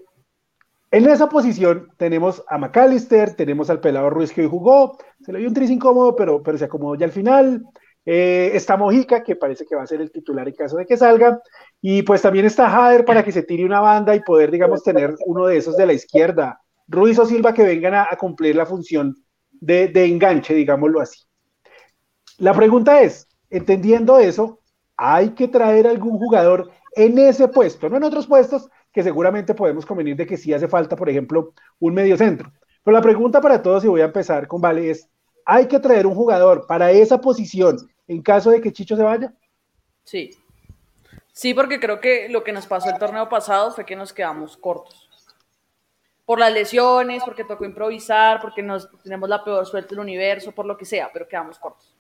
en 0.90 1.08
esa 1.08 1.28
posición 1.28 1.88
tenemos 1.98 2.42
a 2.48 2.56
McAllister, 2.56 3.34
tenemos 3.34 3.68
al 3.68 3.80
pelado 3.80 4.08
Ruiz 4.08 4.32
que 4.32 4.40
hoy 4.40 4.48
jugó, 4.48 4.96
se 5.20 5.32
le 5.32 5.40
dio 5.40 5.48
un 5.48 5.54
tris 5.54 5.70
incómodo, 5.70 6.16
pero, 6.16 6.42
pero 6.42 6.56
se 6.56 6.64
acomodó 6.64 6.94
ya 6.94 7.06
al 7.06 7.12
final. 7.12 7.62
Eh, 8.06 8.52
está 8.54 8.78
Mojica, 8.78 9.22
que 9.22 9.36
parece 9.36 9.66
que 9.66 9.76
va 9.76 9.82
a 9.82 9.86
ser 9.86 10.00
el 10.00 10.10
titular 10.10 10.48
en 10.48 10.54
caso 10.54 10.78
de 10.78 10.86
que 10.86 10.96
salga. 10.96 11.40
Y 11.82 12.02
pues 12.02 12.22
también 12.22 12.46
está 12.46 12.70
Jader 12.70 13.04
para 13.04 13.22
que 13.22 13.32
se 13.32 13.42
tire 13.42 13.66
una 13.66 13.80
banda 13.80 14.14
y 14.14 14.20
poder, 14.20 14.50
digamos, 14.50 14.82
tener 14.82 15.14
uno 15.26 15.46
de 15.46 15.58
esos 15.58 15.76
de 15.76 15.86
la 15.86 15.92
izquierda. 15.92 16.58
Ruiz 16.86 17.18
o 17.18 17.26
Silva 17.26 17.52
que 17.52 17.64
vengan 17.64 17.94
a, 17.94 18.08
a 18.10 18.16
cumplir 18.16 18.56
la 18.56 18.64
función 18.64 19.14
de, 19.50 19.88
de 19.88 20.06
enganche, 20.06 20.54
digámoslo 20.54 21.02
así. 21.02 21.27
La 22.38 22.54
pregunta 22.54 23.00
es, 23.00 23.26
entendiendo 23.50 24.18
eso, 24.18 24.60
¿hay 24.96 25.30
que 25.30 25.48
traer 25.48 25.88
algún 25.88 26.18
jugador 26.18 26.70
en 26.94 27.18
ese 27.18 27.48
puesto, 27.48 27.88
no 27.88 27.96
en 27.96 28.04
otros 28.04 28.28
puestos 28.28 28.70
que 28.92 29.02
seguramente 29.02 29.54
podemos 29.54 29.84
convenir 29.84 30.14
de 30.14 30.26
que 30.26 30.36
sí 30.36 30.54
hace 30.54 30.68
falta, 30.68 30.94
por 30.94 31.08
ejemplo, 31.08 31.52
un 31.80 31.94
mediocentro? 31.94 32.52
Pero 32.84 32.96
la 32.96 33.02
pregunta 33.02 33.40
para 33.40 33.60
todos, 33.60 33.84
y 33.84 33.88
voy 33.88 34.02
a 34.02 34.06
empezar 34.06 34.46
con 34.46 34.60
Vale, 34.60 34.88
es, 34.88 35.08
¿hay 35.44 35.66
que 35.66 35.80
traer 35.80 36.06
un 36.06 36.14
jugador 36.14 36.64
para 36.68 36.92
esa 36.92 37.20
posición 37.20 37.76
en 38.06 38.22
caso 38.22 38.50
de 38.50 38.60
que 38.60 38.72
Chicho 38.72 38.96
se 38.96 39.02
vaya? 39.02 39.34
Sí. 40.04 40.30
Sí, 41.32 41.54
porque 41.54 41.80
creo 41.80 42.00
que 42.00 42.28
lo 42.28 42.44
que 42.44 42.52
nos 42.52 42.66
pasó 42.66 42.88
el 42.88 42.98
torneo 42.98 43.28
pasado 43.28 43.72
fue 43.72 43.84
que 43.84 43.96
nos 43.96 44.12
quedamos 44.12 44.56
cortos. 44.56 45.10
Por 46.24 46.38
las 46.38 46.52
lesiones, 46.52 47.24
porque 47.24 47.42
tocó 47.42 47.64
improvisar, 47.64 48.40
porque 48.40 48.62
nos 48.62 48.88
tenemos 49.02 49.28
la 49.28 49.42
peor 49.42 49.66
suerte 49.66 49.90
del 49.90 50.00
universo, 50.00 50.52
por 50.52 50.66
lo 50.66 50.76
que 50.76 50.84
sea, 50.84 51.10
pero 51.12 51.26
quedamos 51.26 51.58
cortos. 51.58 51.97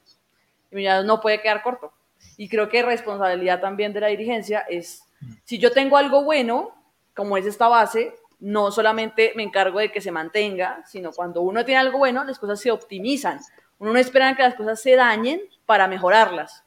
No 0.70 1.20
puede 1.20 1.40
quedar 1.40 1.62
corto. 1.62 1.92
Y 2.36 2.48
creo 2.48 2.68
que 2.68 2.82
responsabilidad 2.82 3.60
también 3.60 3.92
de 3.92 4.00
la 4.00 4.08
dirigencia 4.08 4.60
es, 4.68 5.04
si 5.44 5.58
yo 5.58 5.72
tengo 5.72 5.96
algo 5.96 6.24
bueno, 6.24 6.74
como 7.14 7.36
es 7.36 7.46
esta 7.46 7.68
base, 7.68 8.14
no 8.40 8.70
solamente 8.70 9.32
me 9.34 9.42
encargo 9.42 9.80
de 9.80 9.90
que 9.90 10.00
se 10.00 10.12
mantenga, 10.12 10.84
sino 10.86 11.12
cuando 11.12 11.42
uno 11.42 11.64
tiene 11.64 11.80
algo 11.80 11.98
bueno, 11.98 12.22
las 12.24 12.38
cosas 12.38 12.60
se 12.60 12.70
optimizan. 12.70 13.40
Uno 13.78 13.92
no 13.92 13.98
espera 13.98 14.34
que 14.36 14.42
las 14.42 14.54
cosas 14.54 14.80
se 14.80 14.94
dañen 14.96 15.40
para 15.66 15.88
mejorarlas, 15.88 16.64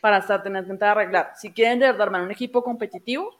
para 0.00 0.18
estar 0.18 0.42
tener 0.42 0.62
intentar 0.62 0.90
arreglar. 0.90 1.32
Si 1.36 1.52
quieren 1.52 1.78
de 1.78 1.86
verdad 1.86 2.02
armar 2.02 2.22
un 2.22 2.30
equipo 2.30 2.62
competitivo, 2.62 3.36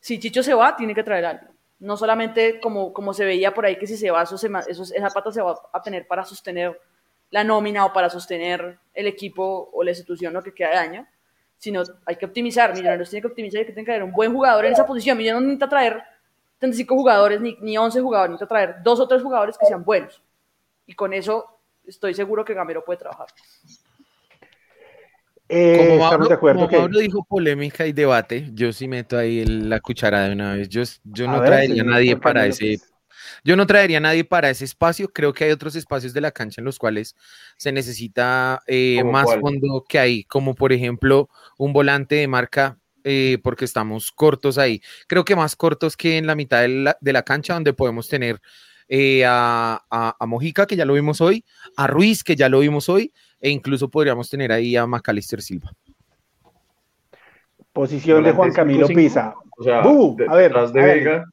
si 0.00 0.18
Chicho 0.18 0.42
se 0.42 0.54
va, 0.54 0.76
tiene 0.76 0.94
que 0.94 1.02
traer 1.02 1.24
a 1.24 1.30
alguien. 1.30 1.50
No 1.80 1.96
solamente 1.96 2.60
como, 2.60 2.92
como 2.92 3.12
se 3.14 3.24
veía 3.24 3.52
por 3.52 3.66
ahí 3.66 3.76
que 3.76 3.86
si 3.86 3.96
se 3.96 4.10
va, 4.10 4.22
eso 4.22 4.38
se 4.38 4.48
eso- 4.68 4.82
esa 4.94 5.10
pata 5.10 5.32
se 5.32 5.42
va 5.42 5.54
a 5.72 5.82
tener 5.82 6.06
para 6.06 6.24
sostener 6.24 6.80
la 7.34 7.42
nómina 7.42 7.84
o 7.84 7.92
para 7.92 8.08
sostener 8.08 8.78
el 8.94 9.06
equipo 9.08 9.68
o 9.72 9.82
la 9.82 9.90
institución 9.90 10.32
lo 10.32 10.40
que 10.40 10.54
queda 10.54 10.70
de 10.70 10.76
año, 10.76 11.06
sino 11.58 11.82
hay 12.06 12.14
que 12.14 12.26
optimizar. 12.26 12.72
Millonarios 12.72 13.10
tiene 13.10 13.22
que 13.22 13.26
optimizar 13.26 13.62
y 13.62 13.66
que 13.66 13.72
tiene 13.72 13.84
que 13.84 13.90
haber 13.90 14.04
un 14.04 14.12
buen 14.12 14.32
jugador 14.32 14.64
en 14.66 14.72
esa 14.72 14.86
posición. 14.86 15.18
Millonarios 15.18 15.42
no 15.42 15.48
necesita 15.48 15.68
traer 15.68 16.00
35 16.60 16.94
jugadores 16.94 17.40
ni, 17.40 17.56
ni 17.60 17.76
11 17.76 18.00
jugadores, 18.00 18.30
necesita 18.30 18.48
traer 18.48 18.76
dos 18.84 19.00
o 19.00 19.08
tres 19.08 19.20
jugadores 19.20 19.58
que 19.58 19.66
sean 19.66 19.82
buenos. 19.84 20.22
Y 20.86 20.94
con 20.94 21.12
eso 21.12 21.58
estoy 21.84 22.14
seguro 22.14 22.44
que 22.44 22.54
Gamero 22.54 22.84
puede 22.84 23.00
trabajar. 23.00 23.26
Eh, 25.48 25.74
como 25.76 25.88
estamos 25.94 26.10
Mauro, 26.10 26.28
de 26.28 26.34
acuerdo 26.34 26.58
como 26.60 26.68
que 26.70 26.78
Mauro 26.78 26.98
dijo 27.00 27.24
polémica 27.24 27.84
y 27.84 27.92
debate, 27.92 28.48
yo 28.52 28.72
sí 28.72 28.86
meto 28.86 29.18
ahí 29.18 29.40
el- 29.40 29.68
la 29.68 29.80
cucharada 29.80 30.28
de 30.28 30.34
una 30.34 30.54
vez. 30.54 30.68
Yo, 30.68 30.82
yo 31.02 31.26
no 31.26 31.40
ver, 31.40 31.46
traería 31.48 31.82
a 31.82 31.86
nadie 31.86 32.16
para 32.16 32.46
ese. 32.46 32.78
Yo 33.44 33.56
no 33.56 33.66
traería 33.66 33.98
a 33.98 34.00
nadie 34.00 34.24
para 34.24 34.48
ese 34.48 34.64
espacio. 34.64 35.08
Creo 35.12 35.32
que 35.34 35.44
hay 35.44 35.50
otros 35.50 35.76
espacios 35.76 36.14
de 36.14 36.20
la 36.22 36.30
cancha 36.32 36.60
en 36.60 36.64
los 36.64 36.78
cuales 36.78 37.14
se 37.58 37.72
necesita 37.72 38.62
eh, 38.66 38.96
¿Cómo 39.00 39.12
más 39.12 39.26
cuál? 39.26 39.40
fondo 39.40 39.84
que 39.86 39.98
ahí, 39.98 40.24
como 40.24 40.54
por 40.54 40.72
ejemplo 40.72 41.28
un 41.58 41.72
volante 41.74 42.14
de 42.14 42.26
marca, 42.26 42.78
eh, 43.04 43.38
porque 43.42 43.66
estamos 43.66 44.10
cortos 44.12 44.56
ahí. 44.56 44.80
Creo 45.06 45.24
que 45.26 45.36
más 45.36 45.56
cortos 45.56 45.94
que 45.96 46.16
en 46.16 46.26
la 46.26 46.34
mitad 46.34 46.62
de 46.62 46.68
la, 46.68 46.96
de 47.00 47.12
la 47.12 47.22
cancha, 47.22 47.52
donde 47.52 47.74
podemos 47.74 48.08
tener 48.08 48.40
eh, 48.88 49.24
a, 49.26 49.82
a- 49.90 50.16
a 50.18 50.26
Mojica, 50.26 50.66
que 50.66 50.76
ya 50.76 50.86
lo 50.86 50.94
vimos 50.94 51.20
hoy, 51.20 51.44
a 51.76 51.86
Ruiz, 51.86 52.24
que 52.24 52.36
ya 52.36 52.48
lo 52.48 52.60
vimos 52.60 52.88
hoy, 52.88 53.12
e 53.40 53.50
incluso 53.50 53.90
podríamos 53.90 54.30
tener 54.30 54.52
ahí 54.52 54.74
a 54.74 54.86
Macalister 54.86 55.42
Silva. 55.42 55.70
posición 57.72 58.22
de 58.24 58.32
Juan 58.32 58.52
Camilo 58.52 58.86
5-5, 58.88 58.94
Pisa. 58.94 59.34
O 59.58 59.62
sea, 59.64 59.82
a 59.82 60.34
ver, 60.34 60.52
de. 60.72 60.82
Vega. 60.82 61.24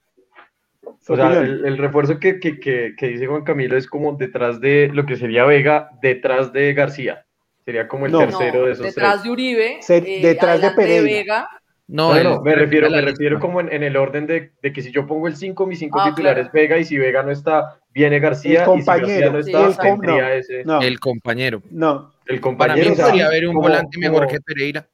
O 1.12 1.16
sea, 1.16 1.40
el, 1.42 1.66
el 1.66 1.78
refuerzo 1.78 2.20
que, 2.20 2.40
que, 2.40 2.60
que, 2.60 2.94
que 2.98 3.08
dice 3.08 3.28
Juan 3.28 3.44
Camilo 3.44 3.78
es 3.78 3.88
como 3.88 4.14
detrás 4.14 4.60
de 4.62 4.90
lo 4.94 5.06
que 5.06 5.16
sería 5.16 5.46
Vega, 5.46 5.90
detrás 6.02 6.54
de 6.54 6.74
García. 6.74 7.26
Sería 7.66 7.88
como 7.88 8.06
el 8.08 8.12
No. 8.12 8.20
tercero 8.20 8.66
de 8.66 8.72
esos 8.74 8.86
detrás 8.86 9.12
tres. 9.14 9.24
de 9.24 9.30
Uribe, 9.32 9.78
Ser- 9.82 10.08
eh, 10.08 10.20
detrás 10.22 10.62
de 10.62 10.72
Pereira. 10.72 11.04
Vega. 11.04 11.50
No, 11.88 12.14
No, 12.24 12.42
me 12.42 12.56
refiero, 12.56 12.90
me 12.90 13.02
refiero 13.02 13.38
como 13.40 13.60
en, 13.60 13.72
en 13.74 13.84
el 13.84 13.98
orden 13.98 14.26
de, 14.26 14.52
de 14.62 14.72
que 14.72 14.82
si 14.82 14.92
yo 14.94 15.06
pongo 15.06 15.28
el 15.28 15.36
5, 15.36 15.68
mis 15.68 15.80
5 15.80 16.00
Ah, 16.00 16.06
titulares 16.10 16.44
claro. 16.50 16.54
Vega 16.54 16.78
y 16.78 16.86
si 16.86 16.98
Vega 16.98 17.22
no 17.22 17.32
está, 17.32 17.80
viene 17.94 18.20
García 18.22 18.64
El 18.64 18.80
y 18.80 18.82
si 18.82 18.86
García 18.88 18.94
compañero, 18.94 19.32
no 19.34 19.44
sí, 19.44 19.52
está, 19.52 19.68
el 19.68 19.76
com- 19.76 20.00
vendría 20.00 20.24
no, 20.30 20.34
ese, 20.34 20.64
No, 20.64 20.82
el 20.82 21.00
compañero. 21.02 21.62
no. 21.70 22.14
el 22.28 22.40
Para 22.40 22.76
mí 22.76 22.82
compañero. 22.82 22.92
o 22.94 22.96
sea, 22.96 23.06
podría 23.08 23.26
haber 23.28 23.46
un 23.48 23.54
como- 23.56 23.68
volante 23.68 23.98
mejor 24.00 24.20
como- 24.20 24.30
que 24.30 24.40
Pereira. 24.40 24.88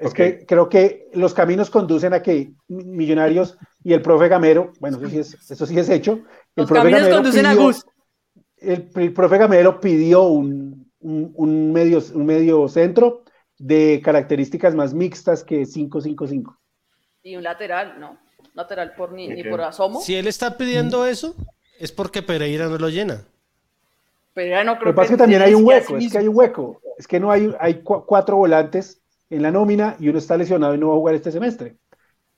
Es 0.00 0.14
que 0.14 0.46
creo 0.46 0.68
que 0.68 1.08
los 1.12 1.34
caminos 1.34 1.70
conducen 1.70 2.12
a 2.14 2.22
que 2.22 2.52
Millonarios 2.68 3.58
y 3.82 3.92
el 3.92 4.02
profe 4.02 4.28
Gamero, 4.28 4.72
bueno, 4.80 4.98
eso 4.98 5.08
sí 5.08 5.18
es, 5.18 5.50
eso 5.50 5.66
sí 5.66 5.78
es 5.78 5.88
hecho. 5.88 6.12
El 6.12 6.22
Los 6.56 6.68
profe 6.68 6.82
caminos 6.82 7.00
Gamero 7.00 7.16
conducen 7.16 7.46
a 7.46 7.54
Gus. 7.54 7.84
El, 8.58 8.90
el 8.94 9.12
profe 9.12 9.38
Gamero 9.38 9.80
pidió 9.80 10.22
un, 10.24 10.90
un, 11.00 11.32
un 11.34 11.72
medio, 11.72 12.00
un 12.14 12.26
medio 12.26 12.68
centro 12.68 13.22
de 13.58 14.00
características 14.04 14.74
más 14.74 14.94
mixtas 14.94 15.42
que 15.42 15.62
5-5-5. 15.62 16.56
Y 17.24 17.36
un 17.36 17.42
lateral, 17.42 17.98
no. 17.98 18.18
Lateral 18.54 18.94
por 18.94 19.12
ni, 19.12 19.28
ni 19.28 19.42
por 19.44 19.60
asomo. 19.60 20.00
Si 20.00 20.14
él 20.14 20.26
está 20.28 20.56
pidiendo 20.56 21.06
eso, 21.06 21.34
es 21.78 21.92
porque 21.92 22.22
Pereira 22.22 22.68
no 22.68 22.78
lo 22.78 22.88
llena. 22.88 23.24
Pero 24.34 24.50
ya 24.50 24.64
no 24.64 24.74
Lo 24.74 24.78
creo 24.80 24.92
que 24.92 24.96
pasa 24.96 25.04
es 25.06 25.10
que 25.10 25.16
también 25.16 25.42
hay 25.42 25.54
un 25.54 25.64
hueco, 25.64 25.96
es 25.96 26.12
que 26.12 26.18
hay 26.18 26.28
un 26.28 26.36
hueco. 26.36 26.80
Es 26.96 27.06
que 27.08 27.18
no 27.20 27.30
hay, 27.32 27.52
hay 27.60 27.82
cu- 27.82 28.04
cuatro 28.06 28.36
volantes 28.36 29.00
en 29.30 29.42
la 29.42 29.50
nómina 29.50 29.96
y 29.98 30.08
uno 30.08 30.18
está 30.18 30.36
lesionado 30.36 30.74
y 30.74 30.78
no 30.78 30.88
va 30.88 30.94
a 30.94 30.98
jugar 30.98 31.14
este 31.14 31.32
semestre. 31.32 31.76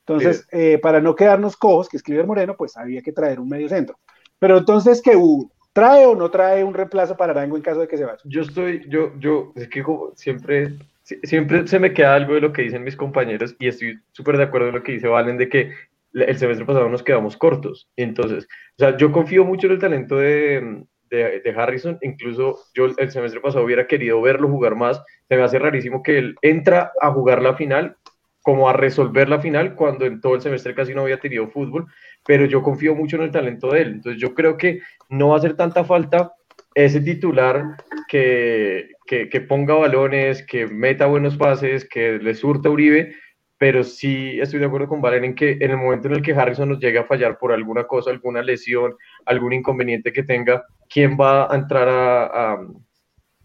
Entonces, 0.06 0.46
eh, 0.50 0.78
para 0.78 1.00
no 1.00 1.14
quedarnos 1.14 1.56
cojos, 1.56 1.88
que 1.88 1.96
escribe 1.96 2.24
Moreno, 2.24 2.56
pues 2.56 2.76
había 2.76 3.02
que 3.02 3.12
traer 3.12 3.38
un 3.38 3.48
medio 3.48 3.68
centro. 3.68 3.98
Pero 4.38 4.58
entonces, 4.58 5.00
¿qué 5.02 5.14
hubo? 5.16 5.50
¿Trae 5.72 6.04
o 6.06 6.16
no 6.16 6.30
trae 6.30 6.64
un 6.64 6.74
reemplazo 6.74 7.16
para 7.16 7.32
Arango 7.32 7.56
en 7.56 7.62
caso 7.62 7.80
de 7.80 7.88
que 7.88 7.96
se 7.96 8.04
vaya? 8.04 8.18
Yo 8.24 8.42
estoy, 8.42 8.84
yo, 8.88 9.12
yo, 9.20 9.52
es 9.54 9.68
que 9.68 9.82
como 9.82 10.12
siempre, 10.16 10.74
si- 11.04 11.20
siempre 11.22 11.66
se 11.68 11.78
me 11.78 11.92
queda 11.94 12.14
algo 12.14 12.34
de 12.34 12.40
lo 12.40 12.52
que 12.52 12.62
dicen 12.62 12.82
mis 12.82 12.96
compañeros 12.96 13.54
y 13.60 13.68
estoy 13.68 14.00
súper 14.12 14.36
de 14.36 14.44
acuerdo 14.44 14.68
en 14.68 14.74
lo 14.74 14.82
que 14.82 14.92
dice 14.92 15.06
Valen 15.06 15.38
de 15.38 15.48
que 15.48 15.72
el 16.12 16.36
semestre 16.38 16.66
pasado 16.66 16.88
nos 16.88 17.04
quedamos 17.04 17.36
cortos. 17.36 17.88
Entonces, 17.96 18.44
o 18.44 18.78
sea, 18.78 18.96
yo 18.96 19.12
confío 19.12 19.44
mucho 19.44 19.68
en 19.68 19.74
el 19.74 19.78
talento 19.78 20.16
de, 20.16 20.82
de, 21.08 21.40
de 21.40 21.50
Harrison, 21.50 21.98
incluso 22.02 22.58
yo 22.74 22.86
el 22.86 23.10
semestre 23.12 23.40
pasado 23.40 23.64
hubiera 23.64 23.86
querido 23.86 24.20
verlo 24.20 24.48
jugar 24.48 24.74
más. 24.74 25.00
Se 25.30 25.36
me 25.36 25.44
hace 25.44 25.60
rarísimo 25.60 26.02
que 26.02 26.18
él 26.18 26.34
entra 26.42 26.90
a 27.00 27.12
jugar 27.12 27.40
la 27.40 27.54
final, 27.54 27.96
como 28.42 28.68
a 28.68 28.72
resolver 28.72 29.28
la 29.28 29.38
final, 29.38 29.76
cuando 29.76 30.04
en 30.04 30.20
todo 30.20 30.34
el 30.34 30.40
semestre 30.40 30.74
casi 30.74 30.92
no 30.92 31.02
había 31.02 31.20
tenido 31.20 31.46
fútbol, 31.46 31.86
pero 32.26 32.46
yo 32.46 32.64
confío 32.64 32.96
mucho 32.96 33.14
en 33.14 33.22
el 33.22 33.30
talento 33.30 33.70
de 33.70 33.82
él. 33.82 33.88
Entonces 33.92 34.20
yo 34.20 34.34
creo 34.34 34.56
que 34.56 34.80
no 35.08 35.28
va 35.28 35.36
a 35.36 35.38
hacer 35.38 35.54
tanta 35.54 35.84
falta 35.84 36.32
ese 36.74 37.00
titular 37.00 37.76
que, 38.08 38.90
que, 39.06 39.40
ponga 39.42 39.74
balones, 39.74 40.44
que 40.44 40.66
meta 40.66 41.06
buenos 41.06 41.36
pases, 41.36 41.88
que 41.88 42.18
le 42.18 42.34
surta 42.34 42.68
a 42.68 42.72
Uribe, 42.72 43.14
pero 43.56 43.84
sí 43.84 44.40
estoy 44.40 44.58
de 44.58 44.66
acuerdo 44.66 44.88
con 44.88 45.00
Valen 45.00 45.26
en 45.26 45.34
que 45.36 45.52
en 45.60 45.70
el 45.70 45.76
momento 45.76 46.08
en 46.08 46.14
el 46.14 46.22
que 46.22 46.32
Harrison 46.32 46.70
nos 46.70 46.80
llegue 46.80 46.98
a 46.98 47.04
fallar 47.04 47.38
por 47.38 47.52
alguna 47.52 47.84
cosa, 47.84 48.10
alguna 48.10 48.42
lesión, 48.42 48.96
algún 49.26 49.52
inconveniente 49.52 50.12
que 50.12 50.24
tenga, 50.24 50.64
¿quién 50.88 51.16
va 51.16 51.52
a 51.52 51.56
entrar 51.56 51.88
a, 51.88 52.24
a, 52.24 52.66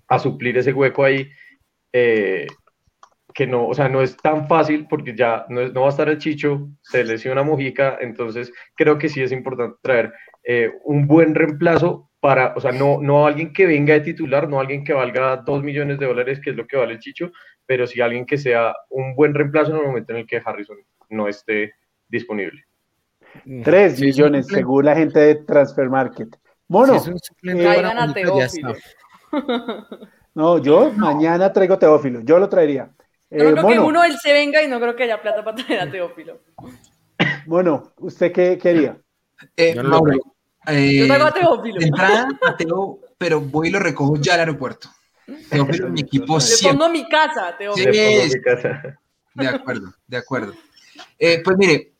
a 0.08 0.18
suplir 0.18 0.58
ese 0.58 0.74
hueco 0.74 1.04
ahí? 1.04 1.30
Eh, 1.98 2.46
que 3.34 3.48
no, 3.48 3.68
o 3.70 3.74
sea, 3.74 3.88
no 3.88 4.02
es 4.02 4.18
tan 4.18 4.48
fácil 4.50 4.86
porque 4.90 5.16
ya 5.16 5.46
no, 5.48 5.62
es- 5.62 5.72
no 5.74 5.82
va 5.82 5.88
a 5.88 5.90
estar 5.92 6.10
el 6.10 6.18
Chicho, 6.18 6.68
se 6.82 7.06
lesiona 7.06 7.42
Mojica, 7.42 7.98
entonces 8.02 8.52
creo 8.76 8.98
que 8.98 9.08
sí 9.08 9.22
es 9.22 9.32
importante 9.32 9.78
traer 9.82 10.12
eh, 10.44 10.72
un 10.84 11.08
buen 11.08 11.34
reemplazo 11.36 12.10
para, 12.20 12.54
o 12.56 12.60
sea, 12.60 12.74
no, 12.74 13.00
no 13.02 13.26
alguien 13.26 13.54
que 13.54 13.66
venga 13.66 13.94
de 13.94 14.02
titular, 14.02 14.50
no 14.50 14.60
alguien 14.60 14.84
que 14.84 14.92
valga 14.94 15.38
dos 15.38 15.64
millones 15.64 15.98
de 16.00 16.06
dólares, 16.06 16.42
que 16.44 16.50
es 16.50 16.56
lo 16.58 16.68
que 16.68 16.76
vale 16.76 16.94
el 16.94 17.00
Chicho, 17.00 17.32
pero 17.66 17.88
sí 17.88 18.02
alguien 18.02 18.26
que 18.26 18.38
sea 18.38 18.76
un 18.90 19.16
buen 19.16 19.34
reemplazo 19.34 19.72
en 19.72 19.78
el 19.78 19.88
momento 19.88 20.12
en 20.12 20.20
el 20.20 20.28
que 20.28 20.42
Harrison 20.44 20.78
no 21.10 21.30
esté 21.30 21.74
disponible. 22.10 22.66
Tres 23.64 23.94
Sí, 23.98 24.10
es 24.10 24.18
un 24.18 24.24
millones, 24.24 24.48
según 24.48 24.84
la 24.86 24.96
gente 24.96 25.20
de 25.20 25.36
Transfer 25.36 25.90
Market. 25.90 26.28
Mono, 26.68 27.00
Si 27.00 27.10
es 27.10 27.32
un 27.44 27.60
eh, 27.62 27.84
a. 27.86 28.14
Teófilo. 28.14 28.76
no, 30.36 30.58
yo 30.60 30.92
mañana 30.92 31.52
traigo 31.52 31.78
Teófilo, 31.80 32.22
yo 32.22 32.38
lo 32.40 32.48
traería. 32.50 32.90
Yo 33.32 33.44
no 33.44 33.50
Eh, 33.50 33.54
creo 33.54 33.68
que 33.68 33.80
uno 33.80 34.04
él 34.04 34.16
se 34.22 34.32
venga 34.34 34.62
y 34.62 34.68
no 34.68 34.80
creo 34.80 34.96
que 34.96 35.04
haya 35.04 35.22
plata 35.22 35.44
para 35.44 35.58
traer 35.58 35.82
a 35.82 35.92
Teófilo. 35.92 36.40
mono, 37.48 37.92
¿usted 37.98 38.32
qué 38.32 38.58
quería? 38.58 38.98
Eh, 39.58 39.74
Yo 39.76 39.84
no 39.84 39.90
lo 39.90 39.96
Mauro, 39.96 40.12
traigo. 40.12 40.36
eh, 40.80 40.98
Yo 41.00 41.08
traigo 41.08 41.26
a 41.26 41.34
Teófilo. 41.34 41.80
de 41.80 41.86
entrada, 41.88 42.28
Mateo, 42.42 43.00
pero 43.18 43.42
voy 43.42 43.68
y 43.70 43.72
lo 43.72 43.80
recojo 43.80 44.16
ya 44.18 44.36
al 44.36 44.42
aeropuerto. 44.42 44.90
Teófilo, 45.50 45.90
mi 45.90 46.02
equipo 46.02 46.36
Le 46.36 46.42
siempre. 46.42 46.78
pongo 46.80 46.92
mi 46.92 47.10
casa, 47.10 47.56
Teófilo. 47.58 47.92
Sí. 47.94 47.98
Le 48.00 48.06
pongo 48.06 48.22
Es- 48.24 48.36
mi 48.36 48.42
casa. 48.42 49.00
De 49.34 49.48
acuerdo, 49.48 49.94
de 50.08 50.18
acuerdo. 50.18 50.54
Eh, 51.20 51.42
pues 51.44 51.58
mire, 51.58 51.92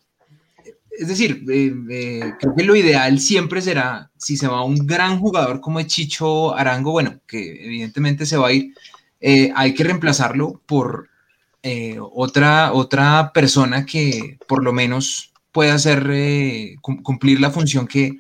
es 1.00 1.08
decir, 1.08 1.44
eh, 1.50 1.74
eh, 1.90 2.34
creo 2.40 2.56
que 2.56 2.64
lo 2.64 2.76
ideal 2.76 3.20
siempre 3.20 3.62
será, 3.62 4.12
si 4.18 4.38
se 4.38 4.48
va 4.48 4.64
un 4.64 4.86
gran 4.88 5.20
jugador 5.20 5.62
como 5.62 5.82
Chicho 5.84 6.56
Arango, 6.56 6.92
bueno, 6.92 7.20
que 7.28 7.66
evidentemente 7.66 8.26
se 8.26 8.38
va 8.38 8.48
a 8.48 8.54
ir, 8.54 8.74
eh, 9.20 9.52
hay 9.56 9.74
que 9.74 9.84
reemplazarlo 9.84 10.62
por 10.66 11.10
otra, 12.14 12.74
otra 12.74 13.32
persona 13.34 13.88
que 13.88 14.38
por 14.48 14.64
lo 14.64 14.72
menos 14.72 15.34
pueda 15.52 15.74
hacer, 15.74 16.04
cum- 16.80 17.02
cumplir 17.02 17.40
la 17.42 17.50
función 17.50 17.88
que, 17.88 18.20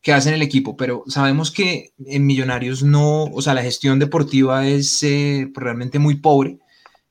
que 0.00 0.12
hace 0.12 0.28
en 0.28 0.36
el 0.36 0.42
equipo, 0.42 0.76
pero 0.76 1.02
sabemos 1.08 1.50
que 1.50 1.92
en 2.06 2.24
Millonarios 2.24 2.84
no, 2.84 3.24
o 3.24 3.42
sea, 3.42 3.52
la 3.54 3.64
gestión 3.64 3.98
deportiva 3.98 4.68
es 4.68 5.02
eh, 5.02 5.50
realmente 5.54 5.98
muy 5.98 6.16
pobre, 6.16 6.58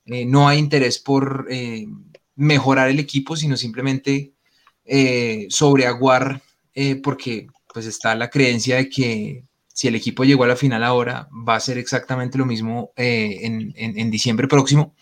no 0.05 0.47
hay 0.47 0.59
interés 0.59 0.99
por 0.99 1.47
mejorar 2.35 2.89
el 2.89 2.99
equipo, 2.99 3.35
sino 3.35 3.57
simplemente 3.57 4.32
eh, 4.85 5.47
sobreaguar, 5.49 6.41
eh, 6.75 6.95
porque 6.95 7.47
pues 7.73 7.85
está 7.85 8.15
la 8.15 8.29
creencia 8.29 8.77
de 8.77 8.89
que 8.89 9.43
si 9.67 9.87
el 9.87 9.95
equipo 9.95 10.23
llegó 10.23 10.43
a 10.43 10.47
la 10.47 10.55
final 10.55 10.83
ahora, 10.83 11.27
va 11.31 11.55
a 11.55 11.59
ser 11.59 11.77
exactamente 11.79 12.37
lo 12.37 12.45
mismo 12.45 12.91
eh, 12.95 13.39
en, 13.41 13.73
en- 13.75 13.97
en 13.97 14.11
diciembre 14.11 14.47
próximo. 14.47 14.93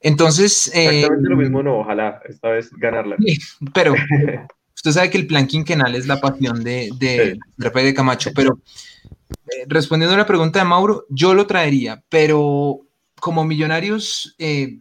Entonces, 0.00 0.68
eh, 0.74 0.86
Exactamente 1.00 1.28
lo 1.30 1.36
mismo, 1.36 1.62
no, 1.62 1.78
ojalá 1.80 2.20
esta 2.28 2.48
vez 2.50 2.70
ganarla. 2.72 3.16
Pero 3.72 3.94
usted 4.74 4.90
sabe 4.90 5.10
que 5.10 5.18
el 5.18 5.28
plan 5.28 5.46
quinquenal 5.46 5.94
es 5.94 6.06
la 6.08 6.20
pasión 6.20 6.64
de, 6.64 6.90
de, 6.98 7.38
Sí. 7.56 7.70
de 7.84 7.94
Camacho, 7.94 8.30
pero 8.34 8.58
eh, 9.30 9.64
respondiendo 9.68 10.14
a 10.14 10.18
la 10.18 10.26
pregunta 10.26 10.58
de 10.58 10.64
Mauro, 10.64 11.04
yo 11.08 11.34
lo 11.34 11.46
traería, 11.46 12.02
pero 12.08 12.80
como 13.20 13.44
millonarios, 13.44 14.34
eh, 14.38 14.78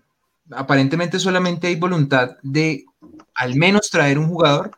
aparentemente 0.50 1.20
solamente 1.20 1.68
hay 1.68 1.76
voluntad 1.76 2.38
de 2.42 2.86
al 3.34 3.56
menos 3.56 3.90
traer 3.90 4.18
un 4.20 4.28
jugador, 4.28 4.72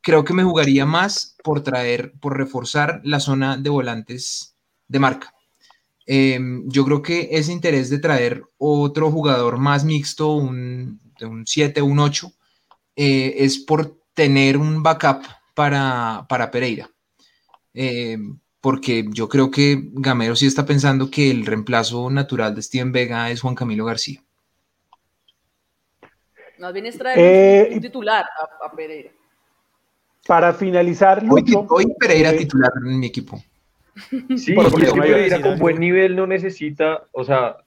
creo 0.00 0.24
que 0.24 0.34
me 0.34 0.44
jugaría 0.44 0.86
más 0.86 1.36
por 1.42 1.62
traer, 1.62 2.12
por 2.20 2.36
reforzar 2.36 3.00
la 3.04 3.20
zona 3.20 3.56
de 3.56 3.70
volantes 3.70 4.56
de 4.88 4.98
marca. 4.98 5.34
Eh, 6.06 6.38
yo 6.66 6.84
creo 6.84 7.02
que 7.02 7.28
ese 7.32 7.52
interés 7.52 7.88
de 7.90 7.98
traer 7.98 8.44
otro 8.58 9.10
jugador 9.10 9.58
más 9.58 9.84
mixto, 9.84 10.32
un, 10.32 11.00
de 11.18 11.26
un 11.26 11.46
7, 11.46 11.80
un 11.82 11.98
8, 11.98 12.32
eh, 12.96 13.34
es 13.38 13.58
por 13.58 13.98
tener 14.14 14.56
un 14.58 14.82
backup 14.82 15.22
para, 15.54 16.26
para 16.28 16.50
Pereira. 16.50 16.90
Eh, 17.72 18.18
porque 18.60 19.06
yo 19.10 19.28
creo 19.28 19.50
que 19.50 19.90
Gamero 19.92 20.36
sí 20.36 20.46
está 20.46 20.64
pensando 20.64 21.10
que 21.10 21.30
el 21.30 21.44
reemplazo 21.44 22.08
natural 22.10 22.54
de 22.54 22.62
Steven 22.62 22.92
Vega 22.92 23.30
es 23.30 23.40
Juan 23.40 23.54
Camilo 23.54 23.84
García. 23.84 24.24
Más 26.64 26.72
bien 26.72 26.86
es 26.86 26.96
traer 26.96 27.18
Eh, 27.18 27.74
un 27.74 27.80
titular 27.82 28.24
a, 28.24 28.66
a 28.66 28.72
Pereira. 28.72 29.10
Para 30.26 30.54
finalizar, 30.54 31.22
Hoy, 31.28 31.42
Lucho, 31.42 31.66
hoy 31.68 31.84
Pereira 32.00 32.30
eh, 32.30 32.38
titular 32.38 32.72
en 32.86 32.98
mi 33.00 33.06
equipo. 33.06 33.36
Sí, 34.34 34.54
Por 34.54 34.70
porque 34.70 34.86
es 34.86 34.92
que 34.94 34.98
ejemplo, 34.98 35.02
Pereira 35.02 35.40
con 35.42 35.58
buen 35.58 35.78
nivel 35.78 36.16
no 36.16 36.26
necesita, 36.26 37.04
o 37.12 37.22
sea, 37.22 37.58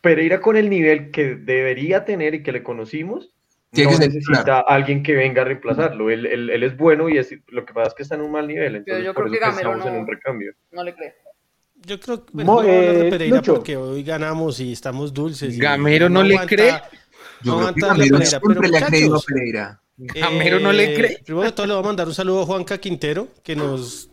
Pereira 0.00 0.40
con 0.40 0.56
el 0.56 0.70
nivel 0.70 1.10
que 1.10 1.34
debería 1.34 2.06
tener 2.06 2.34
y 2.36 2.42
que 2.42 2.52
le 2.52 2.62
conocimos, 2.62 3.28
Tiene 3.70 3.92
no 3.92 3.98
necesita 3.98 4.60
a 4.60 4.60
alguien 4.60 5.02
que 5.02 5.14
venga 5.14 5.42
a 5.42 5.44
reemplazarlo. 5.44 6.08
Él, 6.08 6.24
él- 6.24 6.48
él 6.48 6.62
es 6.62 6.74
bueno 6.74 7.10
y 7.10 7.18
es, 7.18 7.34
lo 7.48 7.66
que 7.66 7.74
pasa 7.74 7.88
es 7.88 7.94
que 7.94 8.02
está 8.04 8.14
en 8.14 8.22
un 8.22 8.32
mal 8.32 8.48
nivel, 8.48 8.76
entonces 8.76 9.04
yo 9.04 9.12
por 9.12 9.24
creo 9.24 9.34
eso 9.50 9.60
que 9.60 9.88
en 9.88 9.94
un 9.96 10.06
recambio. 10.06 10.54
No 10.70 10.82
le 10.82 10.94
creo. 10.94 11.12
Yo 11.84 12.00
creo 12.00 12.24
que 12.24 12.32
Mo- 12.44 12.62
eh, 12.62 13.08
Pereira 13.10 13.36
Lucho. 13.36 13.54
porque 13.56 13.76
hoy 13.76 14.02
ganamos 14.02 14.58
y 14.60 14.72
estamos 14.72 15.12
dulces. 15.12 15.54
y 15.54 15.58
Gamero 15.58 16.08
no 16.08 16.22
le 16.22 16.36
aguanta- 16.36 16.54
cree. 16.56 16.72
Yo 17.44 17.60
no 17.60 17.72
creo 17.72 17.74
que 17.74 17.84
a 17.84 17.94
Pereira, 17.94 18.26
siempre 18.26 18.54
pero 18.54 18.68
le 18.68 18.78
ha 18.78 18.86
creído 18.86 19.16
a 19.16 19.20
Pereira. 19.20 19.82
Gamero 19.96 20.60
no 20.60 20.72
le 20.72 20.92
Eh, 20.92 20.94
cree. 20.96 21.22
Primero 21.24 21.44
de 21.46 21.52
todo 21.52 21.66
le 21.66 21.74
voy 21.74 21.82
a 21.82 21.86
mandar 21.86 22.08
un 22.08 22.14
saludo 22.14 22.42
a 22.42 22.46
Juanca 22.46 22.78
Quintero, 22.78 23.28
que 23.42 23.54
nos, 23.56 24.08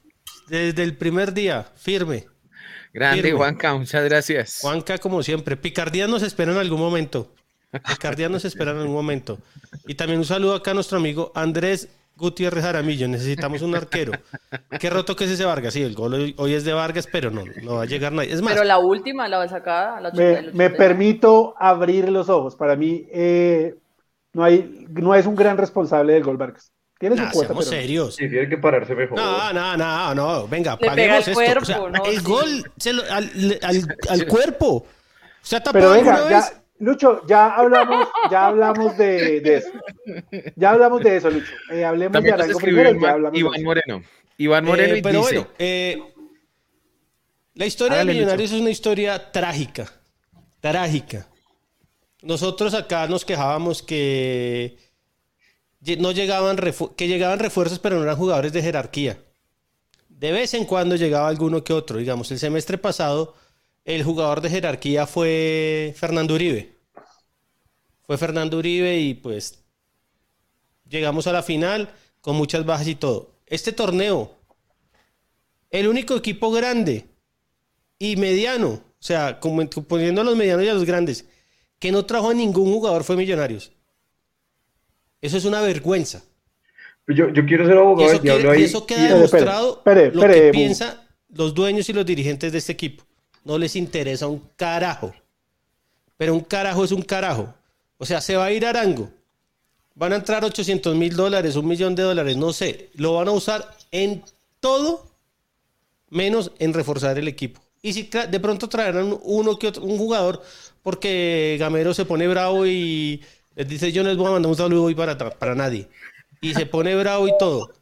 desde 0.48 0.84
el 0.84 0.96
primer 0.96 1.34
día, 1.34 1.68
firme. 1.76 2.28
Grande, 2.94 3.22
Firme. 3.22 3.38
Juanca, 3.38 3.74
muchas 3.76 4.04
gracias. 4.04 4.60
Juanca, 4.62 4.98
como 4.98 5.22
siempre. 5.24 5.56
Picardía 5.58 6.08
nos 6.08 6.24
espera 6.24 6.52
en 6.52 6.58
algún 6.58 6.80
momento. 6.80 7.34
Picardía 7.88 8.30
nos 8.30 8.46
espera 8.46 8.72
en 8.72 8.78
algún 8.78 8.96
momento. 8.96 9.38
Y 9.88 9.94
también 9.96 10.20
un 10.20 10.26
saludo 10.26 10.56
acá 10.56 10.72
a 10.72 10.74
nuestro 10.74 10.98
amigo 10.98 11.32
Andrés 11.36 11.88
Gutiérrez 12.20 12.64
Jaramillo. 12.64 13.08
Necesitamos 13.08 13.62
un 13.62 13.76
arquero. 13.76 14.12
Qué 14.80 14.90
roto 14.90 15.16
que 15.16 15.24
es 15.26 15.32
ese 15.32 15.46
Vargas. 15.46 15.74
Sí, 15.74 15.82
el 15.82 15.96
gol 15.96 16.34
hoy, 16.38 16.54
es 16.54 16.64
de 16.66 16.74
Vargas, 16.74 17.08
pero 17.12 17.32
no, 17.32 17.44
no 17.64 17.76
va 17.76 17.84
a 17.84 17.86
llegar 17.86 18.12
nadie. 18.12 18.34
Es 18.34 18.42
más, 18.42 18.54
Pero 18.54 18.66
la 18.66 18.78
última, 18.80 19.28
la 19.28 19.48
sacada, 19.48 20.00
la 20.02 20.12
me, 20.12 20.32
80, 20.34 20.52
me 20.58 20.70
permito 20.70 21.56
abrir 21.58 22.10
los 22.10 22.30
ojos. 22.30 22.56
Para 22.56 22.76
mí, 22.76 23.08
eh, 23.12 23.76
no, 24.34 24.44
hay, 24.44 24.86
no 24.90 25.16
es 25.16 25.26
un 25.26 25.36
gran 25.36 25.58
responsable 25.58 26.14
del 26.14 26.24
gol 26.24 26.38
Vargas. 26.38 26.72
Tiene 27.00 27.16
su 27.16 27.24
nah, 27.24 27.32
cuota, 27.32 27.48
seamos 27.48 27.66
pero 27.66 27.76
no. 27.78 27.82
serios. 27.82 28.16
Sí, 28.16 28.30
tiene 28.30 28.50
que 28.50 28.58
pararse 28.58 28.94
mejor. 28.94 29.18
No, 29.18 29.54
no, 29.54 29.78
no, 29.78 30.14
no. 30.16 30.48
Venga, 30.50 30.78
Le 30.82 30.92
pega 30.92 31.18
esto. 31.20 31.34
cuerpo, 31.34 31.62
O 31.62 31.66
sea, 31.66 31.78
¿no? 31.78 32.06
el 32.06 32.18
Sí. 32.18 32.24
gol 32.26 32.72
se 32.78 32.92
lo- 32.94 33.04
al, 33.10 33.60
al- 33.64 33.98
al 34.10 34.28
cuerpo. 34.28 34.86
¿Se 35.42 35.56
ha 35.56 35.64
tapado 35.64 35.80
Pero 35.80 35.94
alguna 35.94 36.12
venga, 36.26 36.38
vez? 36.40 36.52
ya, 36.52 36.59
Lucho, 36.80 37.26
ya 37.28 37.56
hablamos, 37.56 38.08
ya 38.32 38.48
hablamos 38.48 38.98
de, 38.98 39.42
de 39.42 39.56
eso. 39.58 39.70
Ya 40.56 40.72
hablamos 40.72 41.02
de 41.04 41.18
eso, 41.18 41.30
Lucho. 41.30 41.52
Eh, 41.72 41.84
hablemos 41.84 42.14
También 42.14 42.36
de 42.38 42.42
Arango 42.44 42.58
escribió 42.58 42.84
primero 42.84 42.90
y 42.90 42.94
ya 42.94 43.00
Iván, 43.00 43.14
hablamos 43.16 43.40
Iván. 43.40 43.64
Moreno. 43.64 44.04
Iván 44.38 44.66
Moreno 44.66 44.94
Eh, 44.94 44.98
y 44.98 45.02
pero 45.02 45.20
dice, 45.20 45.36
bueno, 45.36 45.50
eh, 45.60 46.04
la 47.56 47.66
historia 47.66 47.98
de 47.98 48.06
Millonarios 48.06 48.52
es 48.52 48.62
una 48.62 48.70
historia 48.70 49.32
trágica. 49.32 49.92
Trágica. 50.62 51.28
Nosotros 52.22 52.74
acá 52.74 53.08
nos 53.08 53.26
quejábamos 53.26 53.82
que 53.84 54.78
no 55.98 56.12
llegaban 56.12 56.58
refu- 56.58 56.96
que 56.96 57.08
llegaban 57.08 57.40
refuerzos, 57.40 57.80
pero 57.80 57.98
no 57.98 58.04
eran 58.04 58.16
jugadores 58.16 58.54
de 58.54 58.62
jerarquía. 58.62 59.18
De 60.08 60.32
vez 60.32 60.54
en 60.54 60.66
cuando 60.66 60.96
llegaba 60.96 61.28
alguno 61.30 61.64
que 61.64 61.74
otro. 61.74 61.98
Digamos, 61.98 62.32
el 62.32 62.40
semestre 62.40 62.78
pasado, 62.78 63.36
el 63.86 64.04
jugador 64.04 64.42
de 64.42 64.50
jerarquía 64.50 65.08
fue 65.08 65.94
Fernando 65.98 66.36
Uribe. 66.36 66.76
Fue 68.04 68.18
Fernando 68.18 68.58
Uribe 68.58 68.98
y 69.00 69.14
pues 69.14 69.64
llegamos 70.88 71.28
a 71.28 71.32
la 71.34 71.44
final 71.44 71.90
con 72.22 72.36
muchas 72.36 72.66
bajas 72.66 72.88
y 72.88 72.96
todo. 72.96 73.32
Este 73.46 73.72
torneo, 73.72 74.36
el 75.70 75.88
único 75.88 76.16
equipo 76.16 76.52
grande 76.52 77.06
y 77.98 78.16
mediano, 78.16 78.70
o 78.70 78.82
sea, 79.00 79.40
como- 79.40 79.68
poniendo 79.70 80.22
a 80.22 80.24
los 80.24 80.36
medianos 80.36 80.66
y 80.66 80.70
a 80.70 80.74
los 80.74 80.86
grandes, 80.86 81.26
que 81.80 81.92
no 81.92 82.06
trajo 82.06 82.30
a 82.30 82.34
ningún 82.34 82.72
jugador 82.74 83.04
fue 83.04 83.16
Millonarios. 83.16 83.72
Eso 85.22 85.38
es 85.38 85.46
una 85.46 85.62
vergüenza. 85.62 86.24
Yo, 87.08 87.30
yo 87.30 87.46
quiero 87.46 87.66
ser 87.66 87.76
Y 87.76 87.78
abogado 87.80 88.04
eso, 88.06 88.14
del 88.14 88.22
diablo 88.22 88.52
queda, 88.52 88.60
y 88.60 88.64
eso 88.64 88.86
queda 88.86 89.06
y- 89.06 89.14
demostrado 89.14 89.78
espere, 89.78 90.12
lo 90.12 90.22
espere, 90.24 90.34
que 90.42 90.48
Bu. 90.48 90.52
piensan 90.52 91.08
los 91.30 91.54
dueños 91.54 91.90
y 91.90 91.94
los 91.94 92.06
dirigentes 92.06 92.52
de 92.52 92.58
este 92.58 92.72
equipo. 92.74 93.04
No 93.44 93.58
les 93.58 93.76
interesa 93.76 94.28
un 94.28 94.42
carajo. 94.56 95.14
Pero 96.18 96.34
un 96.34 96.42
carajo 96.42 96.84
es 96.84 96.92
un 96.92 97.02
carajo. 97.02 97.54
O 97.98 98.06
sea, 98.06 98.22
se 98.22 98.36
va 98.36 98.46
a 98.46 98.52
ir 98.52 98.66
Arango. 98.66 99.10
Van 99.96 100.14
a 100.14 100.18
entrar 100.18 100.44
800 100.46 100.96
mil 100.96 101.16
dólares, 101.16 101.56
un 101.56 101.68
millón 101.68 101.96
de 101.96 102.04
dólares, 102.04 102.38
no 102.38 102.54
sé. 102.54 102.90
Lo 102.96 103.16
van 103.16 103.28
a 103.28 103.32
usar 103.32 103.76
en 103.92 104.24
todo 104.60 105.10
menos 106.10 106.52
en 106.60 106.74
reforzar 106.74 107.18
el 107.18 107.28
equipo. 107.28 107.62
Y 107.82 107.94
si 107.94 108.04
de 108.04 108.40
pronto 108.40 108.68
traerán 108.68 109.18
uno 109.24 109.58
que 109.58 109.68
otro, 109.68 109.84
un 109.84 109.98
jugador, 109.98 110.42
porque 110.84 111.56
Gamero 111.60 111.94
se 111.94 112.06
pone 112.06 112.28
bravo 112.28 112.66
y 112.66 113.22
les 113.56 113.68
dice 113.68 113.92
yo 113.92 114.04
no 114.04 114.10
les 114.10 114.18
voy 114.18 114.28
a 114.28 114.32
mandar 114.32 114.50
un 114.50 114.58
saludo 114.58 114.84
hoy 114.84 114.96
para, 114.96 115.18
para 115.18 115.56
nadie. 115.56 115.88
Y 116.42 116.54
se 116.54 116.66
pone 116.66 116.96
bravo 116.96 117.28
y 117.28 117.34
todo. 117.38 117.74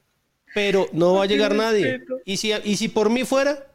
Pero 0.54 0.88
no 0.92 1.16
va 1.16 1.24
a 1.24 1.28
llegar 1.28 1.54
nadie. 1.56 2.02
Y 2.26 2.38
si, 2.38 2.52
y 2.64 2.78
si 2.78 2.88
por 2.88 3.10
mí 3.10 3.24
fuera, 3.24 3.68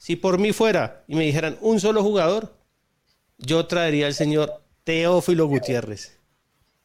si 0.00 0.16
por 0.16 0.38
mí 0.38 0.54
fuera 0.54 1.04
y 1.06 1.14
me 1.14 1.24
dijeran 1.24 1.58
un 1.60 1.78
solo 1.78 2.02
jugador, 2.02 2.54
yo 3.36 3.66
traería 3.66 4.06
al 4.06 4.14
señor 4.14 4.62
Teófilo 4.82 5.44
Gutiérrez. 5.46 6.16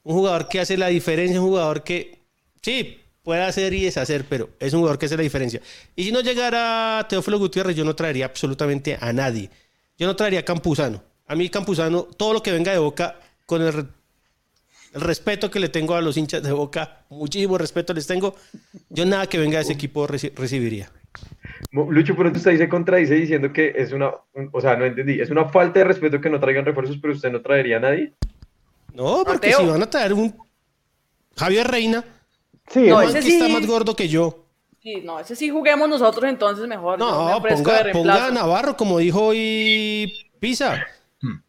Un 0.04 0.16
jugador 0.16 0.50
que 0.50 0.60
hace 0.60 0.76
la 0.78 0.88
diferencia, 0.88 1.40
un 1.42 1.48
jugador 1.48 1.82
que, 1.84 2.20
sí, 2.62 3.00
puede 3.24 3.42
hacer 3.42 3.74
y 3.74 3.86
deshacer, 3.86 4.26
pero 4.28 4.50
es 4.60 4.74
un 4.74 4.82
jugador 4.82 5.00
que 5.00 5.06
hace 5.06 5.16
la 5.16 5.24
diferencia. 5.24 5.62
Y 5.96 6.04
si 6.04 6.12
no 6.12 6.20
llegara 6.20 7.06
Teófilo 7.08 7.40
Gutiérrez, 7.40 7.78
yo 7.78 7.86
no 7.86 7.96
traería 7.96 8.26
absolutamente 8.26 8.98
a 9.00 9.14
nadie. 9.14 9.50
Yo 9.98 10.08
no 10.08 10.16
traería 10.18 10.42
a 10.42 10.44
Campuzano. 10.44 11.02
A 11.26 11.36
mí 11.36 11.50
Campuzano, 11.50 12.04
todo 12.04 12.34
lo 12.34 12.44
que 12.44 12.52
venga 12.52 12.74
de 12.74 12.80
Boca, 12.80 13.18
con 13.46 13.62
el, 13.62 13.72
re- 13.72 13.86
el 14.94 15.02
respeto 15.02 15.50
que 15.50 15.62
le 15.62 15.70
tengo 15.70 15.96
a 15.96 16.02
los 16.02 16.18
hinchas 16.18 16.44
de 16.44 16.52
Boca, 16.52 17.06
muchísimo 17.10 17.58
respeto 17.58 17.94
les 17.94 18.08
tengo, 18.08 18.36
yo 18.90 19.06
nada 19.06 19.28
que 19.28 19.38
venga 19.38 19.58
de 19.60 19.64
ese 19.64 19.74
equipo 19.74 20.06
reci- 20.06 20.34
recibiría. 20.36 20.92
Lucho, 21.72 22.16
pero 22.16 22.32
usted 22.32 22.58
se 22.58 22.70
contradice 22.70 23.16
diciendo 23.16 23.52
que 23.54 23.74
es 23.76 23.92
una, 23.92 24.12
un- 24.34 24.50
o 24.52 24.62
sea, 24.62 24.76
no 24.76 24.86
entendí, 24.86 25.20
es 25.20 25.30
una 25.30 25.46
falta 25.50 25.80
de 25.80 25.86
respeto 25.86 26.20
que 26.22 26.30
no 26.30 26.40
traigan 26.40 26.66
refuerzos, 26.66 26.98
pero 27.02 27.14
usted 27.14 27.32
no 27.32 27.42
traería 27.42 27.78
a 27.78 27.80
nadie. 27.82 28.14
No, 28.94 29.24
porque 29.26 29.50
Mateo. 29.50 29.60
si 29.60 29.66
van 29.68 29.84
a 29.84 29.90
traer 29.90 30.14
un 30.14 30.36
Javier 31.36 31.68
Reina, 31.68 32.04
Sí, 32.68 32.88
No, 32.88 33.00
ese 33.02 33.20
que 33.20 33.28
está 33.28 33.46
sí. 33.46 33.52
más 33.54 33.68
gordo 33.68 33.96
que 33.96 34.08
yo. 34.10 34.46
Sí, 34.82 35.02
no, 35.04 35.20
ese 35.20 35.36
sí 35.36 35.50
juguemos 35.52 35.88
nosotros 35.88 36.24
entonces 36.26 36.68
mejor. 36.68 36.98
No, 36.98 37.40
ponga, 37.48 37.84
de 37.84 37.92
ponga 37.92 38.28
a. 38.28 38.32
Navarro, 38.32 38.76
como 38.76 38.98
dijo 38.98 39.22
hoy 39.28 40.12
Pisa. 40.40 40.84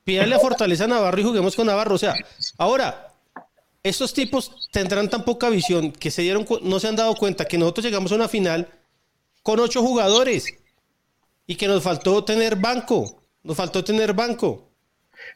Pídale 0.05 0.35
a 0.35 0.39
Fortaleza 0.39 0.85
a 0.85 0.89
Navarro 0.89 1.21
y 1.21 1.25
juguemos 1.25 1.57
con 1.57 1.67
Navarro. 1.67 1.95
O 1.95 1.99
sea, 1.99 2.15
ahora, 2.59 3.09
estos 3.83 4.13
tipos 4.13 4.69
tendrán 4.73 5.09
tan 5.09 5.25
poca 5.25 5.49
visión 5.49 5.91
que 5.93 6.11
se 6.11 6.21
dieron, 6.23 6.47
no 6.63 6.79
se 6.81 6.89
han 6.89 6.97
dado 6.97 7.15
cuenta 7.15 7.45
que 7.47 7.57
nosotros 7.59 7.85
llegamos 7.87 8.13
a 8.13 8.17
una 8.17 8.29
final 8.29 8.69
con 9.47 9.61
ocho 9.61 9.81
jugadores 9.81 10.45
y 11.47 11.55
que 11.55 11.69
nos 11.69 11.81
faltó 11.83 12.25
tener 12.25 12.57
banco. 12.57 13.23
Nos 13.45 13.57
faltó 13.57 13.85
tener 13.85 14.13
banco. 14.13 14.69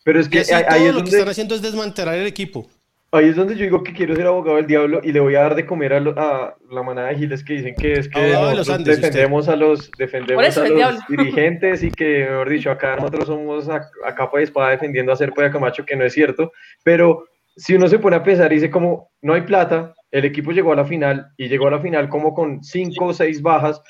Pero 0.04 0.18
es 0.18 0.28
que 0.28 0.40
así 0.40 0.52
ahí, 0.52 0.64
todo 0.64 0.74
ahí 0.74 0.80
es 0.86 0.86
lo 0.88 0.92
que 0.98 1.02
donde, 1.04 1.16
están 1.18 1.28
haciendo 1.30 1.54
es 1.54 1.62
desmantelar 1.62 2.16
el 2.16 2.26
equipo. 2.26 2.68
ahí 3.12 3.28
es 3.28 3.36
donde 3.36 3.54
yo 3.54 3.62
digo 3.62 3.82
que 3.84 3.92
quiero 3.92 4.16
ser 4.16 4.26
abogado 4.26 4.56
del 4.56 4.66
diablo 4.66 5.00
y 5.04 5.12
le 5.12 5.20
voy 5.20 5.36
a 5.36 5.42
dar 5.42 5.54
de 5.54 5.64
comer 5.64 5.92
a, 5.92 6.00
lo- 6.00 6.18
a 6.18 6.56
la 6.70 6.82
manada 6.82 7.08
de 7.08 7.16
giles 7.18 7.44
que 7.44 7.52
dicen 7.54 7.74
que 7.76 7.92
es 7.92 8.08
que 8.08 8.20
de 8.20 8.56
los 8.56 8.68
usted. 8.68 8.84
defendemos 8.84 9.48
a 9.48 9.54
los 9.56 9.90
defendemos 9.96 10.56
a 10.58 10.66
los 10.92 11.00
dirigentes 11.08 11.82
y 11.84 11.90
que, 11.92 12.26
mejor 12.28 12.48
dicho, 12.48 12.70
acá 12.72 12.96
nosotros 12.96 13.26
somos 13.28 13.68
a, 13.68 13.88
a 14.04 14.14
capa 14.16 14.40
y 14.40 14.44
espada 14.44 14.70
defendiendo 14.70 15.12
a 15.12 15.16
Serpa 15.16 15.42
y 15.42 15.46
a 15.46 15.50
Camacho, 15.52 15.84
que 15.86 15.94
no 15.96 16.04
es 16.04 16.12
cierto, 16.12 16.50
pero 16.82 17.26
si 17.56 17.74
uno 17.74 17.86
se 17.88 17.98
pone 18.00 18.16
a 18.16 18.22
pensar 18.24 18.50
y 18.52 18.56
dice 18.56 18.70
como 18.70 19.10
no 19.22 19.34
hay 19.34 19.42
plata, 19.42 19.94
el 20.10 20.24
equipo 20.24 20.50
llegó 20.50 20.72
a 20.72 20.76
la 20.76 20.84
final 20.84 21.32
y 21.36 21.48
llegó 21.48 21.68
a 21.68 21.72
la 21.72 21.80
final 21.80 22.08
como 22.08 22.34
con 22.34 22.62
cinco 22.64 23.06
o 23.06 23.14
seis 23.14 23.40
bajas, 23.40 23.80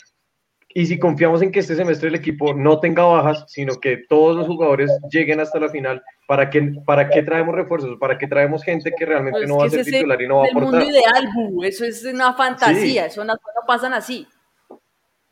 y 0.72 0.86
si 0.86 0.98
confiamos 0.98 1.42
en 1.42 1.50
que 1.50 1.58
este 1.60 1.74
semestre 1.74 2.08
el 2.08 2.14
equipo 2.14 2.54
no 2.54 2.78
tenga 2.78 3.02
bajas, 3.04 3.44
sino 3.48 3.74
que 3.80 4.04
todos 4.08 4.36
los 4.36 4.46
jugadores 4.46 4.90
lleguen 5.10 5.40
hasta 5.40 5.58
la 5.58 5.68
final, 5.68 6.02
¿para 6.28 6.48
qué, 6.48 6.72
para 6.86 7.08
qué 7.08 7.22
traemos 7.24 7.54
refuerzos? 7.54 7.98
¿Para 7.98 8.16
qué 8.16 8.28
traemos 8.28 8.62
gente 8.62 8.92
que 8.96 9.04
realmente 9.04 9.40
Pues 9.40 9.48
no 9.48 9.56
va 9.58 9.66
a 9.66 9.70
ser 9.70 9.80
es 9.80 9.86
titular 9.86 10.22
y 10.22 10.28
no 10.28 10.36
va 10.38 10.44
a 10.44 10.48
el 10.48 10.54
mundo 10.54 10.68
aportar? 10.68 10.88
ideal, 10.88 11.28
Bu. 11.34 11.64
Eso 11.64 11.84
es 11.84 12.04
una 12.04 12.34
fantasía. 12.34 13.02
Sí. 13.04 13.08
Eso 13.08 13.24
no, 13.24 13.34
no 13.34 13.66
pasan 13.66 13.94
así. 13.94 14.26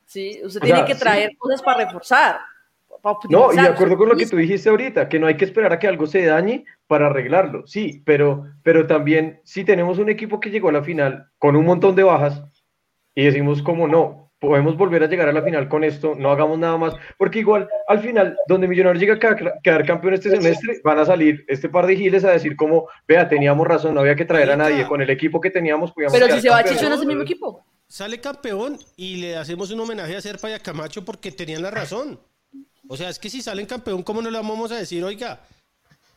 Sí, 0.07 0.41
usted 0.43 0.61
O 0.61 0.65
tiene 0.65 0.79
sea, 0.79 0.87
que 0.87 0.95
sí. 0.95 1.01
traer 1.01 1.31
cosas 1.39 1.63
para 1.63 1.85
reforzar. 1.85 2.41
para 3.01 3.17
No, 3.29 3.53
y 3.53 3.57
de 3.57 3.69
acuerdo 3.69 3.97
con 3.97 4.09
lo 4.09 4.17
que 4.17 4.27
tú 4.27 4.37
dijiste 4.37 4.69
ahorita, 4.71 5.09
que 5.09 5.21
no 5.21 5.29
hay 5.29 5.37
que 5.37 5.45
esperar 5.45 5.73
a 5.73 5.79
que 5.79 5.87
algo 5.87 6.07
se 6.07 6.25
dañe 6.25 6.65
para 6.89 7.07
arreglarlo, 7.07 7.65
sí, 7.67 8.03
pero, 8.05 8.45
pero 8.65 8.87
también 8.89 9.41
si 9.45 9.63
tenemos 9.65 9.99
un 9.99 10.09
equipo 10.09 10.41
que 10.41 10.51
llegó 10.51 10.71
a 10.71 10.73
la 10.73 10.83
final 10.83 11.29
con 11.39 11.55
un 11.55 11.65
montón 11.67 11.95
de 11.95 12.03
bajas 12.03 12.43
y 13.15 13.25
decimos 13.25 13.63
como 13.63 13.87
no, 13.87 14.28
podemos 14.39 14.77
volver 14.77 15.03
a 15.03 15.09
llegar 15.09 15.29
a 15.29 15.33
la 15.33 15.43
final 15.43 15.69
con 15.69 15.85
esto, 15.85 16.15
no 16.17 16.31
hagamos 16.31 16.59
nada 16.59 16.77
más, 16.77 16.95
porque 17.17 17.41
igual 17.41 17.69
al 17.89 18.01
final, 18.01 18.37
donde 18.47 18.69
Millonarios 18.69 19.01
llega 19.01 19.15
a 19.15 19.61
quedar, 19.63 19.85
campeón 19.87 20.15
este 20.15 20.31
semestre, 20.31 20.81
van 20.85 20.99
a 20.99 21.05
salir 21.05 21.45
este 21.49 21.69
par 21.69 21.87
de 21.87 21.97
giles 21.97 22.25
a 22.25 22.31
decir 22.31 22.55
como, 22.57 22.89
vea, 23.07 23.29
teníamos 23.29 23.67
razón, 23.67 23.95
no 23.95 24.01
había 24.01 24.15
que 24.15 24.25
traer 24.25 24.51
a 24.51 24.57
nadie, 24.57 24.87
con 24.87 25.03
el 25.03 25.11
equipo 25.11 25.41
que 25.41 25.51
teníamos 25.51 25.93
podíamos 25.93 26.19
Pero 26.19 26.35
si 26.35 26.41
se 26.41 26.49
va 26.49 26.57
campeones". 26.57 26.79
Chicho 26.79 26.87
en 26.93 26.99
ese 26.99 27.07
mismo 27.07 27.23
equipo. 27.23 27.65
sale 27.89 28.21
campeón 28.21 28.79
y 28.97 29.17
le 29.17 29.37
hacemos 29.37 29.71
un 29.71 29.81
homenaje 29.81 30.17
a 30.17 30.21
Serpa 30.21 30.51
y 30.51 30.53
a 30.53 30.61
Camacho 30.61 31.05
porque 31.05 31.33
tenían 31.33 31.63
la 31.63 31.71
razón. 31.71 32.21
O 32.89 32.97
sea, 32.97 33.09
es 33.09 33.19
que 33.19 33.29
si 33.29 33.43
salen 33.43 33.67
campeón, 33.67 34.03
¿cómo 34.03 34.23
no 34.23 34.31
le 34.31 34.39
vamos 34.39 34.71
a 34.73 34.77
decir, 34.77 35.03
oiga, 35.05 35.41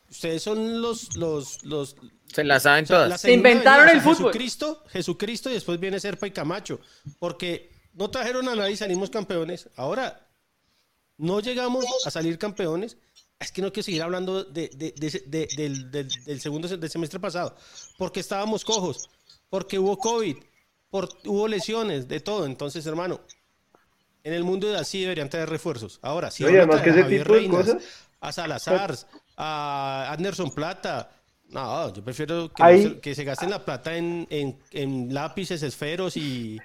ustedes 0.10 0.44
son 0.44 0.82
los, 0.82 1.16
los, 1.18 1.64
los, 1.64 1.96
Se 2.28 2.44
la 2.44 2.60
saben 2.60 2.84
o 2.84 2.88
sea, 2.88 2.98
la 3.00 3.06
todas. 3.06 3.22
segunda 3.22 3.50
inventaron 3.50 3.90
el 3.90 4.02
fútbol. 4.02 4.32
Jesucristo, 4.32 4.84
Jesucristo 4.90 5.50
y 5.50 5.54
después 5.54 5.80
viene 5.80 6.00
Serpa 6.00 6.28
y 6.28 6.32
Camacho. 6.32 6.80
Porque 7.20 7.72
no 7.94 8.10
trajeron 8.10 8.48
a 8.50 8.56
nadie 8.56 8.74
y 8.74 8.78
salimos 8.78 9.10
campeones. 9.10 9.70
Ahora, 9.76 10.28
no 11.18 11.40
llegamos 11.40 11.86
a 12.06 12.12
salir 12.12 12.38
campeones. 12.38 12.98
Es 13.40 13.52
que 13.52 13.62
no 13.62 13.72
quiero 13.74 13.86
seguir 13.86 14.04
hablando 14.04 14.44
de, 14.44 14.70
del, 14.70 15.90
del- 15.92 16.10
del 16.26 16.42
segundo 16.42 16.68
del 16.68 16.90
semestre 16.90 17.20
pasado. 17.20 17.56
Porque 17.98 18.20
estábamos 18.20 18.64
cojos. 18.64 19.10
Porque 19.50 19.80
hubo 19.80 19.98
COVID. 19.98 20.38
Por, 20.90 21.10
hubo 21.26 21.48
lesiones, 21.48 22.08
de 22.08 22.20
todo. 22.20 22.46
Entonces, 22.46 22.86
hermano, 22.86 23.20
en 24.24 24.34
el 24.34 24.44
mundo 24.44 24.68
de 24.68 24.78
así 24.78 25.02
deberían 25.02 25.30
tener 25.30 25.50
refuerzos. 25.50 26.00
Ahora, 26.04 26.30
si 26.30 26.44
Oye, 26.44 26.58
a 26.60 26.64
además 26.64 26.82
traer 26.82 26.84
que 26.84 26.90
a 26.90 26.94
ese 26.94 27.04
Javier 27.04 27.22
tipo 27.24 27.34
de 27.34 27.40
Reinas, 27.40 27.66
cosas- 27.66 27.84
a 28.20 28.32
Salazar, 28.32 28.96
a 29.38 30.12
Anderson 30.12 30.52
Plata. 30.52 31.12
No, 31.50 31.92
yo 31.94 32.04
prefiero 32.04 32.54
que, 32.54 32.62
Ahí- 32.64 32.84
no 32.84 32.90
se, 32.92 33.00
que 33.00 33.16
se 33.16 33.24
gasten 33.24 33.50
la 33.50 33.66
plata 33.66 33.96
en, 33.98 34.28
en- 34.30 34.60
en 34.72 35.14
lápices, 35.14 35.64
esferos 35.64 36.16
y, 36.16 36.60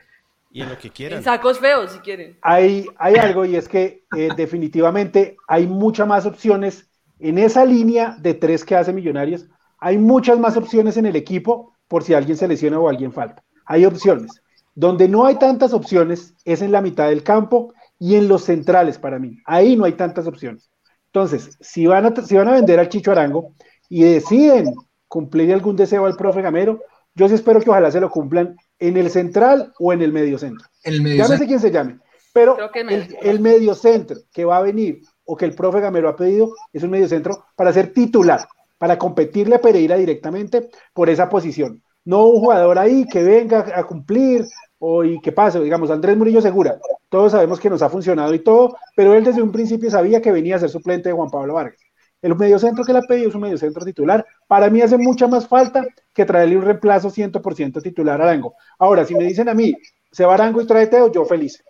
y 0.57 0.63
en 0.63 0.71
lo 0.71 0.79
que 0.79 0.89
quieran. 0.89 1.19
En 1.19 1.25
sacos 1.25 1.59
feos, 1.59 1.93
si 1.93 1.99
quieren. 1.99 2.39
hay, 2.41 2.87
hay 2.97 3.17
algo 3.17 3.45
y 3.45 3.57
es 3.57 3.69
que 3.69 4.05
eh, 4.17 4.31
definitivamente 4.35 5.37
hay 5.47 5.67
muchas 5.67 6.09
más 6.09 6.25
opciones 6.25 6.89
en 7.19 7.37
esa 7.37 7.67
línea 7.67 8.17
de 8.21 8.33
tres 8.33 8.65
que 8.65 8.75
hace 8.75 8.95
Millonarios. 8.95 9.47
Hay 9.79 9.99
muchas 9.99 10.39
más 10.39 10.57
opciones 10.57 10.97
en 10.97 11.05
el 11.05 11.15
equipo 11.15 11.75
por 11.89 12.05
si 12.05 12.15
alguien 12.15 12.39
se 12.39 12.49
lesiona 12.49 12.79
o 12.79 12.89
alguien 12.89 13.13
falta. 13.13 13.45
Hay 13.67 13.85
opciones. 13.85 14.31
Donde 14.75 15.09
no 15.09 15.27
hay 15.27 15.35
tantas 15.35 15.75
opciones 15.75 16.33
es 16.47 16.63
en 16.63 16.73
la 16.73 16.81
mitad 16.81 17.11
del 17.11 17.23
campo 17.23 17.75
y 17.99 18.15
en 18.15 18.27
los 18.27 18.45
centrales 18.45 18.97
para 18.97 19.19
mí. 19.19 19.39
Ahí 19.45 19.77
no 19.77 19.85
hay 19.85 19.93
tantas 19.93 20.27
opciones. 20.27 20.71
Entonces, 21.09 21.59
si 21.61 21.87
van 21.87 22.07
a, 22.07 22.23
si 22.25 22.35
van 22.35 22.49
a 22.49 22.53
vender 22.53 22.81
al 22.81 22.89
Chicho 22.89 23.13
Arango 23.13 23.53
y 23.91 24.05
deciden 24.05 24.73
cumplir 25.07 25.53
algún 25.53 25.77
deseo 25.77 26.07
al 26.07 26.17
profe 26.17 26.41
Gamero, 26.41 26.81
yo 27.15 27.29
sí 27.29 27.35
espero 27.35 27.61
que 27.61 27.69
ojalá 27.69 27.91
se 27.91 28.01
lo 28.01 28.09
cumplan 28.09 28.57
en 28.79 28.97
el 28.97 29.11
central 29.11 29.73
o 29.79 29.93
en 29.93 30.03
el 30.03 30.13
medio 30.13 30.39
centro. 30.39 30.67
En 30.85 30.95
el 30.95 31.03
medio 31.03 31.17
Llámese 31.17 31.39
centro. 31.39 31.47
quien 31.47 31.61
se 31.61 31.71
llame. 31.71 31.99
Pero 32.33 32.57
el 32.75 32.81
el, 32.81 32.87
medio. 32.87 33.17
el 33.23 33.41
medio 33.41 33.75
centro 33.75 34.19
que 34.33 34.45
va 34.45 34.59
a 34.59 34.63
venir 34.63 35.01
o 35.25 35.37
que 35.37 35.47
el 35.47 35.55
profe 35.55 35.81
Gamero 35.81 36.09
ha 36.09 36.17
pedido 36.17 36.53
es 36.73 36.83
un 36.83 36.91
medio 36.91 37.09
centro 37.09 37.47
para 37.57 37.73
ser 37.73 37.93
titular, 37.93 38.47
para 38.79 38.99
competirle 38.99 39.57
a 39.57 39.61
Pereira 39.61 39.97
directamente 39.97 40.69
por 40.93 41.09
esa 41.09 41.29
posición. 41.29 41.83
No 42.05 42.27
un 42.27 42.41
jugador 42.41 42.79
ahí 42.79 43.07
que 43.07 43.23
venga 43.23 43.67
a 43.75 43.85
cumplir 43.85 44.45
o 44.79 45.03
y 45.03 45.21
que 45.21 45.33
pase, 45.33 45.61
digamos, 45.61 45.91
Andrés 45.91 46.17
Murillo 46.17 46.41
Segura. 46.41 46.79
Todos 47.09 47.33
sabemos 47.33 47.59
que 47.59 47.71
nos 47.71 47.83
ha 47.83 47.89
funcionado 47.89 48.35
y 48.35 48.41
todo, 48.41 48.77
pero 48.95 49.15
él 49.15 49.25
desde 49.25 49.43
un 49.43 49.51
principio 49.53 49.91
sabía 49.91 50.21
que 50.21 50.33
venía 50.33 50.57
a 50.57 50.61
ser 50.61 50.69
suplente 50.69 51.09
de 51.09 51.15
Juan 51.15 51.31
Pablo 51.31 51.55
Vargas. 51.55 51.81
El 52.27 52.35
mediocentro 52.35 52.85
que 52.85 52.93
le 52.93 52.99
ha 52.99 53.03
pedido 53.03 53.29
es 53.29 53.35
un 53.37 53.43
mediocentro 53.43 53.85
titular. 53.85 54.27
Para 54.49 54.69
mí 54.69 54.83
hace 54.83 54.99
mucha 54.99 55.29
más 55.29 55.47
falta 55.47 55.87
que 56.13 56.25
traerle 56.25 56.57
un 56.57 56.65
reemplazo 56.65 57.09
100% 57.09 57.81
titular 57.81 58.21
a 58.21 58.25
Arango. 58.25 58.57
Ahora, 58.81 59.05
si 59.05 59.15
me 59.15 59.23
dicen 59.23 59.49
a 59.49 59.55
mí, 59.55 59.77
se 60.11 60.25
va 60.25 60.35
Arango 60.35 60.61
y 60.61 60.67
trae 60.67 60.89
Teo, 60.89 61.13
yo 61.13 61.25
feliz. 61.25 61.63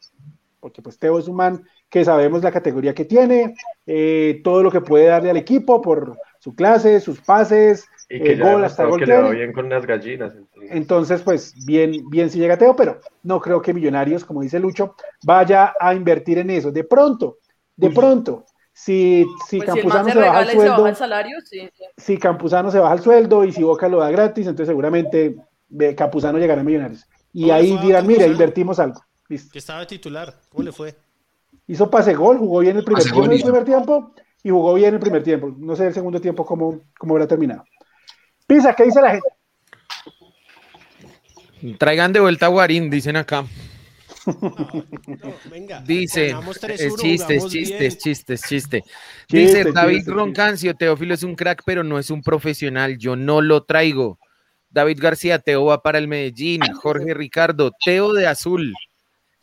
Porque 0.59 0.81
pues 0.81 0.99
Teo 0.99 1.19
es 1.19 1.29
un 1.29 1.37
man 1.37 1.63
que 1.91 2.07
sabemos 2.07 2.43
la 2.43 2.51
categoría 2.51 2.95
que 2.95 3.05
tiene, 3.05 3.55
eh, 3.85 4.41
todo 4.43 4.63
lo 4.63 4.71
que 4.71 4.81
puede 4.81 5.05
darle 5.05 5.29
al 5.29 5.37
equipo 5.37 5.83
por 5.83 6.17
su 6.39 6.55
clase, 6.55 7.01
sus 7.01 7.21
pases, 7.21 7.85
Y 8.09 8.19
que 8.19 8.33
eh, 8.33 8.39
gol 8.39 8.65
ha 8.65 8.69
hasta 8.69 8.87
gol 8.87 9.01
que 9.01 9.07
le 9.07 9.19
va 9.19 9.29
bien 9.29 9.53
con 9.53 9.69
las 9.69 9.85
gallinas. 9.85 10.35
entonces. 10.35 10.71
Entonces, 10.73 11.23
pues 11.23 11.67
bien, 11.67 12.09
bien 12.09 12.31
si 12.31 12.39
llega 12.39 12.57
Teo, 12.57 12.75
pero 12.75 12.99
no 13.25 13.43
creo 13.43 13.61
que 13.61 13.75
Millonarios, 13.75 14.25
como 14.25 14.41
dice 14.41 14.59
Lucho, 14.59 14.95
vaya 15.23 15.75
a 15.79 15.95
invertir 15.95 16.39
en 16.39 16.49
eso. 16.49 16.73
De 16.73 16.85
pronto, 16.85 17.37
de 17.77 17.91
pronto, 17.91 18.47
si, 18.79 19.25
si 19.49 19.57
Pues 19.57 19.71
si 19.71 19.81
Campuzano 19.81 20.05
se 20.05 20.13
se 20.13 20.19
baja 20.19 20.43
el 20.43 20.49
y 20.49 20.51
se 20.51 20.57
baja 20.59 20.67
sueldo, 20.67 20.87
el 20.87 20.97
salario, 20.97 21.39
sí. 21.43 21.71
si 21.97 22.19
Campuzano 22.19 22.71
se 22.71 22.79
baja 22.79 22.95
el 22.95 23.01
sueldo 23.01 23.45
y 23.45 23.53
si 23.53 23.63
Boca 23.63 23.89
lo 23.89 24.01
da 24.01 24.11
gratis, 24.11 24.47
entonces 24.47 24.69
seguramente 24.69 25.35
Campuzano 25.97 26.39
llegará 26.39 26.61
a 26.61 26.65
Millonarios. 26.65 27.07
Y 27.33 27.45
¿Cómo 27.45 27.55
le 27.55 27.59
ahí 27.59 27.79
dirán, 27.79 28.07
mira, 28.07 28.27
invertimos 28.27 28.79
algo. 28.79 29.01
Listo. 29.31 29.51
Que 29.51 29.61
estaba 29.61 29.81
de 29.81 29.87
titular. 29.87 30.35
¿Cómo 30.51 30.63
le 30.63 30.73
fue? 30.73 30.95
Hizo 31.67 31.91
pase 31.91 32.13
gol, 32.13 32.37
jugó 32.37 32.59
bien 32.61 32.77
el 32.77 32.85
primer 32.85 33.03
tiempo, 33.03 33.25
el 33.25 33.43
primer 33.43 33.65
tiempo 33.65 34.15
y 34.43 34.51
jugó 34.51 34.75
bien 34.75 34.93
el 34.93 35.01
primer 35.01 35.23
tiempo. 35.23 35.55
No 35.57 35.75
sé 35.75 35.87
el 35.87 35.95
segundo 35.95 36.21
tiempo 36.21 36.45
cómo, 36.45 36.83
cómo 36.99 37.15
habrá 37.15 37.27
terminado. 37.27 37.65
Pisa, 38.47 38.75
¿qué 38.75 38.85
dice 38.85 39.01
la 39.01 39.13
gente? 39.13 39.29
Traigan 41.79 42.13
de 42.13 42.21
vuelta 42.21 42.45
a 42.45 42.51
Guarín, 42.51 42.91
dicen 42.91 43.17
acá. 43.17 43.47
Venga. 45.51 45.81
Dice, 45.81 46.29
ganamos 46.29 46.61
3-1, 46.61 46.73
es 46.73 46.97
chistes, 46.97 47.27
jugamos 47.27 47.53
chistes, 47.53 47.79
bien. 47.79 47.99
chistes, 47.99 48.43
chiste. 48.43 48.83
Chiste, 48.83 49.39
Dice 49.39 49.73
David 49.73 49.97
chiste, 49.97 50.11
Roncancio, 50.11 50.75
Teófilo 50.75 51.15
es 51.15 51.23
un 51.23 51.35
crack, 51.35 51.63
pero 51.65 51.83
no 51.85 51.99
es 51.99 52.11
un 52.11 52.23
profesional. 52.23 52.99
Yo 52.99 53.17
no 53.17 53.41
lo 53.41 53.65
traigo. 53.65 54.19
David 54.71 54.99
García, 55.01 55.39
Teo 55.39 55.65
va 55.65 55.83
para 55.83 55.99
el 55.99 56.09
Medellín. 56.09 56.61
Jorge 56.83 57.15
Ricardo, 57.15 57.71
Teo 57.85 58.13
de 58.13 58.27
Azul. 58.27 58.75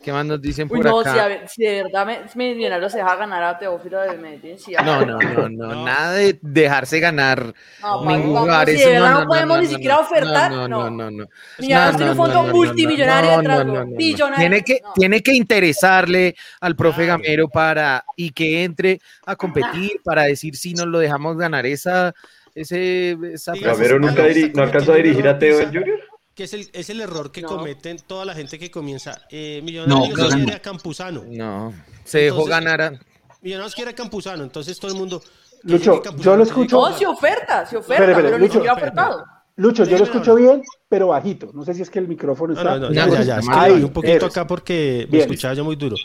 ¿Qué 0.04 0.12
más 0.12 0.26
nos 0.26 0.42
dicen 0.42 0.68
Uy, 0.70 0.78
por 0.80 0.86
no, 0.86 1.00
acá? 1.00 1.14
si, 1.14 1.20
a 1.20 1.28
ver, 1.28 1.48
si 1.48 1.64
de 1.64 1.84
verdad 1.84 2.06
me, 2.36 2.54
Millonarios 2.54 2.92
se 2.92 2.98
deja 2.98 3.16
ganar 3.16 3.42
a 3.42 3.58
Teófilo 3.58 4.02
de 4.02 4.18
Medellín, 4.18 4.60
sí. 4.60 4.76
a- 4.76 4.82
No, 4.82 5.06
no, 5.06 5.18
no, 5.48 5.50
no, 5.50 5.86
nada 5.86 6.14
de 6.14 6.38
dejarse 6.42 7.00
ganar 7.00 7.54
No, 7.82 8.02
ningún 8.02 8.34
vamos, 8.34 8.42
lugar. 8.42 8.68
si 8.68 8.76
Eso 8.76 8.90
de 8.90 8.94
verdad 8.96 9.20
no 9.22 9.28
podemos 9.28 9.60
ni 9.60 9.68
siquiera 9.68 10.00
ofertar, 10.00 10.52
No, 10.52 10.68
no. 10.68 10.90
no, 10.90 10.90
no, 10.90 11.12
no. 11.12 11.28
Millonarios 11.58 11.94
No, 11.94 11.98
tiene 11.98 12.12
un 12.12 12.18
no, 12.18 12.24
fondo 12.24 12.34
no, 12.34 12.42
no, 12.42 12.48
no, 12.48 12.54
multimillonario 12.54 13.32
no, 13.32 13.38
detrás, 13.38 13.58
no, 13.60 13.64
no, 13.64 13.74
no, 13.86 13.86
no. 13.86 14.36
Tiene 14.36 14.62
que, 14.62 14.80
No. 14.84 14.94
tiene 14.94 15.22
que 15.22 15.34
interesarle 15.34 16.36
al 16.60 16.76
profe 16.76 17.06
Gamero 17.06 17.48
para 17.48 18.04
y 18.18 18.32
que 18.32 18.66
entre 18.66 19.00
a 19.26 19.38
competir 19.38 20.02
para 20.04 20.24
decir 20.24 20.58
si 20.58 20.74
nos 20.74 20.88
lo 20.88 21.00
dejamos 21.00 21.38
ganar 21.38 21.66
esa 21.66 22.14
ese 22.54 23.18
esa 23.34 23.54
Gamero 23.56 24.00
nunca 24.00 24.24
no 24.54 24.64
alcanzó 24.64 24.94
a 24.94 24.98
dirigir 24.98 25.28
a 25.30 25.40
Teo 25.40 25.62
en 25.62 25.68
Junior. 25.74 26.00
Que 26.36 26.46
es 26.46 26.54
el, 26.54 26.70
es 26.74 26.90
el 26.90 27.00
error 27.00 27.32
que 27.32 27.42
No. 27.44 27.48
cometen 27.50 27.98
toda 28.08 28.26
la 28.26 28.34
gente 28.34 28.58
que 28.58 28.72
comienza. 28.72 29.22
Eh, 29.30 29.62
Millonarios 29.64 30.10
No, 30.18 30.28
quiere 30.28 30.46
no. 30.46 30.54
a 30.56 30.60
Campuzano. 30.60 31.24
no 31.28 31.74
se 32.06 32.20
dejó 32.20 32.42
Entonces- 32.44 32.50
ganar 32.50 32.82
a- 32.82 33.00
Millonarios 33.42 33.76
quiere 33.76 33.92
a 33.92 33.96
Campuzano. 33.96 34.44
Entonces 34.44 34.80
todo 34.80 34.92
el 34.92 34.98
mundo. 34.98 35.22
Lucho, 35.64 36.02
yo 36.18 36.36
lo 36.36 36.44
escucho- 36.44 36.90
No, 36.90 36.98
si 36.98 37.06
oferta, 37.06 37.66
si 37.66 37.76
oferta, 37.76 38.04
espere, 38.04 38.16
pero 38.24 38.38
ni 38.38 38.46
Lucho, 38.46 38.54
siquiera 38.54 38.74
ha 38.74 38.76
espere, 38.78 38.92
ofertado. 38.92 39.26
Lucho, 39.56 39.84
yo 39.86 39.98
lo 40.00 40.04
escucho 40.06 40.36
bien, 40.36 40.64
pero 40.90 41.08
bajito. 41.08 41.52
No 41.54 41.64
sé 41.64 41.74
si 41.76 41.84
es 41.84 41.90
que 41.90 42.00
el 42.00 42.08
micrófono 42.08 42.54
No, 42.54 42.60
está. 42.60 42.72
no, 42.74 42.80
no, 42.80 42.88
No, 42.90 42.94
ya, 42.94 43.08
ya, 43.08 43.22
ya. 43.24 43.38
Es 43.40 43.48
que 43.48 43.54
Ahí, 43.54 43.84
un 43.84 43.94
poquito 43.94 44.14
eres. 44.14 44.24
acá 44.24 44.48
porque 44.48 45.04
me 45.10 45.18
Bien. 45.18 45.22
escuchaba 45.30 45.54
yo 45.54 45.64
muy 45.64 45.76
duro. 45.76 45.96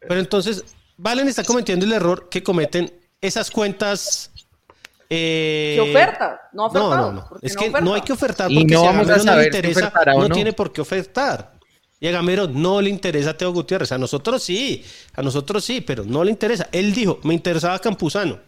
Pero 0.00 0.20
entonces, 0.20 0.64
Valen 0.98 1.26
está 1.28 1.42
cometiendo 1.44 1.86
el 1.86 1.92
error 1.92 2.28
que 2.28 2.42
cometen 2.42 2.92
esas 3.22 3.50
cuentas. 3.50 4.30
Eh, 5.12 5.72
Si 5.74 5.90
oferta, 5.90 6.40
no 6.52 6.68
No, 6.68 7.12
no, 7.12 7.24
Es 7.42 7.54
no 7.54 7.60
que 7.60 7.68
oferta. 7.68 7.80
no 7.80 7.94
hay 7.94 8.00
que 8.02 8.12
ofertar 8.12 8.50
Y 8.50 8.60
porque 8.60 8.74
no 8.74 8.80
si 8.80 8.86
a 8.86 8.92
Gamero 8.92 9.24
no 9.24 9.36
le 9.36 9.44
interesa, 9.44 9.92
no. 10.16 10.28
tiene 10.28 10.52
por 10.52 10.72
qué 10.72 10.80
ofertar. 10.80 11.58
Y 11.98 12.06
a 12.06 12.12
Gamero 12.12 12.46
no 12.46 12.80
le 12.80 12.88
interesa 12.90 13.30
a 13.30 13.36
Teo 13.36 13.52
Gutiérrez. 13.52 13.90
A 13.92 13.98
nosotros 13.98 14.42
sí, 14.42 14.84
a 15.14 15.22
nosotros 15.22 15.64
sí, 15.64 15.80
pero 15.80 16.04
no 16.04 16.22
le 16.24 16.30
interesa. 16.30 16.68
Él 16.72 16.94
dijo, 16.94 17.18
me 17.24 17.34
interesaba 17.34 17.78
Campuzano. 17.80 18.38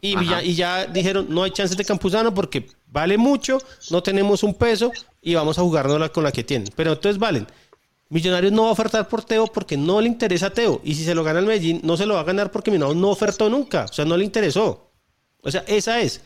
Y 0.00 0.12
ya, 0.28 0.42
y 0.42 0.54
ya 0.54 0.86
dijeron, 0.86 1.26
no 1.30 1.42
hay 1.42 1.50
chances 1.52 1.76
de 1.76 1.84
Campuzano 1.84 2.34
porque 2.34 2.66
vale 2.86 3.16
mucho, 3.16 3.58
no 3.90 4.02
tenemos 4.02 4.42
un 4.42 4.54
peso 4.54 4.90
y 5.22 5.34
vamos 5.34 5.58
a 5.58 5.62
jugárnosla 5.62 6.10
con 6.10 6.22
la 6.24 6.32
que 6.32 6.44
tienen. 6.44 6.68
Pero 6.76 6.92
entonces 6.92 7.18
valen. 7.18 7.46
Millonarios 8.08 8.52
no 8.52 8.64
va 8.64 8.68
a 8.68 8.72
ofertar 8.72 9.08
por 9.08 9.24
Teo 9.24 9.46
porque 9.46 9.76
no 9.76 10.00
le 10.00 10.08
interesa 10.08 10.46
a 10.48 10.50
Teo. 10.50 10.80
Y 10.84 10.94
si 10.94 11.04
se 11.04 11.14
lo 11.14 11.24
gana 11.24 11.38
el 11.40 11.46
Medellín, 11.46 11.80
no 11.82 11.96
se 11.96 12.06
lo 12.06 12.14
va 12.14 12.20
a 12.20 12.24
ganar 12.24 12.50
porque 12.52 12.70
Millonarios 12.70 13.00
no 13.00 13.08
ofertó 13.08 13.48
nunca. 13.48 13.86
O 13.88 13.92
sea, 13.92 14.04
no 14.04 14.16
le 14.16 14.24
interesó. 14.24 14.85
O 15.46 15.50
sea, 15.50 15.64
esa 15.68 16.00
es. 16.00 16.20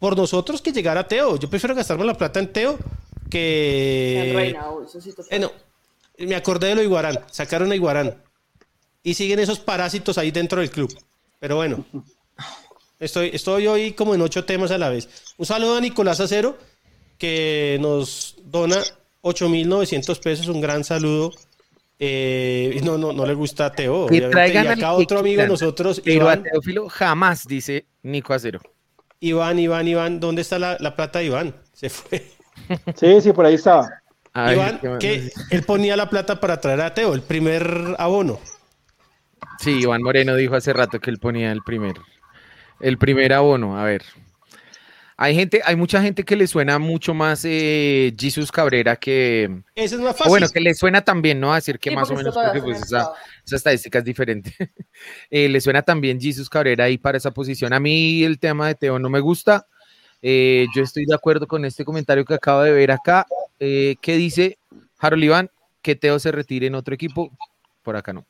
Por 0.00 0.16
nosotros 0.16 0.60
que 0.60 0.72
llegara 0.72 1.06
Teo. 1.06 1.36
Yo 1.36 1.48
prefiero 1.48 1.74
gastarme 1.74 2.04
la 2.04 2.14
plata 2.14 2.40
en 2.40 2.52
Teo 2.52 2.78
que... 3.30 4.30
En 4.30 4.36
Reina, 4.36 4.66
eso 4.84 5.00
sí. 5.00 5.14
Eh, 5.30 5.38
no, 5.38 5.52
me 6.18 6.34
acordé 6.34 6.68
de 6.68 6.74
lo 6.74 6.82
Iguarán. 6.82 7.20
Sacaron 7.30 7.70
a 7.70 7.76
Iguarán. 7.76 8.20
Y 9.04 9.14
siguen 9.14 9.38
esos 9.38 9.60
parásitos 9.60 10.18
ahí 10.18 10.32
dentro 10.32 10.60
del 10.60 10.70
club. 10.70 10.92
Pero 11.38 11.56
bueno. 11.56 11.84
Estoy, 12.98 13.30
estoy 13.32 13.66
hoy 13.66 13.92
como 13.92 14.14
en 14.14 14.20
ocho 14.20 14.44
temas 14.44 14.72
a 14.72 14.78
la 14.78 14.90
vez. 14.90 15.08
Un 15.38 15.46
saludo 15.46 15.76
a 15.76 15.80
Nicolás 15.80 16.20
Acero, 16.20 16.58
que 17.16 17.78
nos 17.80 18.34
dona 18.44 18.82
8.900 19.22 20.20
pesos. 20.20 20.48
Un 20.48 20.60
gran 20.60 20.82
saludo. 20.82 21.32
Eh, 22.02 22.80
no, 22.82 22.96
no, 22.96 23.12
no 23.12 23.26
le 23.26 23.34
gusta 23.34 23.66
a 23.66 23.72
Teo. 23.72 24.06
que 24.06 24.22
traigan 24.22 24.64
y 24.64 24.68
acá 24.68 24.92
otro 24.94 25.18
amigo 25.18 25.42
de 25.42 25.48
nosotros, 25.48 26.00
pero 26.02 26.28
a 26.28 26.32
Iván, 26.32 26.42
Teófilo 26.44 26.88
jamás 26.88 27.46
dice 27.46 27.84
Nico 28.02 28.32
Acero 28.32 28.60
Iván, 29.20 29.58
Iván, 29.58 29.86
Iván. 29.86 30.18
¿Dónde 30.18 30.40
está 30.40 30.58
la, 30.58 30.78
la 30.80 30.96
plata 30.96 31.18
de 31.18 31.26
Iván? 31.26 31.54
Se 31.74 31.90
fue. 31.90 32.24
Sí, 32.96 33.20
sí, 33.20 33.32
por 33.32 33.44
ahí 33.44 33.54
estaba. 33.54 33.88
Ay, 34.32 34.54
Iván, 34.54 34.98
que 34.98 35.30
él 35.50 35.62
ponía 35.64 35.94
la 35.94 36.08
plata 36.08 36.40
para 36.40 36.58
traer 36.58 36.80
a 36.80 36.94
Teo, 36.94 37.12
el 37.12 37.22
primer 37.22 37.96
abono. 37.98 38.40
Sí, 39.58 39.80
Iván 39.82 40.02
Moreno 40.02 40.34
dijo 40.36 40.54
hace 40.54 40.72
rato 40.72 41.00
que 41.00 41.10
él 41.10 41.18
ponía 41.18 41.52
el 41.52 41.62
primer, 41.62 41.96
el 42.80 42.96
primer 42.96 43.34
abono. 43.34 43.78
A 43.78 43.84
ver. 43.84 44.04
Hay 45.22 45.34
gente, 45.34 45.60
hay 45.66 45.76
mucha 45.76 46.00
gente 46.00 46.24
que 46.24 46.34
le 46.34 46.46
suena 46.46 46.78
mucho 46.78 47.12
más 47.12 47.44
eh, 47.44 48.10
Jesus 48.18 48.50
Cabrera 48.50 48.96
que. 48.96 49.60
Ese 49.74 49.96
es 49.96 50.00
más 50.00 50.14
o 50.14 50.16
fácil. 50.16 50.30
Bueno, 50.30 50.48
que 50.48 50.60
le 50.60 50.72
suena 50.72 51.02
también, 51.02 51.38
¿no? 51.38 51.52
A 51.52 51.56
decir 51.56 51.78
que 51.78 51.90
Sí, 51.90 51.96
más 51.96 52.10
o 52.10 52.14
menos, 52.14 52.34
está 52.34 52.52
porque 52.52 52.62
pues 52.62 52.84
esa 52.84 53.12
estadística 53.44 53.98
es 53.98 54.04
diferente. 54.04 54.56
Eh, 55.30 55.48
le 55.48 55.60
suena 55.60 55.82
también 55.82 56.20
Jesus 56.20 56.48
Cabrera 56.48 56.84
ahí 56.84 56.96
para 56.98 57.18
esa 57.18 57.30
posición. 57.32 57.72
A 57.72 57.80
mí 57.80 58.24
el 58.24 58.38
tema 58.38 58.66
de 58.66 58.74
Teo 58.74 58.98
no 58.98 59.10
me 59.10 59.20
gusta. 59.20 59.66
Eh, 60.22 60.66
yo 60.74 60.82
estoy 60.82 61.04
de 61.04 61.14
acuerdo 61.14 61.46
con 61.46 61.64
este 61.64 61.84
comentario 61.84 62.24
que 62.24 62.34
acabo 62.34 62.62
de 62.62 62.72
ver 62.72 62.90
acá, 62.90 63.26
eh, 63.58 63.96
que 64.00 64.16
dice 64.16 64.58
Harold 64.98 65.24
Iván 65.24 65.50
que 65.82 65.96
Teo 65.96 66.18
se 66.18 66.32
retire 66.32 66.66
en 66.66 66.74
otro 66.74 66.94
equipo. 66.94 67.30
Por 67.82 67.96
acá 67.96 68.14
no. 68.14 68.26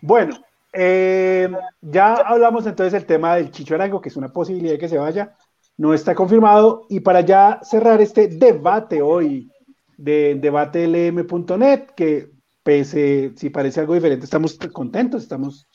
Bueno, 0.00 0.44
eh, 0.74 1.48
ya 1.80 2.14
hablamos 2.14 2.66
entonces 2.66 2.92
del 2.92 3.06
tema 3.06 3.36
del 3.36 3.50
Chicho 3.50 3.74
Arango, 3.74 4.00
que 4.00 4.08
es 4.08 4.16
una 4.16 4.32
posibilidad 4.32 4.72
de 4.72 4.78
que 4.78 4.88
se 4.88 4.98
vaya, 4.98 5.36
no 5.76 5.94
está 5.94 6.14
confirmado. 6.14 6.86
Y 6.88 7.00
para 7.00 7.20
ya 7.20 7.60
cerrar 7.62 8.00
este 8.00 8.28
debate 8.28 9.00
hoy 9.02 9.50
de 9.96 10.36
debatelm.net, 10.40 11.80
que 11.96 12.30
pese 12.62 13.32
si 13.36 13.50
parece 13.50 13.80
algo 13.80 13.94
diferente, 13.94 14.24
estamos 14.24 14.58
contentos, 14.72 15.22
estamos 15.22 15.66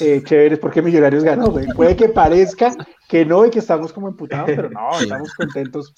eh, 0.00 0.22
chéveres 0.24 0.58
porque 0.58 0.82
Millonarios 0.82 1.24
ganó. 1.24 1.50
güey. 1.50 1.66
Puede 1.68 1.96
que 1.96 2.08
parezca 2.08 2.74
que 3.08 3.24
no 3.24 3.44
y 3.46 3.50
que 3.50 3.58
estamos 3.58 3.92
como 3.92 4.08
emputados, 4.08 4.50
pero 4.54 4.70
no, 4.70 4.98
estamos 5.00 5.32
contentos 5.34 5.94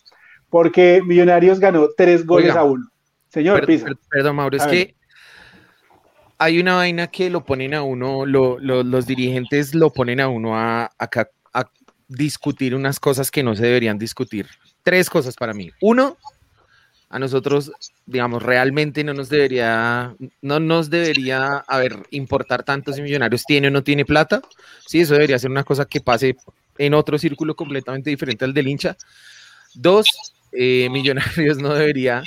porque 0.49 1.01
Millonarios 1.07 1.61
ganó 1.61 1.89
tres 1.97 2.27
goles 2.27 2.51
Oiga, 2.51 2.61
a 2.61 2.65
uno. 2.65 2.85
Señor 3.29 3.61
Per- 3.61 3.67
Pisa. 3.67 3.87
per- 3.87 3.99
perdón, 4.11 4.37
Mauro, 4.37 4.57
es 4.57 4.67
ver. 4.67 4.73
que 4.89 4.97
hay 6.41 6.59
una 6.59 6.75
vaina 6.75 7.07
que 7.07 7.31
lo 7.31 7.45
ponen 7.45 7.75
a 7.75 7.83
uno, 7.83 8.27
lo- 8.27 8.59
lo- 8.59 8.83
los 8.83 9.07
dirigentes 9.07 9.75
lo 9.75 9.93
ponen 9.93 10.19
a 10.21 10.29
uno 10.29 10.59
a 10.59 10.91
discutir 12.11 12.75
unas 12.75 12.99
cosas 12.99 13.31
que 13.31 13.43
no 13.43 13.55
se 13.55 13.63
deberían 13.65 13.97
discutir. 13.99 14.47
Tres 14.83 15.09
cosas 15.09 15.37
para 15.37 15.55
mí. 15.55 15.71
Uno, 15.81 16.19
a 17.09 17.19
nosotros, 17.19 17.73
digamos, 18.07 18.43
realmente 18.43 19.05
no 19.05 19.15
nos 19.15 19.29
debería, 19.29 20.15
no 20.43 20.61
nos 20.61 20.91
debería, 20.91 21.59
a 21.67 21.79
ver, 21.79 21.97
importar 22.11 22.65
tanto 22.65 22.93
si 22.93 23.03
Millonarios 23.03 23.45
tiene 23.45 23.69
o 23.69 23.71
no 23.71 23.83
tiene 23.85 24.05
plata. 24.05 24.43
Sí, 24.87 25.01
eso 25.01 25.15
debería 25.15 25.39
ser 25.39 25.51
una 25.51 25.65
cosa 25.65 25.85
que 25.85 26.01
pase 26.01 26.37
en 26.79 26.95
otro 26.95 27.19
círculo 27.19 27.55
completamente 27.55 28.11
diferente 28.11 28.45
al 28.45 28.55
del 28.55 28.69
hincha. 28.69 28.97
Dos, 29.75 30.07
eh, 30.53 30.89
Millonarios 30.91 31.59
no 31.59 31.75
debería 31.75 32.23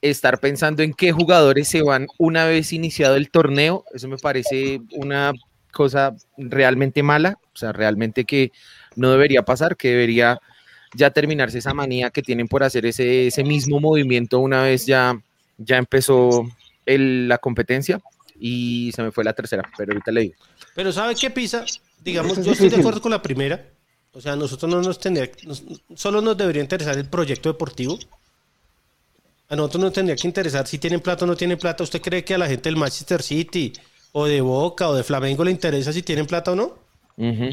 estar 0.00 0.38
pensando 0.38 0.82
en 0.82 0.92
qué 0.94 1.12
jugadores 1.12 1.68
se 1.68 1.82
van 1.82 2.06
una 2.18 2.44
vez 2.46 2.72
iniciado 2.72 3.16
el 3.16 3.30
torneo. 3.30 3.84
Eso 3.92 4.08
me 4.08 4.16
parece 4.16 4.80
una 4.92 5.32
cosa 5.72 6.14
realmente 6.36 7.02
mala, 7.02 7.38
o 7.54 7.56
sea, 7.56 7.72
realmente 7.72 8.24
que 8.24 8.52
no 8.96 9.10
debería 9.10 9.42
pasar, 9.42 9.76
que 9.76 9.88
debería 9.90 10.38
ya 10.94 11.10
terminarse 11.10 11.58
esa 11.58 11.74
manía 11.74 12.10
que 12.10 12.22
tienen 12.22 12.48
por 12.48 12.62
hacer 12.62 12.86
ese, 12.86 13.26
ese 13.26 13.44
mismo 13.44 13.78
movimiento 13.78 14.38
una 14.38 14.62
vez 14.62 14.86
ya, 14.86 15.20
ya 15.58 15.76
empezó 15.76 16.42
el- 16.86 17.28
la 17.28 17.38
competencia 17.38 18.00
y 18.40 18.90
se 18.94 19.02
me 19.02 19.10
fue 19.12 19.24
la 19.24 19.34
tercera, 19.34 19.62
pero 19.76 19.92
ahorita 19.92 20.10
le 20.12 20.20
digo. 20.22 20.34
Pero 20.74 20.92
¿sabe 20.92 21.14
qué 21.14 21.28
pisa? 21.30 21.64
Digamos, 22.02 22.42
yo 22.42 22.52
estoy 22.52 22.70
de 22.70 22.76
acuerdo 22.76 23.02
con 23.02 23.10
la 23.10 23.20
primera. 23.20 23.68
O 24.12 24.20
sea, 24.20 24.34
nosotros 24.36 24.70
no 24.70 24.80
nos 24.80 24.98
tendría, 24.98 25.30
nos- 25.44 25.64
solo 25.94 26.20
nos 26.22 26.36
debería 26.36 26.62
interesar 26.62 26.96
el 26.96 27.08
proyecto 27.08 27.50
deportivo. 27.52 27.98
A 29.48 29.56
nosotros 29.56 29.82
nos 29.82 29.92
tendría 29.92 30.16
que 30.16 30.26
interesar 30.26 30.66
si 30.66 30.78
tienen 30.78 31.00
plata 31.00 31.24
o 31.24 31.28
no 31.28 31.36
tienen 31.36 31.58
plata. 31.58 31.82
¿Usted 31.82 32.02
cree 32.02 32.24
que 32.24 32.34
a 32.34 32.38
la 32.38 32.46
gente 32.46 32.68
del 32.68 32.76
Manchester 32.76 33.22
City 33.22 33.72
o 34.12 34.26
de 34.26 34.40
Boca 34.40 34.88
o 34.88 34.94
de 34.94 35.02
Flamengo 35.02 35.44
le 35.44 35.50
interesa 35.50 35.92
si 35.92 36.02
tienen 36.02 36.26
plata 36.26 36.52
o 36.52 36.56
no? 36.56 36.88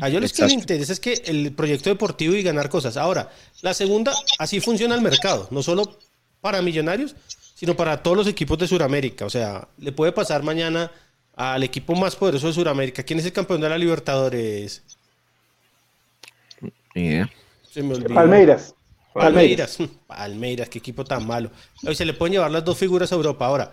A 0.02 0.10
ellos 0.10 0.22
les 0.22 0.34
que 0.34 0.44
les 0.44 0.54
interesa 0.54 0.94
es 0.94 1.00
que 1.00 1.24
el 1.26 1.52
proyecto 1.54 1.90
deportivo 1.90 2.36
y 2.36 2.44
ganar 2.44 2.70
cosas. 2.70 2.98
Ahora, 2.98 3.32
la 3.62 3.74
segunda, 3.74 4.14
así 4.38 4.60
funciona 4.60 4.94
el 4.94 5.02
mercado, 5.02 5.48
no 5.50 5.64
solo 5.64 5.98
para 6.40 6.62
millonarios, 6.62 7.16
sino 7.56 7.76
para 7.76 8.04
todos 8.04 8.16
los 8.16 8.28
equipos 8.28 8.60
de 8.60 8.68
Sudamérica. 8.68 9.26
O 9.26 9.30
sea, 9.30 9.68
le 9.80 9.92
puede 9.92 10.12
pasar 10.12 10.44
mañana 10.44 10.92
al 11.36 11.64
equipo 11.64 11.96
más 11.96 12.16
poderoso 12.16 12.48
de 12.48 12.54
Sudamérica. 12.54 13.02
¿Quién 13.02 13.18
es 13.18 13.26
el 13.26 13.34
campeón 13.34 13.62
de 13.62 13.70
la 13.70 13.78
Libertadores? 13.78 14.84
Se 16.94 17.82
me. 17.82 18.00
Palmeiras. 18.02 18.75
Palmeiras. 19.22 19.78
Palmeiras, 20.08 20.70
qué 20.70 20.80
equipo 20.80 21.04
tan 21.06 21.26
malo. 21.26 21.50
Hoy 21.88 21.96
se 21.96 22.06
le 22.06 22.14
pueden 22.14 22.34
llevar 22.34 22.52
las 22.52 22.64
dos 22.66 22.78
figuras 22.78 23.12
a 23.12 23.16
Europa. 23.16 23.46
Ahora, 23.46 23.72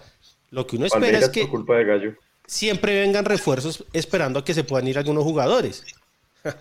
lo 0.51 0.67
que 0.67 0.77
uno 0.77 0.87
espera 0.87 1.01
Palmeiras 1.01 1.25
es 1.25 1.29
que 1.31 1.41
por 1.43 1.51
culpa 1.51 1.77
de 1.77 1.85
Gallo. 1.85 2.15
siempre 2.47 3.01
vengan 3.01 3.25
refuerzos 3.25 3.85
esperando 3.93 4.39
a 4.39 4.45
que 4.45 4.55
se 4.55 4.65
puedan 4.65 4.89
ir 4.89 4.99
algunos 4.99 5.25
jugadores. 5.25 5.85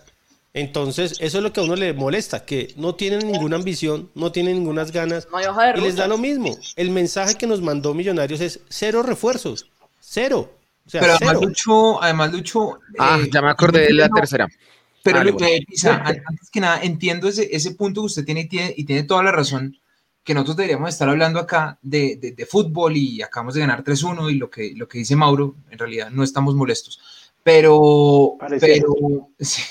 Entonces, 0.53 1.13
eso 1.21 1.38
es 1.38 1.43
lo 1.43 1.53
que 1.53 1.61
a 1.61 1.63
uno 1.63 1.75
le 1.77 1.93
molesta, 1.93 2.43
que 2.43 2.73
no 2.75 2.95
tienen 2.95 3.32
ninguna 3.32 3.55
ambición, 3.55 4.09
no 4.15 4.34
tienen 4.34 4.55
ninguna 4.57 4.84
ganas 4.84 5.27
No 5.32 5.38
hay 5.38 5.45
hoja 5.45 5.71
de 5.73 5.79
y 5.79 5.82
les 5.84 5.95
da 5.95 6.07
lo 6.07 6.17
mismo. 6.17 6.57
El 6.75 6.89
mensaje 6.89 7.36
que 7.36 7.47
nos 7.47 7.61
mandó 7.61 7.93
Millonarios 7.93 8.41
es 8.41 8.59
cero 8.67 9.01
refuerzos, 9.01 9.69
cero. 10.01 10.51
O 10.86 10.89
sea, 10.89 10.99
Pero 10.99 11.13
cero. 11.17 11.29
además, 11.32 11.47
Lucho, 11.47 12.03
además, 12.03 12.32
Lucho. 12.34 12.79
Ah, 12.99 13.19
eh, 13.23 13.29
ya 13.32 13.41
me 13.41 13.49
acordé 13.49 13.82
de 13.88 13.93
la 13.93 14.09
no- 14.09 14.15
tercera. 14.15 14.47
Pero, 15.04 15.18
Vale, 15.18 15.32
Lu- 15.32 15.38
bueno. 15.38 15.66
Pisa, 15.68 15.95
an- 15.97 16.22
antes 16.26 16.49
que 16.52 16.60
nada, 16.60 16.82
entiendo 16.84 17.28
ese, 17.28 17.49
ese 17.56 17.72
punto 17.72 18.02
que 18.02 18.06
usted 18.08 18.26
tiene 18.26 18.41
y, 18.41 18.47
tiene 18.47 18.74
y 18.78 18.84
tiene 18.86 19.04
toda 19.04 19.24
la 19.24 19.32
razón, 19.32 19.78
que 20.24 20.34
nosotros 20.36 20.58
deberíamos 20.58 20.89
estar 20.89 21.10
hablando 21.10 21.39
acá 21.39 21.80
de, 21.82 22.16
de- 22.18 22.32
de 22.34 22.45
fútbol 22.45 22.95
y 22.95 23.22
acabamos 23.22 23.56
de 23.56 23.62
ganar 23.62 23.84
3-1 23.84 24.30
y 24.32 24.36
lo 24.36 24.49
que, 24.52 24.74
lo 24.76 24.88
que 24.88 24.99
dice 24.99 25.16
Mauro, 25.16 25.56
en 25.72 25.80
realidad 25.80 26.10
no 26.12 26.24
estamos 26.24 26.54
molestos. 26.56 26.99
Pero, 27.43 28.38
pero, 28.60 29.30
sí, 29.39 29.62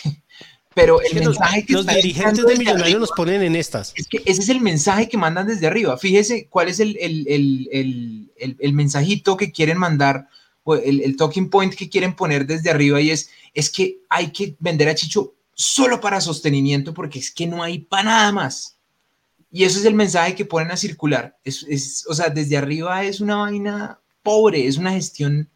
pero 0.75 1.01
Es 1.01 1.13
el 1.13 1.19
que 1.19 1.25
los, 1.25 1.39
mensaje 1.39 1.65
que 1.67 1.73
los 1.75 1.83
está 1.83 1.95
dirigentes 1.95 2.45
de 2.45 2.57
Millonarios 2.57 2.99
nos 3.01 3.11
ponen 3.13 3.43
en 3.43 3.55
estas. 3.55 3.93
es 3.97 4.09
que 4.09 4.19
ese 4.27 4.43
es 4.43 4.49
el 4.49 4.61
mensaje 4.61 5.09
que 5.09 5.17
mandan 5.17 5.47
desde 5.47 5.67
arriba. 5.69 5.97
Fíjese 5.97 6.49
cuál 6.49 6.69
es 6.69 6.81
el, 6.81 6.97
el, 7.01 7.27
el, 7.29 7.69
el, 7.73 8.33
el- 8.37 8.57
el 8.59 8.73
mensajito 8.73 9.37
que 9.37 9.53
quieren 9.53 9.79
mandar, 9.79 10.27
el, 10.77 11.01
el 11.01 11.17
talking 11.17 11.49
point 11.51 11.75
que 11.75 11.89
quieren 11.89 12.15
poner 12.15 12.47
desde 12.47 12.71
arriba 12.71 13.01
y 13.01 13.11
es, 13.11 13.31
es 13.55 13.71
que 13.71 13.99
hay 14.09 14.31
que 14.31 14.57
vender 14.59 14.89
a 14.89 14.95
Chicho 14.95 15.35
solo 15.55 16.01
para 16.01 16.21
sostenimiento 16.21 16.95
porque 16.95 17.19
es 17.19 17.31
que 17.31 17.47
no 17.47 17.63
hay 17.63 17.79
para 17.81 18.05
nada 18.05 18.33
más. 18.33 18.77
Y 19.53 19.65
eso 19.65 19.79
es 19.81 19.85
el 19.85 19.95
mensaje 19.95 20.35
que 20.35 20.45
ponen 20.45 20.71
a 20.71 20.77
circular. 20.77 21.37
Es, 21.45 21.65
es- 21.69 22.07
o 22.09 22.15
sea, 22.15 22.29
desde 22.31 22.57
arriba 22.57 23.03
es 23.05 23.21
una 23.21 23.37
vaina 23.37 23.99
pobre, 24.23 24.67
es 24.67 24.77
una 24.79 24.93
gestión 24.93 25.49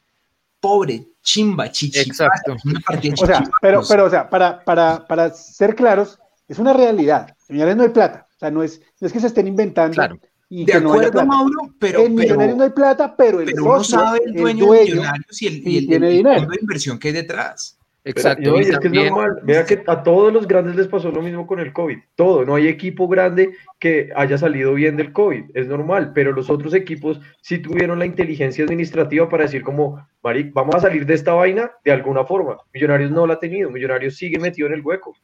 pobre, 0.60 1.06
chimba, 1.22 1.70
chichi. 1.70 2.00
Exacto. 2.00 2.56
Una 2.64 2.80
partida 2.80 3.14
O 3.20 3.26
sea, 3.26 3.44
pero, 3.60 3.82
pero, 3.88 4.04
o 4.06 4.10
sea, 4.10 4.28
para, 4.28 4.64
para, 4.64 5.06
para 5.06 5.30
ser 5.32 5.74
claros, 5.74 6.18
es 6.48 6.58
una 6.58 6.72
realidad. 6.72 7.36
Señores, 7.46 7.76
no 7.76 7.82
hay 7.84 7.90
plata. 7.90 8.26
O 8.34 8.38
sea, 8.38 8.50
no 8.50 8.62
es, 8.62 8.80
no 9.00 9.06
es 9.06 9.12
que 9.12 9.20
se 9.20 9.28
estén 9.28 9.46
inventando 9.46 9.94
Claro. 9.94 10.18
Y 10.60 10.64
de 10.64 10.72
que 10.72 10.78
acuerdo. 10.78 11.26
Mauro, 11.26 11.74
pero, 11.78 12.00
en 12.00 12.04
pero, 12.06 12.16
Millonarios 12.22 12.56
no 12.58 12.64
hay 12.64 12.70
plata, 12.70 13.16
pero 13.16 13.40
el 13.40 13.46
pero 13.46 13.64
uno 13.64 13.78
socio, 13.78 13.98
sabe 13.98 14.20
el 14.26 14.32
dueño, 14.34 14.72
de 14.72 14.80
Millonarios 14.84 15.42
y 15.42 15.46
el, 15.46 15.68
y 15.68 15.78
el- 15.78 15.86
tiene 15.88 16.08
el 16.08 16.16
dinero. 16.18 16.36
fondo 16.36 16.50
de 16.52 16.58
inversión 16.60 16.98
que 16.98 17.08
hay 17.08 17.14
detrás. 17.14 17.78
Exacto. 18.06 18.42
Pero, 18.42 18.52
no, 18.52 18.60
y 18.60 18.66
y 18.66 18.68
es 18.68 18.78
que 18.78 18.86
es 18.88 18.92
normal. 18.92 19.40
Vea 19.44 19.64
que 19.64 19.82
a 19.86 20.02
todos 20.02 20.30
los 20.30 20.46
grandes 20.46 20.76
les 20.76 20.88
pasó 20.88 21.10
lo 21.10 21.22
mismo 21.22 21.46
con 21.46 21.58
el 21.58 21.72
COVID. 21.72 21.96
Todo. 22.14 22.44
No 22.44 22.54
hay 22.54 22.68
equipo 22.68 23.08
grande 23.08 23.54
que 23.80 24.10
haya 24.14 24.36
salido 24.36 24.74
bien 24.74 24.98
del 24.98 25.10
COVID. 25.10 25.44
Es 25.54 25.66
normal. 25.68 26.12
Pero 26.14 26.32
los 26.32 26.50
otros 26.50 26.74
equipos 26.74 27.18
sí 27.40 27.60
tuvieron 27.60 27.98
la 27.98 28.04
inteligencia 28.04 28.62
administrativa 28.64 29.26
para 29.30 29.44
decir 29.44 29.62
como, 29.62 30.06
Maric, 30.22 30.52
vamos 30.52 30.74
a 30.74 30.80
salir 30.80 31.06
de 31.06 31.14
esta 31.14 31.32
vaina 31.32 31.70
de 31.82 31.92
alguna 31.92 32.24
forma. 32.26 32.58
Millonarios 32.74 33.10
no 33.10 33.26
la 33.26 33.34
ha 33.34 33.38
tenido. 33.38 33.70
Millonarios 33.70 34.16
sigue 34.16 34.38
metido 34.38 34.68
en 34.68 34.74
el 34.74 34.82
hueco. 34.82 35.16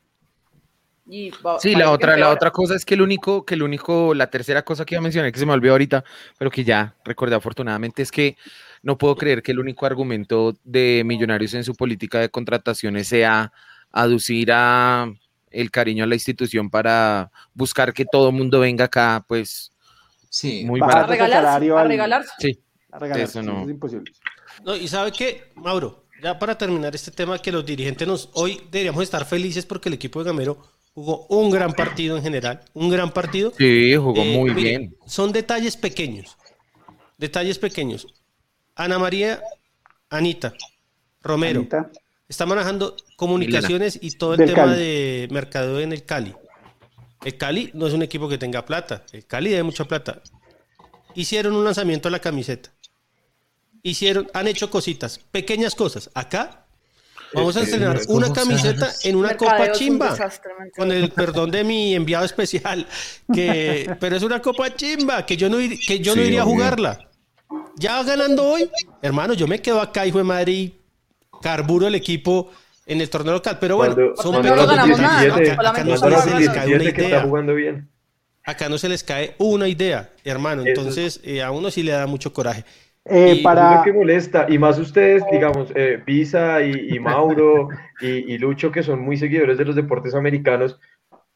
Y 1.12 1.32
Sí, 1.58 1.74
la 1.74 1.90
otra, 1.90 2.16
la 2.16 2.30
otra 2.30 2.50
cosa 2.52 2.76
es 2.76 2.84
que 2.84 2.94
el 2.94 3.02
único, 3.02 3.44
que 3.44 3.54
el 3.54 3.62
único, 3.62 4.14
la 4.14 4.30
tercera 4.30 4.62
cosa 4.64 4.84
que 4.84 4.94
iba 4.94 5.00
a 5.00 5.02
mencionar, 5.02 5.32
que 5.32 5.38
se 5.40 5.44
me 5.46 5.52
olvidó 5.52 5.72
ahorita, 5.72 6.04
pero 6.38 6.50
que 6.50 6.62
ya 6.62 6.94
recordé 7.04 7.34
afortunadamente, 7.34 8.02
es 8.02 8.12
que 8.12 8.36
no 8.82 8.96
puedo 8.96 9.16
creer 9.16 9.42
que 9.42 9.50
el 9.52 9.58
único 9.58 9.86
argumento 9.86 10.54
de 10.62 11.02
Millonarios 11.04 11.52
en 11.54 11.64
su 11.64 11.74
política 11.74 12.20
de 12.20 12.28
contrataciones 12.28 13.08
sea 13.08 13.52
aducir 13.90 14.50
a 14.52 15.12
el 15.50 15.70
cariño 15.72 16.04
a 16.04 16.06
la 16.06 16.14
institución 16.14 16.70
para 16.70 17.32
buscar 17.54 17.92
que 17.92 18.04
todo 18.04 18.28
el 18.28 18.36
mundo 18.36 18.60
venga 18.60 18.84
acá, 18.84 19.24
pues 19.26 19.72
Sí. 20.28 20.64
muy 20.64 20.78
A 20.80 20.84
barato. 20.86 21.08
Barato 21.08 21.12
regalarse, 21.12 21.44
salario 21.44 21.76
a 21.76 21.80
al- 21.82 21.88
regalarse. 21.88 22.30
Sí, 22.38 22.60
A 22.92 22.98
regalar, 23.00 23.24
Eso 23.24 23.42
no. 23.42 23.64
es 23.64 23.70
imposible. 23.70 24.12
No, 24.64 24.76
y 24.76 24.86
sabe 24.86 25.10
qué, 25.10 25.50
Mauro, 25.56 26.04
ya 26.22 26.38
para 26.38 26.56
terminar 26.56 26.94
este 26.94 27.10
tema 27.10 27.38
que 27.40 27.50
los 27.50 27.66
dirigentes 27.66 28.06
nos 28.06 28.30
hoy 28.34 28.60
deberíamos 28.70 29.02
estar 29.02 29.24
felices 29.24 29.66
porque 29.66 29.88
el 29.88 29.94
equipo 29.94 30.20
de 30.22 30.26
Gamero 30.30 30.62
jugó 30.94 31.26
un 31.28 31.50
gran 31.50 31.72
partido 31.72 32.16
en 32.16 32.22
general, 32.22 32.62
un 32.74 32.90
gran 32.90 33.12
partido. 33.12 33.52
sí, 33.56 33.94
jugó 33.96 34.20
Eh, 34.22 34.36
muy 34.36 34.50
mire, 34.54 34.68
bien. 34.70 34.96
Son 35.06 35.32
detalles 35.32 35.76
pequeños. 35.76 36.36
Detalles 37.18 37.58
pequeños. 37.58 38.06
Ana 38.74 38.98
María, 38.98 39.40
Anita, 40.08 40.54
Romero, 41.22 41.60
Anita, 41.60 41.90
está 42.28 42.46
manejando 42.46 42.96
comunicaciones 43.16 43.98
y 44.00 44.12
todo 44.12 44.32
el 44.34 44.38
Del 44.38 44.48
tema 44.50 44.64
Cali. 44.66 44.78
de 44.78 45.28
mercadeo 45.30 45.80
en 45.80 45.92
el 45.92 46.04
Cali. 46.04 46.34
El 47.24 47.36
Cali 47.36 47.70
no 47.74 47.86
es 47.86 47.92
un 47.92 48.02
equipo 48.02 48.28
que 48.28 48.38
tenga 48.38 48.64
plata. 48.64 49.04
El 49.12 49.26
Cali 49.26 49.50
debe 49.50 49.62
mucha 49.62 49.84
plata. 49.84 50.22
Hicieron 51.14 51.54
un 51.54 51.64
lanzamiento 51.64 52.08
a 52.08 52.10
la 52.10 52.20
camiseta. 52.20 52.70
Hicieron, 53.82 54.28
han 54.34 54.48
hecho 54.48 54.70
cositas, 54.70 55.18
pequeñas 55.30 55.74
cosas. 55.74 56.10
Acá 56.14 56.59
Vamos 57.32 57.56
a 57.56 57.62
estrenar 57.62 58.00
una 58.08 58.32
camiseta 58.32 58.92
en 59.04 59.16
una 59.16 59.36
copa 59.36 59.72
chimba. 59.72 60.16
Con 60.76 60.90
el 60.90 61.10
perdón 61.10 61.50
de 61.50 61.64
mi 61.64 61.94
enviado 61.94 62.24
especial. 62.24 62.86
Que, 63.32 63.96
pero 64.00 64.16
es 64.16 64.22
una 64.22 64.40
copa 64.40 64.74
chimba, 64.74 65.24
que 65.24 65.36
yo 65.36 65.48
no, 65.48 65.58
que 65.58 66.00
yo 66.00 66.16
no 66.16 66.22
iría 66.22 66.42
a 66.42 66.44
jugarla. 66.44 67.08
Ya 67.76 68.02
ganando 68.02 68.44
hoy, 68.44 68.70
hermano, 69.00 69.34
yo 69.34 69.46
me 69.46 69.60
quedo 69.60 69.80
acá, 69.80 70.06
hijo 70.06 70.18
de 70.18 70.24
madre, 70.24 70.72
carburo 71.40 71.86
el 71.86 71.94
equipo 71.94 72.50
en 72.86 73.00
el 73.00 73.08
torneo 73.08 73.34
local. 73.34 73.58
Pero 73.60 73.76
bueno, 73.76 73.96
son 74.16 74.34
no 74.34 74.42
ganamos 74.42 74.98
nada. 74.98 75.34
Acá, 75.70 75.84
no 75.84 75.96
se 75.96 76.38
les 76.38 76.50
cae 76.50 76.74
una 76.74 76.84
idea. 76.84 77.22
jugando 77.22 77.54
bien. 77.54 77.88
Acá 78.44 78.68
no 78.68 78.78
se 78.78 78.88
les 78.88 79.04
cae 79.04 79.34
una 79.38 79.68
idea, 79.68 80.10
hermano. 80.24 80.62
Entonces, 80.66 81.20
eh, 81.22 81.42
a 81.42 81.50
uno 81.50 81.70
sí 81.70 81.82
le 81.82 81.92
da 81.92 82.06
mucho 82.06 82.32
coraje. 82.32 82.64
Eh, 83.06 83.36
y 83.38 83.42
para... 83.42 83.78
lo 83.78 83.82
que 83.82 83.92
molesta, 83.92 84.46
y 84.48 84.58
más 84.58 84.78
ustedes, 84.78 85.22
digamos, 85.32 85.72
eh, 85.74 86.00
Pisa 86.04 86.62
y, 86.62 86.98
Mauro 86.98 87.68
y, 88.00 88.36
Lucho, 88.38 88.70
que 88.70 88.82
son 88.82 89.00
muy 89.00 89.16
seguidores 89.16 89.58
de 89.58 89.64
los 89.64 89.74
deportes 89.74 90.14
americanos, 90.14 90.78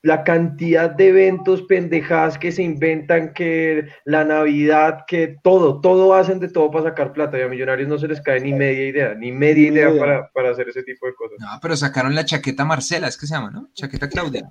la 0.04 0.22
cantidad 0.22 0.90
de 0.90 1.08
eventos 1.08 1.62
pendejadas 1.62 2.36
que 2.36 2.52
se 2.52 2.62
inventan, 2.62 3.32
que 3.32 3.88
la 4.04 4.22
Navidad, 4.22 5.06
que 5.06 5.38
todo, 5.42 5.80
todo 5.80 6.12
hacen 6.12 6.40
de 6.40 6.50
todo 6.50 6.70
para 6.70 6.90
sacar 6.90 7.14
plata. 7.14 7.38
Y 7.38 7.40
a 7.40 7.48
Millonarios 7.48 7.88
no 7.88 7.98
se 7.98 8.06
les 8.06 8.20
cae 8.20 8.38
ni 8.38 8.52
media 8.52 8.86
idea, 8.86 9.14
ni 9.14 9.32
media 9.32 9.66
idea 9.66 9.98
para, 9.98 10.28
para 10.28 10.50
hacer 10.50 10.68
ese 10.68 10.82
tipo 10.82 11.06
de 11.06 11.14
cosas. 11.14 11.38
No, 11.40 11.48
pero 11.62 11.74
sacaron 11.74 12.14
la 12.14 12.26
chaqueta 12.26 12.66
Marcela, 12.66 13.08
es 13.08 13.16
que 13.16 13.26
se 13.26 13.32
llama, 13.32 13.50
¿no? 13.50 13.70
Chaqueta 13.72 14.06
Claudia. 14.10 14.50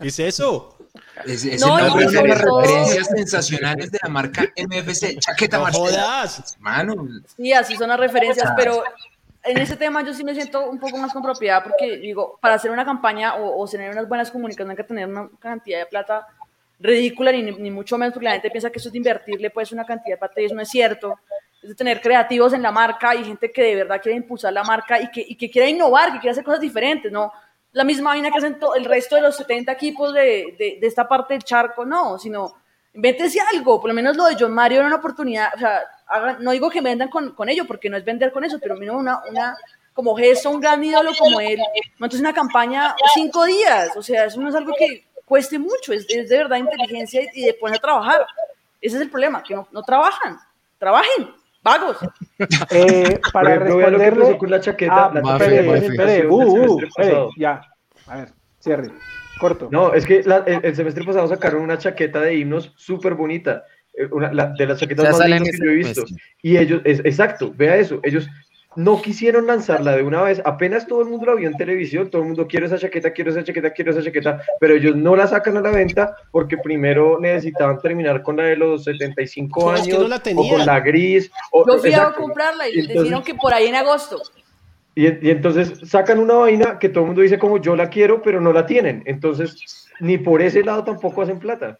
¿Qué 0.00 0.08
es 0.08 0.18
eso? 0.20 0.78
Es, 1.26 1.44
es 1.44 1.60
no, 1.60 1.78
el 1.78 1.88
nombre 1.88 2.06
de 2.06 2.26
las 2.26 2.40
referencias 2.40 3.08
sensacionales 3.08 3.92
de 3.92 3.98
la 4.02 4.08
marca 4.08 4.42
MFC, 4.56 5.18
chaqueta 5.18 5.60
Marcela. 5.60 6.24
Mano. 6.60 7.06
Sí, 7.36 7.52
así 7.52 7.76
son 7.76 7.90
las 7.90 8.00
referencias, 8.00 8.50
pero 8.56 8.82
en 9.46 9.58
ese 9.58 9.76
tema 9.76 10.02
yo 10.02 10.12
sí 10.12 10.24
me 10.24 10.34
siento 10.34 10.68
un 10.68 10.78
poco 10.78 10.96
más 10.98 11.12
con 11.12 11.22
propiedad 11.22 11.62
porque 11.62 11.96
digo, 11.98 12.38
para 12.40 12.54
hacer 12.54 12.70
una 12.70 12.84
campaña 12.84 13.36
o, 13.36 13.62
o 13.62 13.68
tener 13.68 13.90
unas 13.90 14.08
buenas 14.08 14.30
comunicaciones 14.30 14.72
hay 14.72 14.76
que 14.76 14.88
tener 14.88 15.08
una 15.08 15.28
cantidad 15.38 15.78
de 15.78 15.86
plata 15.86 16.26
ridícula, 16.78 17.32
ni, 17.32 17.42
ni, 17.42 17.70
mucho 17.70 17.96
menos 17.96 18.12
porque 18.12 18.26
la 18.26 18.32
gente 18.32 18.50
piensa 18.50 18.70
que 18.70 18.78
eso 18.78 18.88
es 18.88 18.92
de 18.92 18.98
invertirle 18.98 19.50
pues 19.50 19.72
una 19.72 19.84
cantidad 19.84 20.16
de 20.16 20.18
plata 20.18 20.40
y 20.40 20.44
eso 20.46 20.54
no 20.54 20.62
es 20.62 20.68
cierto. 20.68 21.18
Es 21.62 21.70
de 21.70 21.74
tener 21.74 22.00
creativos 22.00 22.52
en 22.52 22.62
la 22.62 22.70
marca 22.70 23.14
y 23.14 23.24
gente 23.24 23.50
que 23.50 23.62
de 23.62 23.74
verdad 23.76 24.00
quiere 24.02 24.18
impulsar 24.18 24.52
la 24.52 24.62
marca 24.62 25.00
y 25.00 25.10
que, 25.10 25.24
y 25.26 25.36
que 25.36 25.50
quiera 25.50 25.68
innovar, 25.68 26.12
que 26.12 26.20
quiera 26.20 26.32
hacer 26.32 26.44
cosas 26.44 26.60
diferentes, 26.60 27.10
¿no? 27.10 27.32
La 27.72 27.84
misma 27.84 28.10
vaina 28.10 28.30
que 28.30 28.38
hacen 28.38 28.58
el 28.76 28.84
resto 28.84 29.16
de 29.16 29.22
los 29.22 29.36
70 29.36 29.72
equipos 29.72 30.12
de, 30.12 30.54
de, 30.58 30.78
de 30.80 30.86
esta 30.86 31.08
parte 31.08 31.34
del 31.34 31.44
charco, 31.44 31.84
no, 31.84 32.18
sino 32.18 32.54
invéntese 32.96 33.38
algo, 33.52 33.80
por 33.80 33.90
lo 33.90 33.94
menos 33.94 34.16
lo 34.16 34.24
de 34.24 34.36
John 34.38 34.52
Mario 34.52 34.78
era 34.78 34.86
una 34.86 34.96
oportunidad, 34.96 35.50
o 35.54 35.58
sea, 35.58 35.82
no 36.40 36.50
digo 36.52 36.70
que 36.70 36.80
vendan 36.80 37.08
con, 37.08 37.32
con 37.32 37.48
ello, 37.48 37.66
porque 37.66 37.90
no 37.90 37.96
es 37.96 38.04
vender 38.04 38.32
con 38.32 38.42
eso, 38.42 38.58
pero 38.58 38.76
menos 38.76 38.96
una, 38.96 39.20
una, 39.30 39.56
como 39.92 40.16
gesto, 40.16 40.50
un 40.50 40.60
gran 40.60 40.82
ídolo 40.82 41.12
como 41.18 41.40
él, 41.40 41.60
entonces 41.92 42.20
una 42.20 42.32
campaña 42.32 42.96
cinco 43.14 43.44
días, 43.44 43.94
o 43.96 44.02
sea, 44.02 44.24
eso 44.24 44.40
no 44.40 44.48
es 44.48 44.54
algo 44.54 44.72
que 44.78 45.04
cueste 45.26 45.58
mucho, 45.58 45.92
es, 45.92 46.06
es 46.08 46.28
de 46.28 46.38
verdad 46.38 46.56
inteligencia 46.56 47.20
y, 47.34 47.44
de 47.44 47.54
poner 47.54 47.76
a 47.78 47.82
trabajar. 47.82 48.26
Ese 48.80 48.96
es 48.96 49.02
el 49.02 49.10
problema, 49.10 49.42
que 49.42 49.54
no, 49.54 49.68
no 49.72 49.82
trabajan, 49.82 50.38
trabajen, 50.78 51.30
vagos. 51.62 51.98
Eh, 52.70 53.18
para 53.32 53.58
responderle... 53.58 54.38
con 54.38 54.50
la 54.50 54.60
chaqueta, 54.60 55.06
ah, 55.06 55.10
la 55.14 56.28
uh, 56.28 56.76
uh, 56.76 57.30
ya, 57.36 57.60
a 58.06 58.16
ver, 58.16 58.32
cierre. 58.60 58.92
Corto. 59.38 59.68
No, 59.70 59.92
es 59.92 60.06
que 60.06 60.24
el, 60.62 60.76
semestre 60.76 61.04
pasado 61.04 61.28
sacaron 61.28 61.62
una 61.62 61.78
chaqueta 61.78 62.20
de 62.20 62.36
himnos 62.36 62.72
súper 62.76 63.14
bonita. 63.14 63.64
Eh, 63.94 64.08
una, 64.10 64.28
de 64.30 64.66
las 64.66 64.80
chaquetas 64.80 65.18
más 65.18 65.28
lindas 65.28 65.56
que 65.58 65.66
yo 65.66 65.70
he 65.70 65.74
visto. 65.74 66.04
Y 66.42 66.56
ellos, 66.56 66.82
es, 66.84 67.00
exacto, 67.00 67.52
vea 67.56 67.76
eso, 67.76 68.00
ellos 68.02 68.28
no 68.76 69.00
quisieron 69.00 69.46
lanzarla 69.46 69.96
de 69.96 70.02
una 70.02 70.22
vez, 70.22 70.42
apenas 70.44 70.86
todo 70.86 71.00
el 71.00 71.08
mundo 71.08 71.26
la 71.26 71.34
vio 71.34 71.48
en 71.48 71.56
televisión, 71.56 72.10
todo 72.10 72.22
el 72.22 72.28
mundo 72.28 72.46
quiere 72.46 72.66
esa 72.66 72.78
chaqueta, 72.78 73.10
quiere 73.10 73.30
esa 73.30 73.42
chaqueta, 73.42 73.70
quiere 73.72 73.90
esa 73.90 74.02
chaqueta, 74.02 74.42
pero 74.60 74.74
ellos 74.74 74.94
no 74.94 75.16
la 75.16 75.26
sacan 75.26 75.56
a 75.56 75.62
la 75.62 75.70
venta 75.70 76.14
porque 76.30 76.58
primero 76.58 77.18
necesitaban 77.18 77.80
terminar 77.80 78.22
con 78.22 78.36
la 78.36 78.44
de 78.44 78.56
los 78.56 78.84
75 78.84 79.70
años, 79.70 79.98
o 80.34 80.48
con 80.48 80.66
la 80.66 80.80
gris. 80.80 81.30
O, 81.50 81.66
Yo 81.66 81.78
fui 81.78 81.94
a 81.94 82.12
comprarla 82.12 82.68
y 82.68 82.86
dijeron 82.86 83.22
que 83.22 83.34
por 83.34 83.54
ahí 83.54 83.66
en 83.66 83.76
agosto. 83.76 84.20
Y, 84.96 85.28
y, 85.28 85.30
entonces 85.30 85.78
sacan 85.88 86.18
una 86.18 86.34
vaina 86.34 86.78
que 86.80 86.88
todo 86.88 87.02
el 87.02 87.08
mundo 87.08 87.22
dice 87.22 87.38
como 87.38 87.58
yo 87.58 87.76
la 87.76 87.88
quiero, 87.88 88.22
pero 88.22 88.40
no 88.40 88.52
la 88.52 88.66
tienen. 88.66 89.02
Entonces, 89.06 89.86
ni 90.00 90.18
por 90.18 90.42
ese 90.42 90.64
lado 90.64 90.82
tampoco 90.82 91.22
hacen 91.22 91.38
plata. 91.38 91.78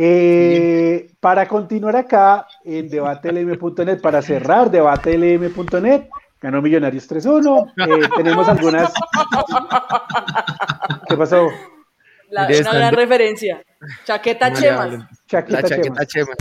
Eh, 0.00 1.10
para 1.18 1.48
continuar 1.48 1.96
acá 1.96 2.46
en 2.64 2.88
debatelm.net, 2.88 4.00
para 4.00 4.22
cerrar 4.22 4.70
debatelm.net, 4.70 6.02
ganó 6.40 6.62
Millonarios 6.62 7.10
3-1. 7.10 7.72
Eh, 7.76 8.08
tenemos 8.16 8.48
algunas. 8.48 8.92
¿Qué 11.08 11.16
pasó? 11.16 11.48
La, 12.30 12.46
una 12.46 12.74
gran 12.74 12.94
referencia. 12.94 13.60
Chaqueta 14.04 14.52
Chemas. 14.52 15.04
Chaqueta, 15.26 16.06
Chemas. 16.06 16.38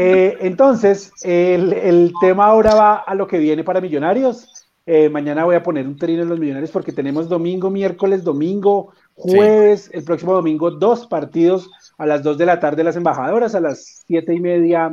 Eh, 0.00 0.38
entonces, 0.42 1.12
el, 1.22 1.72
el, 1.72 2.12
tema 2.20 2.46
ahora 2.46 2.74
va 2.74 2.96
a 2.96 3.14
lo 3.14 3.26
que 3.26 3.38
viene 3.38 3.64
para 3.64 3.80
Millonarios. 3.80 4.66
mañana 5.10 5.44
voy 5.44 5.56
a 5.56 5.62
poner 5.62 5.86
un 5.86 5.96
trino 5.96 6.22
en 6.22 6.28
los 6.28 6.38
Millonarios 6.38 6.70
porque 6.70 6.92
tenemos 6.92 7.28
domingo, 7.28 7.68
miércoles, 7.68 8.22
domingo, 8.22 8.92
jueves, 9.14 9.90
el 9.92 10.04
próximo 10.04 10.32
domingo, 10.32 10.70
dos 10.70 11.06
partidos 11.06 11.68
a 11.98 12.06
las 12.06 12.22
2 12.22 12.38
de 12.38 12.46
la 12.46 12.60
tarde 12.60 12.84
las 12.84 12.96
embajadoras, 12.96 13.54
a 13.54 13.60
las 13.60 14.04
7 14.06 14.32
y 14.32 14.40
media 14.40 14.90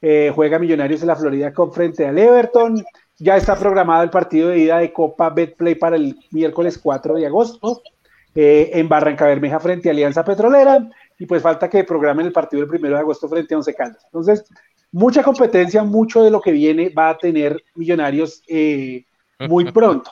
eh, 0.00 0.32
juega 0.34 0.58
Millonarios 0.58 1.00
en 1.02 1.06
la 1.06 1.16
Florida 1.16 1.54
con 1.54 1.72
frente 1.72 2.06
al 2.06 2.18
Everton. 2.18 2.84
Ya 3.18 3.36
está 3.36 3.56
programado 3.56 4.02
el 4.02 4.10
partido 4.10 4.48
de 4.48 4.58
ida 4.58 4.78
de 4.78 4.92
Copa 4.92 5.30
Betplay 5.30 5.76
para 5.76 5.94
el 5.94 6.18
miércoles 6.32 6.78
4 6.78 7.14
de 7.14 7.26
agosto 7.26 7.80
eh, 8.34 8.70
en 8.74 8.88
Barranca 8.88 9.26
Bermeja 9.26 9.60
frente 9.60 9.88
a 9.88 9.92
Alianza 9.92 10.24
Petrolera. 10.24 10.88
Y 11.18 11.26
pues 11.26 11.42
falta 11.42 11.68
que 11.70 11.84
programen 11.84 12.26
el 12.26 12.32
partido 12.32 12.64
el 12.64 12.70
1 12.70 12.88
de 12.88 12.96
agosto 12.96 13.28
frente 13.28 13.54
a 13.54 13.58
Once 13.58 13.74
Caldas. 13.74 14.04
Entonces, 14.06 14.44
mucha 14.92 15.22
competencia, 15.22 15.82
mucho 15.82 16.22
de 16.22 16.30
lo 16.30 16.40
que 16.40 16.52
viene 16.52 16.90
va 16.90 17.10
a 17.10 17.18
tener 17.18 17.62
Millonarios 17.74 18.42
eh, 18.48 19.04
muy 19.48 19.64
pronto. 19.72 20.10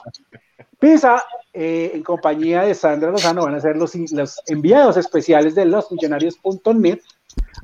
Pisa, 0.79 1.23
eh, 1.53 1.91
en 1.93 2.03
compañía 2.03 2.63
de 2.63 2.73
Sandra 2.73 3.11
Lozano, 3.11 3.43
van 3.43 3.55
a 3.55 3.61
ser 3.61 3.77
los, 3.77 3.93
los 4.11 4.41
enviados 4.47 4.97
especiales 4.97 5.53
de 5.53 5.65
los 5.65 5.91
millonarios.net 5.91 6.99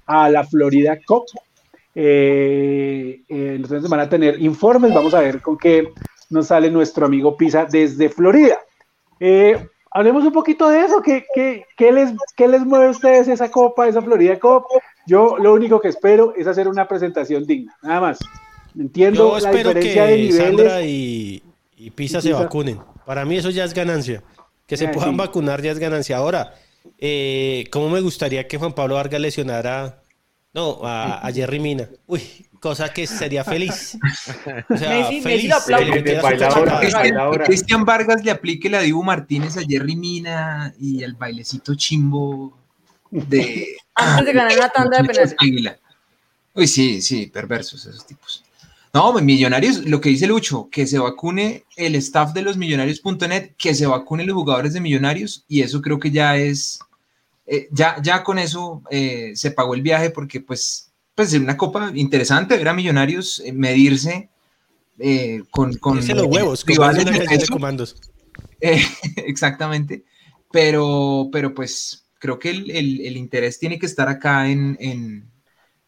a 0.05 0.29
la 0.29 0.43
Florida 0.43 0.97
Cup. 1.05 1.25
Eh, 1.95 3.23
entonces 3.27 3.89
van 3.89 4.01
a 4.01 4.09
tener 4.09 4.39
informes, 4.39 4.93
vamos 4.93 5.15
a 5.15 5.21
ver 5.21 5.41
con 5.41 5.57
qué 5.57 5.91
nos 6.29 6.47
sale 6.47 6.69
nuestro 6.69 7.07
amigo 7.07 7.35
Pisa 7.35 7.65
desde 7.65 8.09
Florida. 8.09 8.59
Hablemos 9.91 10.23
un 10.23 10.31
poquito 10.31 10.69
de 10.69 10.81
eso, 10.81 11.01
¿Qué, 11.01 11.25
qué, 11.33 11.91
les, 11.91 12.13
¿qué 12.35 12.47
les 12.47 12.65
mueve 12.65 12.87
a 12.87 12.91
ustedes 12.91 13.27
esa 13.27 13.49
copa, 13.49 13.87
esa 13.87 14.01
Florida 14.01 14.39
Cup? 14.39 14.63
Yo 15.05 15.37
lo 15.37 15.53
único 15.53 15.79
que 15.79 15.87
espero 15.87 16.33
es 16.35 16.47
hacer 16.47 16.67
una 16.67 16.87
presentación 16.87 17.45
digna, 17.45 17.75
nada 17.81 18.01
más. 18.01 18.19
Entiendo 18.77 19.39
la 19.39 19.51
diferencia 19.51 20.05
de 20.05 20.17
niveles. 20.17 20.37
Sandra 20.37 20.81
y, 20.83 21.41
y 21.77 21.91
Pisa 21.91 22.21
se 22.21 22.33
vacunen. 22.33 22.79
Para 23.05 23.25
mí 23.25 23.37
eso 23.37 23.49
ya 23.49 23.63
es 23.63 23.73
ganancia. 23.73 24.23
Que 24.65 24.75
se 24.75 24.89
puedan 24.89 25.15
vacunar 25.15 25.61
ya 25.61 25.71
es 25.71 25.79
ganancia. 25.79 26.17
Ahora, 26.17 26.53
eh, 26.97 27.65
¿cómo 27.71 27.89
me 27.89 28.01
gustaría 28.01 28.47
que 28.47 28.57
Juan 28.57 28.73
Pablo 28.73 28.95
Vargas 28.95 29.21
lesionara 29.21 30.01
no, 30.53 30.79
a, 30.83 31.29
Jerry 31.33 31.59
Mina? 31.59 31.87
Uy, 32.05 32.21
cosa 32.59 32.93
que 32.93 33.07
sería 33.07 33.43
feliz. 33.43 33.97
O 34.69 34.77
sea, 34.77 35.09
feliz. 35.21 35.53
Cristian 37.45 37.85
Vargas 37.85 38.23
le 38.23 38.31
aplique 38.31 38.69
la 38.69 38.81
Dibu 38.81 39.03
Martínez 39.03 39.57
a 39.57 39.61
Jerry 39.61 39.95
Mina 39.95 40.73
y 40.79 41.03
el 41.03 41.13
bailecito 41.15 41.75
chimbo 41.75 42.57
de... 43.11 43.77
Antes 43.95 44.25
de 44.25 44.33
ganar 44.33 44.57
una 44.57 44.69
tanda 44.69 45.01
de 45.01 45.07
penales. 45.07 45.35
Uy, 46.53 46.67
sí, 46.67 47.01
sí, 47.01 47.27
perversos 47.27 47.85
esos 47.85 48.05
tipos. 48.05 48.43
No, 48.93 49.13
Millonarios, 49.13 49.85
lo 49.85 50.01
que 50.01 50.09
dice 50.09 50.25
Lucho, 50.25 50.69
que 50.71 50.87
se 50.87 50.97
vacune 50.97 51.65
el 51.75 51.93
staff 51.95 52.33
de 52.33 52.41
los 52.41 52.57
millonarios.net, 52.57 53.51
que 53.55 53.75
se 53.75 53.85
vacune 53.85 54.25
los 54.25 54.33
jugadores 54.35 54.73
de 54.73 54.81
Millonarios, 54.81 55.45
y 55.47 55.61
eso 55.61 55.83
creo 55.83 55.99
que 55.99 56.09
ya 56.09 56.35
es, 56.35 56.79
eh, 57.45 57.67
ya, 57.71 58.01
ya 58.01 58.23
con 58.23 58.39
eso 58.39 58.81
eh, 58.89 59.33
se 59.35 59.51
pagó 59.51 59.75
el 59.75 59.83
viaje, 59.83 60.09
porque 60.09 60.41
pues, 60.41 60.86
pues 61.17 61.33
es 61.33 61.41
una 61.41 61.57
copa 61.57 61.91
interesante 61.95 62.55
ver 62.55 62.67
a 62.67 62.75
Millonarios 62.75 63.41
eh, 63.43 63.51
medirse 63.51 64.29
con, 65.49 65.73
con 65.77 65.97
los 65.97 66.07
huevos, 66.27 66.63
rivales 66.63 67.05
de, 67.05 67.47
comandos. 67.47 67.95
exactamente, 68.61 70.05
pero, 70.51 71.29
pero 71.31 71.55
pues 71.55 72.07
creo 72.19 72.37
que 72.37 72.51
el, 72.51 72.69
el, 72.69 73.17
interés 73.17 73.57
tiene 73.57 73.79
que 73.79 73.87
estar 73.87 74.07
acá 74.09 74.47
en, 74.47 74.77
en, 74.79 75.27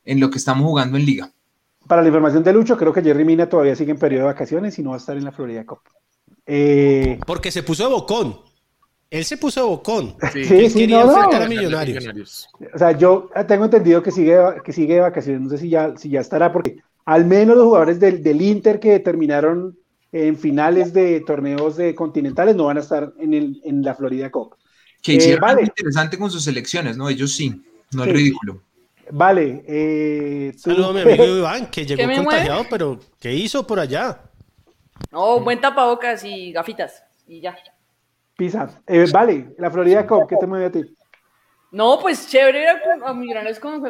en 0.04 0.20
lo 0.20 0.32
que 0.32 0.40
estamos 0.40 0.66
jugando 0.66 0.98
en 0.98 1.06
liga. 1.06 1.32
Para 1.88 2.02
la 2.02 2.08
información 2.08 2.44
de 2.44 2.54
Lucho, 2.54 2.76
creo 2.76 2.92
que 2.92 3.04
Jerry 3.04 3.24
Mina 3.24 3.48
todavía 3.48 3.76
sigue 3.76 3.92
en 3.92 4.00
periodo 4.00 4.24
de 4.24 4.34
vacaciones 4.34 4.80
y 4.80 4.84
no 4.84 4.90
va 4.90 4.96
a 4.96 5.00
estar 5.00 5.16
en 5.16 5.26
la 5.26 5.32
Florida 5.32 5.64
Cup. 5.64 5.82
Eh, 6.48 7.20
Porque 7.28 7.52
se 7.52 7.62
puso 7.62 7.84
de 7.84 7.94
bocón. 7.94 8.49
Él 9.10 9.26
se 9.26 9.38
puso 9.38 9.68
bocón. 9.68 10.16
Sí, 10.32 10.70
sí, 10.70 10.88
no, 10.88 11.00
a 11.00 11.48
millonarios. 11.48 12.48
O 12.74 12.78
sea, 12.78 12.92
yo 12.92 13.30
tengo 13.48 13.66
entendido 13.66 14.04
que 14.04 14.12
sigue, 14.12 14.38
que 14.64 14.72
sigue 14.72 14.96
de 14.96 15.00
vacaciones. 15.02 15.42
No 15.42 15.50
sé 15.50 15.58
si 15.58 15.70
ya, 15.70 15.96
si 15.98 16.10
ya 16.10 16.22
estará, 16.22 16.52
porque 16.54 16.78
al 17.06 17.26
menos 17.26 17.58
los 17.58 17.66
jugadores 17.66 18.00
del, 18.00 18.22
del 18.22 18.42
Inter 18.42 18.80
que 18.80 19.00
terminaron 19.00 19.76
en 20.12 20.38
finales 20.38 20.94
de 20.94 21.22
torneos 21.22 21.76
de 21.76 21.96
continentales, 21.96 22.56
no 22.56 22.66
van 22.66 22.78
a 22.78 22.82
estar 22.82 23.14
en, 23.20 23.34
el, 23.34 23.62
en 23.64 23.82
la 23.82 23.96
Florida 23.96 24.30
Cup. 24.30 24.56
Que 25.02 25.14
hicieron 25.14 25.44
algo 25.44 25.62
interesante 25.62 26.18
con 26.18 26.30
sus 26.30 26.44
selecciones, 26.44 26.98
¿no? 26.98 27.10
Ellos 27.10 27.34
sí, 27.34 27.64
no 27.92 28.04
es 28.04 28.14
ridículo. 28.14 28.62
Vale. 29.12 29.64
Eh, 29.68 30.54
Saludos 30.56 30.92
a 30.92 30.94
mi 30.94 31.02
amigo 31.14 31.38
Iván, 31.38 31.72
que 31.72 31.86
llegó 31.86 32.14
contagiado, 32.14 32.66
pero 32.70 33.00
¿qué 33.20 33.34
hizo 33.34 33.66
por 33.66 33.80
allá? 33.80 34.22
No, 35.12 35.40
buen 35.40 35.60
tapabocas 35.60 36.24
y 36.24 36.52
gafitas, 36.52 37.04
y 37.28 37.40
ya. 37.40 37.58
Pisa. 38.40 38.82
Eh, 38.88 39.06
vale, 39.12 39.54
la 39.58 39.70
Florida 39.70 40.08
Cup, 40.08 40.26
¿qué 40.26 40.38
te 40.38 40.48
mueve 40.48 40.68
a 40.68 40.72
ti? 40.72 40.96
No, 41.72 42.00
pues 42.00 42.26
chévere 42.30 42.62
ir 42.62 42.70
a, 43.04 43.14
migrarles 43.14 43.60
con, 43.60 43.86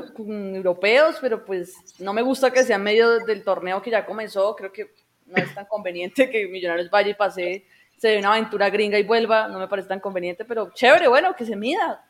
europeos, 0.55 1.19
pero 1.21 1.45
pues 1.45 1.75
no 1.99 2.13
me 2.13 2.23
gusta 2.23 2.51
que 2.51 2.63
sea 2.63 2.79
medio 2.79 3.19
del 3.19 3.43
torneo 3.43 3.79
que 3.79 3.91
ya 3.91 4.07
comenzó. 4.07 4.55
Creo 4.55 4.73
que 4.73 4.91
no 5.27 5.37
es 5.37 5.53
tan 5.53 5.67
conveniente 5.67 6.31
que 6.31 6.47
Millonarios 6.47 6.89
vaya 6.89 7.11
y 7.11 7.13
pase, 7.13 7.63
se 7.95 8.07
dé 8.07 8.17
una 8.17 8.31
aventura 8.33 8.71
gringa 8.71 8.97
y 8.97 9.03
vuelva. 9.03 9.47
No 9.47 9.59
me 9.59 9.67
parece 9.67 9.87
tan 9.87 9.99
conveniente, 9.99 10.45
pero 10.45 10.71
chévere, 10.73 11.07
bueno, 11.07 11.35
que 11.35 11.45
se 11.45 11.55
mida. 11.55 12.03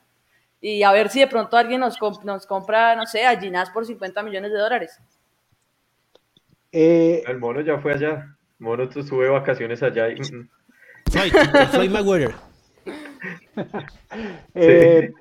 Y 0.61 0.81
a 0.83 0.93
ver 0.93 1.09
si 1.09 1.19
de 1.19 1.27
pronto 1.27 1.57
alguien 1.57 1.81
nos, 1.81 1.97
nos 2.23 2.47
compra, 2.47 2.95
no 2.95 3.05
sé, 3.05 3.25
a 3.25 3.37
Ginás 3.37 3.69
por 3.69 3.85
50 3.85 4.23
millones 4.23 4.53
de 4.53 4.57
dólares. 4.57 4.97
Eh, 6.71 7.21
el 7.27 7.37
mono 7.37 7.59
ya 7.59 7.79
fue 7.79 7.95
allá. 7.95 8.37
El 8.59 8.65
mono 8.65 8.89
sube 8.89 9.27
vacaciones 9.27 9.83
allá 9.83 10.07
y. 10.07 10.21
Mm. 11.09 11.71
Floyd, 11.71 11.91
Maguire. 11.91 12.33
eh, 14.55 15.11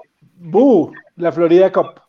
la 1.16 1.32
Florida 1.32 1.72
Cup. 1.72 2.00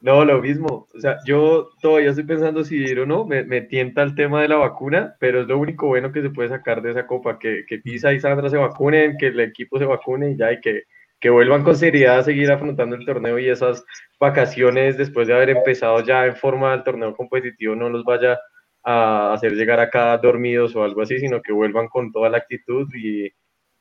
No, 0.00 0.24
lo 0.24 0.40
mismo. 0.40 0.88
O 0.94 1.00
sea, 1.00 1.18
yo 1.26 1.70
todavía 1.82 2.10
estoy 2.10 2.24
pensando 2.24 2.64
si 2.64 2.76
ir 2.76 3.00
o 3.00 3.06
no. 3.06 3.26
Me, 3.26 3.44
me, 3.44 3.60
tienta 3.60 4.02
el 4.02 4.14
tema 4.14 4.40
de 4.40 4.48
la 4.48 4.56
vacuna, 4.56 5.14
pero 5.20 5.42
es 5.42 5.46
lo 5.46 5.58
único 5.58 5.88
bueno 5.88 6.10
que 6.10 6.22
se 6.22 6.30
puede 6.30 6.48
sacar 6.48 6.80
de 6.80 6.92
esa 6.92 7.06
copa. 7.06 7.38
Que, 7.38 7.64
que 7.66 7.78
Pisa 7.78 8.12
y 8.12 8.20
Sandra 8.20 8.48
se 8.48 8.56
vacunen, 8.56 9.16
que 9.18 9.26
el 9.26 9.40
equipo 9.40 9.78
se 9.78 9.84
vacune 9.84 10.30
y 10.30 10.36
ya, 10.36 10.52
y 10.52 10.60
que, 10.60 10.84
que 11.20 11.28
vuelvan 11.28 11.64
con 11.64 11.76
seriedad 11.76 12.20
a 12.20 12.22
seguir 12.22 12.50
afrontando 12.50 12.96
el 12.96 13.04
torneo 13.04 13.38
y 13.38 13.50
esas 13.50 13.84
vacaciones 14.18 14.96
después 14.96 15.28
de 15.28 15.34
haber 15.34 15.50
empezado 15.50 16.00
ya 16.00 16.24
en 16.24 16.34
forma 16.34 16.70
del 16.72 16.82
torneo 16.82 17.14
competitivo 17.14 17.74
no 17.74 17.90
los 17.90 18.04
vaya 18.04 18.38
a 18.82 19.32
hacer 19.32 19.52
llegar 19.52 19.80
acá 19.80 20.16
dormidos 20.18 20.74
o 20.74 20.82
algo 20.82 21.02
así, 21.02 21.18
sino 21.18 21.42
que 21.42 21.52
vuelvan 21.52 21.88
con 21.88 22.12
toda 22.12 22.30
la 22.30 22.38
actitud 22.38 22.88
y, 22.94 23.28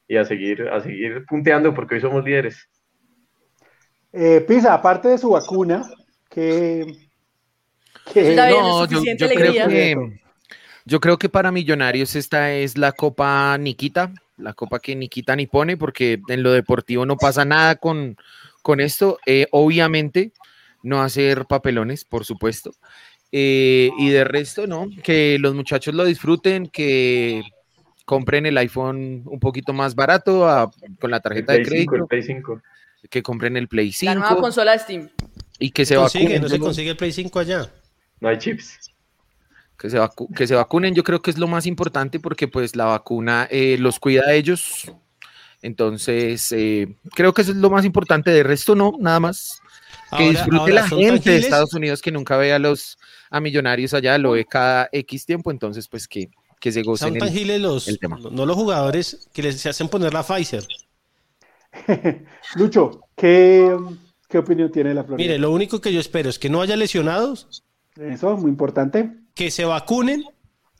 y 0.07 0.17
a 0.17 0.25
seguir 0.25 0.67
a 0.69 0.81
seguir 0.81 1.25
punteando 1.25 1.73
porque 1.73 1.95
hoy 1.95 2.01
somos 2.01 2.23
líderes. 2.23 2.67
Eh, 4.11 4.43
Pisa, 4.47 4.73
aparte 4.73 5.07
de 5.07 5.17
su 5.17 5.29
vacuna, 5.29 5.87
que... 6.29 6.85
no, 8.15 8.87
yo, 8.87 9.01
creo 9.27 9.67
que, 9.67 10.19
yo 10.85 10.99
creo 10.99 11.17
que 11.17 11.29
para 11.29 11.51
Millonarios 11.51 12.15
esta 12.15 12.51
es 12.51 12.77
la 12.77 12.91
Copa 12.91 13.55
Nikita, 13.59 14.11
la 14.37 14.53
Copa 14.53 14.79
que 14.79 14.95
Nikita 14.95 15.35
ni 15.35 15.45
pone, 15.45 15.77
porque 15.77 16.19
en 16.27 16.41
lo 16.41 16.51
deportivo 16.51 17.05
no 17.05 17.17
pasa 17.17 17.45
nada 17.45 17.75
con, 17.75 18.17
con 18.63 18.79
esto. 18.79 19.19
Eh, 19.27 19.47
obviamente, 19.51 20.31
no 20.81 21.01
hacer 21.01 21.45
papelones, 21.45 22.05
por 22.05 22.25
supuesto. 22.25 22.71
Eh, 23.31 23.91
y 23.97 24.09
de 24.09 24.23
resto, 24.23 24.65
¿no? 24.65 24.87
Que 25.03 25.37
los 25.39 25.53
muchachos 25.53 25.93
lo 25.93 26.05
disfruten, 26.05 26.67
que 26.67 27.43
compren 28.05 28.47
el 28.47 28.57
iPhone 28.57 29.21
un 29.25 29.39
poquito 29.39 29.71
más 29.71 29.93
barato 29.93 30.71
con 30.99 31.11
la 31.11 31.19
tarjeta 31.19 31.53
de 31.53 31.63
crédito. 31.63 32.07
Que 33.09 33.21
compren 33.21 33.55
el 33.55 33.67
Play 33.67 33.91
5. 33.91 34.13
La 34.13 34.19
nueva 34.19 34.41
consola 34.41 34.71
de 34.71 34.79
Steam. 34.79 35.09
Y 35.59 35.71
que 35.71 35.85
se 35.85 35.95
vacunen. 35.95 36.41
No 36.41 36.49
se 36.49 36.59
consigue 36.59 36.89
el 36.89 36.97
Play 36.97 37.11
5 37.11 37.39
allá. 37.39 37.71
No 38.19 38.29
hay 38.29 38.37
chips. 38.37 38.91
Que 39.77 39.89
se, 39.89 39.99
que 40.35 40.47
se 40.47 40.55
vacunen, 40.55 40.93
yo 40.93 41.03
creo 41.03 41.21
que 41.21 41.31
es 41.31 41.37
lo 41.37 41.47
más 41.47 41.65
importante 41.65 42.19
porque 42.19 42.49
pues 42.49 42.75
la 42.75 42.85
vacuna 42.85 43.47
eh, 43.49 43.77
los 43.79 43.99
cuida 43.99 44.23
a 44.23 44.33
ellos. 44.33 44.91
Entonces, 45.61 46.51
eh, 46.51 46.95
creo 47.15 47.33
que 47.33 47.43
eso 47.43 47.51
es 47.51 47.57
lo 47.57 47.69
más 47.69 47.85
importante. 47.85 48.31
De 48.31 48.43
resto, 48.43 48.75
no, 48.75 48.93
nada 48.99 49.19
más. 49.19 49.61
Que 50.17 50.29
disfrute 50.29 50.71
la 50.71 50.87
gente 50.87 51.29
de 51.29 51.37
Estados 51.37 51.73
Unidos 51.73 52.01
que 52.01 52.11
nunca 52.11 52.37
ve 52.37 52.53
a 52.53 52.59
los 52.59 52.97
a 53.29 53.39
millonarios 53.39 53.93
allá, 53.93 54.17
lo 54.17 54.31
ve 54.31 54.45
cada 54.45 54.89
X 54.91 55.25
tiempo, 55.25 55.51
entonces 55.51 55.87
pues 55.87 56.07
que, 56.07 56.29
que 56.59 56.71
se 56.71 56.81
gocen 56.81 57.09
Son 57.09 57.19
tangibles 57.19 57.61
los, 57.61 57.87
no 58.31 58.45
los 58.45 58.55
jugadores 58.55 59.29
que 59.33 59.43
les 59.43 59.65
hacen 59.65 59.87
poner 59.87 60.13
la 60.13 60.23
Pfizer. 60.23 60.65
Lucho, 62.55 63.01
¿qué, 63.15 63.75
¿qué, 64.27 64.37
opinión 64.37 64.71
tiene 64.71 64.93
la 64.93 65.03
Florida? 65.03 65.27
Mire, 65.27 65.39
lo 65.39 65.51
único 65.51 65.79
que 65.79 65.93
yo 65.93 65.99
espero 65.99 66.29
es 66.29 66.39
que 66.39 66.49
no 66.49 66.61
haya 66.61 66.75
lesionados. 66.75 67.63
Eso 67.95 68.33
es 68.33 68.39
muy 68.39 68.49
importante. 68.49 69.11
Que 69.35 69.51
se 69.51 69.65
vacunen. 69.65 70.23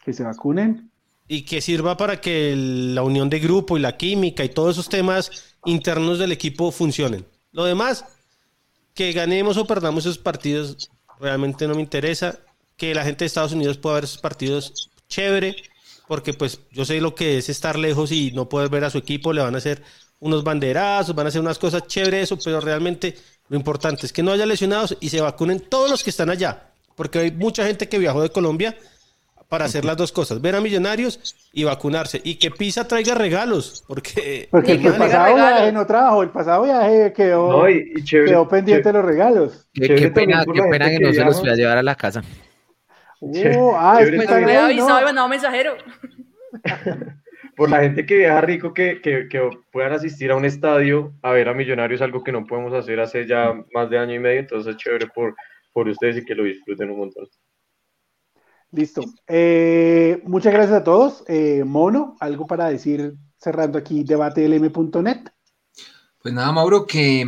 Que 0.03 0.13
se 0.13 0.23
vacunen. 0.23 0.89
Y 1.27 1.43
que 1.43 1.61
sirva 1.61 1.95
para 1.95 2.19
que 2.19 2.55
la 2.55 3.03
unión 3.03 3.29
de 3.29 3.39
grupo 3.39 3.77
y 3.77 3.81
la 3.81 3.97
química 3.97 4.43
y 4.43 4.49
todos 4.49 4.75
esos 4.75 4.89
temas 4.89 5.55
internos 5.65 6.17
del 6.17 6.31
equipo 6.31 6.71
funcionen. 6.71 7.25
Lo 7.51 7.65
demás, 7.65 8.05
que 8.99 9.13
ganemos 9.13 9.55
o 9.55 9.65
perdamos 9.65 10.05
esos 10.05 10.17
partidos, 10.17 10.89
realmente 11.21 11.65
no 11.69 11.73
me 11.73 11.79
interesa. 11.81 12.37
Que 12.75 12.93
la 12.93 13.05
gente 13.05 13.19
de 13.19 13.27
Estados 13.27 13.53
Unidos 13.53 13.77
pueda 13.77 13.95
ver 13.95 14.03
esos 14.03 14.17
partidos 14.17 14.89
chévere, 15.07 15.55
porque 16.05 16.33
pues 16.33 16.59
yo 16.73 16.83
sé 16.83 16.99
lo 16.99 17.15
que 17.15 17.37
es 17.37 17.47
estar 17.47 17.79
lejos 17.79 18.11
y 18.11 18.31
no 18.31 18.49
poder 18.49 18.67
ver 18.67 18.83
a 18.83 18.89
su 18.89 18.97
equipo, 18.97 19.31
le 19.31 19.41
van 19.41 19.55
a 19.55 19.59
hacer 19.59 19.81
unos 20.19 20.43
banderazos, 20.43 21.15
van 21.15 21.27
a 21.27 21.29
hacer 21.29 21.39
unas 21.39 21.57
cosas 21.57 21.87
chéveres, 21.87 22.23
eso, 22.23 22.37
pero 22.43 22.59
realmente 22.59 23.17
lo 23.47 23.55
importante 23.55 24.05
es 24.05 24.11
que 24.11 24.21
no 24.21 24.33
haya 24.33 24.45
lesionados 24.45 24.97
y 24.99 25.07
se 25.07 25.21
vacunen 25.21 25.61
todos 25.61 25.89
los 25.89 26.03
que 26.03 26.09
están 26.09 26.29
allá, 26.29 26.73
porque 26.97 27.19
hay 27.19 27.31
mucha 27.31 27.65
gente 27.65 27.87
que 27.87 27.99
viajó 27.99 28.21
de 28.21 28.31
Colombia 28.31 28.77
para 29.49 29.65
hacer 29.65 29.83
las 29.83 29.97
dos 29.97 30.11
cosas, 30.11 30.39
ver 30.41 30.55
a 30.55 30.61
millonarios 30.61 31.35
y 31.51 31.63
vacunarse, 31.63 32.21
y 32.23 32.35
que 32.35 32.51
Pisa 32.51 32.87
traiga 32.87 33.15
regalos, 33.15 33.83
porque... 33.87 34.47
Porque 34.51 34.73
el, 34.73 34.81
pasado 34.95 35.35
viaje 35.35 35.71
no 35.71 35.85
trajo, 35.87 36.21
el 36.21 36.29
pasado 36.29 36.63
viaje 36.63 37.11
quedó, 37.13 37.65
quedó 38.05 38.47
pendiente 38.47 38.89
de 38.89 38.93
los 38.93 39.03
regalos. 39.03 39.67
Qué, 39.73 40.11
pena, 40.13 40.45
qué 40.45 40.61
pena 40.69 40.89
que 40.89 40.99
no 40.99 41.11
se 41.11 41.25
los 41.25 41.39
fui 41.39 41.49
a 41.49 41.55
llevar 41.55 41.77
a 41.79 41.83
la 41.83 41.95
casa. 41.95 42.23
Uh, 43.21 43.73
ah, 43.75 43.97
es 43.99 44.11
que 44.11 44.17
me 44.17 44.55
avisado 44.57 45.01
y 45.01 45.03
mandado 45.03 45.27
mensajero. 45.27 45.75
por 47.57 47.69
la 47.69 47.81
gente 47.81 48.05
que 48.05 48.15
viaja 48.15 48.39
rico, 48.39 48.73
que, 48.73 49.01
que, 49.01 49.27
que, 49.27 49.49
puedan 49.73 49.91
asistir 49.91 50.31
a 50.31 50.37
un 50.37 50.45
estadio 50.45 51.11
a 51.21 51.31
ver 51.31 51.49
a 51.49 51.53
Millonarios, 51.53 52.01
algo 52.01 52.23
que 52.23 52.31
no 52.31 52.45
podemos 52.45 52.71
hacer 52.71 53.01
hace 53.01 53.27
ya 53.27 53.53
más 53.73 53.89
de 53.89 53.97
año 53.97 54.13
y 54.13 54.19
medio, 54.19 54.39
entonces 54.39 54.71
es 54.71 54.77
chévere 54.77 55.07
por, 55.07 55.35
por 55.73 55.89
ustedes 55.89 56.15
y 56.15 56.23
que 56.23 56.35
lo 56.35 56.45
disfruten 56.45 56.91
un 56.91 56.99
montón. 56.99 57.27
Listo. 58.71 59.01
Eh, 59.27 60.21
muchas 60.25 60.53
gracias 60.53 60.81
a 60.81 60.83
todos. 60.83 61.23
Eh, 61.27 61.63
Mono, 61.65 62.15
algo 62.19 62.45
para 62.45 62.69
decir 62.69 63.15
cerrando 63.37 63.77
aquí 63.77 64.03
debatelm.net. 64.03 65.29
Pues 66.21 66.33
nada, 66.33 66.51
Mauro, 66.51 66.85
que 66.85 67.25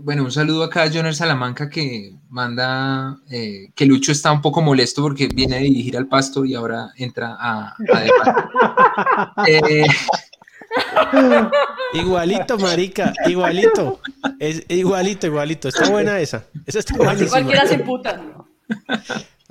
bueno, 0.00 0.24
un 0.24 0.32
saludo 0.32 0.64
acá 0.64 0.82
a 0.82 0.90
Joner 0.92 1.14
Salamanca 1.14 1.70
que 1.70 2.16
manda 2.28 3.16
eh, 3.30 3.70
que 3.72 3.86
Lucho 3.86 4.10
está 4.10 4.32
un 4.32 4.42
poco 4.42 4.60
molesto 4.60 5.00
porque 5.00 5.28
viene 5.28 5.56
a 5.56 5.60
dirigir 5.60 5.96
al 5.96 6.08
pasto 6.08 6.44
y 6.44 6.54
ahora 6.54 6.90
entra 6.96 7.36
a, 7.38 7.76
Igualito, 11.94 12.58
marica, 12.58 13.12
igualito. 13.26 14.00
Es 14.40 14.64
igualito, 14.68 15.28
igualito. 15.28 15.68
Está 15.68 15.90
buena 15.90 16.18
esa. 16.18 16.44
Esa 16.66 16.80
está 16.80 16.96
buenísima. 16.96 17.30
Cualquiera 17.30 17.66
se 17.66 17.78
puta. 17.78 18.20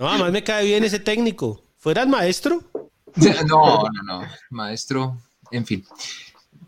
No, 0.01 0.09
además 0.09 0.31
me 0.31 0.43
cae 0.43 0.65
bien 0.65 0.83
ese 0.83 0.99
técnico. 0.99 1.63
¿Fuera 1.77 2.05
maestro? 2.07 2.63
No, 3.45 3.83
no, 3.83 4.03
no. 4.03 4.27
Maestro, 4.49 5.17
en 5.51 5.65
fin. 5.65 5.85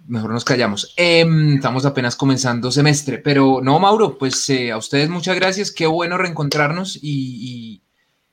Mejor 0.05 0.31
nos 0.31 0.43
callamos. 0.43 0.93
Em, 0.97 1.55
estamos 1.55 1.85
apenas 1.85 2.15
comenzando 2.15 2.69
semestre, 2.69 3.17
pero 3.17 3.59
no, 3.63 3.79
Mauro, 3.79 4.17
pues 4.19 4.47
eh, 4.49 4.71
a 4.71 4.77
ustedes 4.77 5.09
muchas 5.09 5.35
gracias. 5.35 5.71
Qué 5.71 5.87
bueno 5.87 6.17
reencontrarnos 6.17 6.99
y, 7.01 7.81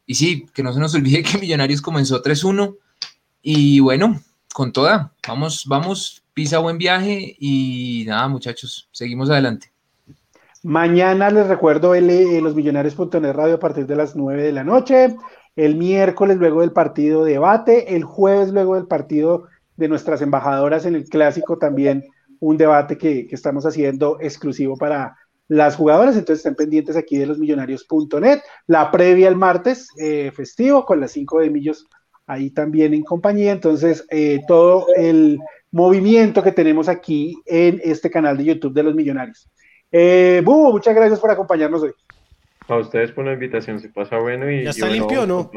y, 0.07 0.15
sí, 0.15 0.45
que 0.53 0.63
no 0.63 0.73
se 0.75 0.81
nos 0.81 0.95
olvide 0.95 1.23
que 1.23 1.39
Millonarios 1.39 1.81
comenzó 1.81 2.23
3-1 2.23 2.77
y 3.43 3.81
bueno, 3.81 4.21
con 4.53 4.73
toda. 4.73 5.15
Vamos, 5.27 5.65
vamos, 5.67 6.25
pisa 6.35 6.59
buen 6.59 6.77
viaje 6.77 7.37
y 7.39 8.05
nada, 8.07 8.29
muchachos, 8.29 8.89
seguimos 8.93 9.31
adelante. 9.31 9.70
Mañana 10.63 11.31
les 11.31 11.47
recuerdo 11.47 11.95
el, 11.95 12.11
eh, 12.11 12.41
los 12.43 12.55
millonarios.net 12.55 13.33
radio 13.33 13.55
a 13.55 13.59
partir 13.59 13.87
de 13.87 13.97
las 13.97 14.15
9 14.15 14.43
de 14.43 14.53
la 14.53 14.63
noche. 14.63 15.17
El 15.57 15.77
miércoles 15.77 16.37
luego 16.37 16.61
del 16.61 16.73
partido 16.73 17.25
debate. 17.25 17.97
El 17.97 18.05
jueves 18.05 18.51
luego 18.51 18.75
del 18.75 18.87
partido 18.87 19.47
de 19.77 19.89
nuestras 19.89 20.21
embajadoras 20.21 20.85
en 20.85 20.95
el 20.95 21.09
clásico 21.09 21.57
también 21.57 22.05
un 22.41 22.59
debate 22.59 22.99
que, 22.99 23.27
estamos 23.31 23.65
haciendo 23.65 24.19
exclusivo 24.21 24.77
para 24.77 25.17
las 25.49 25.77
jugadoras. 25.77 26.17
Entonces 26.17 26.41
estén 26.41 26.57
pendientes 26.57 26.95
aquí 26.95 27.17
de 27.17 27.27
los 27.27 27.39
millonarios.net. 27.39 28.41
La 28.67 28.91
previa 28.91 29.29
el 29.29 29.37
martes 29.37 29.89
eh, 29.99 30.31
festivo 30.35 30.85
con 30.85 31.01
las 31.01 31.13
5 31.13 31.41
de 31.41 31.51
millos 31.51 31.87
ahí 32.27 32.51
también 32.51 32.93
en 32.93 33.03
compañía. 33.03 33.53
Entonces 33.53 34.05
eh, 34.11 34.41
todo 34.47 34.87
el 34.95 35.39
movimiento 35.71 36.43
que 36.43 36.53
tenemos 36.53 36.87
aquí 36.89 37.35
en 37.47 37.81
este 37.83 38.11
canal 38.11 38.37
de 38.37 38.45
YouTube 38.45 38.75
de 38.75 38.83
los 38.83 38.95
millonarios. 38.95 39.50
Eh, 39.93 40.43
muchas 40.45 40.95
gracias 40.95 41.20
por 41.20 41.30
acompañarnos 41.30 41.82
hoy. 41.82 41.93
A 42.68 42.76
ustedes 42.76 43.11
por 43.12 43.24
la 43.24 43.32
invitación, 43.32 43.80
se 43.80 43.88
pasa 43.88 44.18
bueno 44.18 44.51
y... 44.51 44.64
¿Ya 44.64 44.70
está 44.70 44.88
limpio 44.88 45.22
o 45.22 45.26
no? 45.26 45.51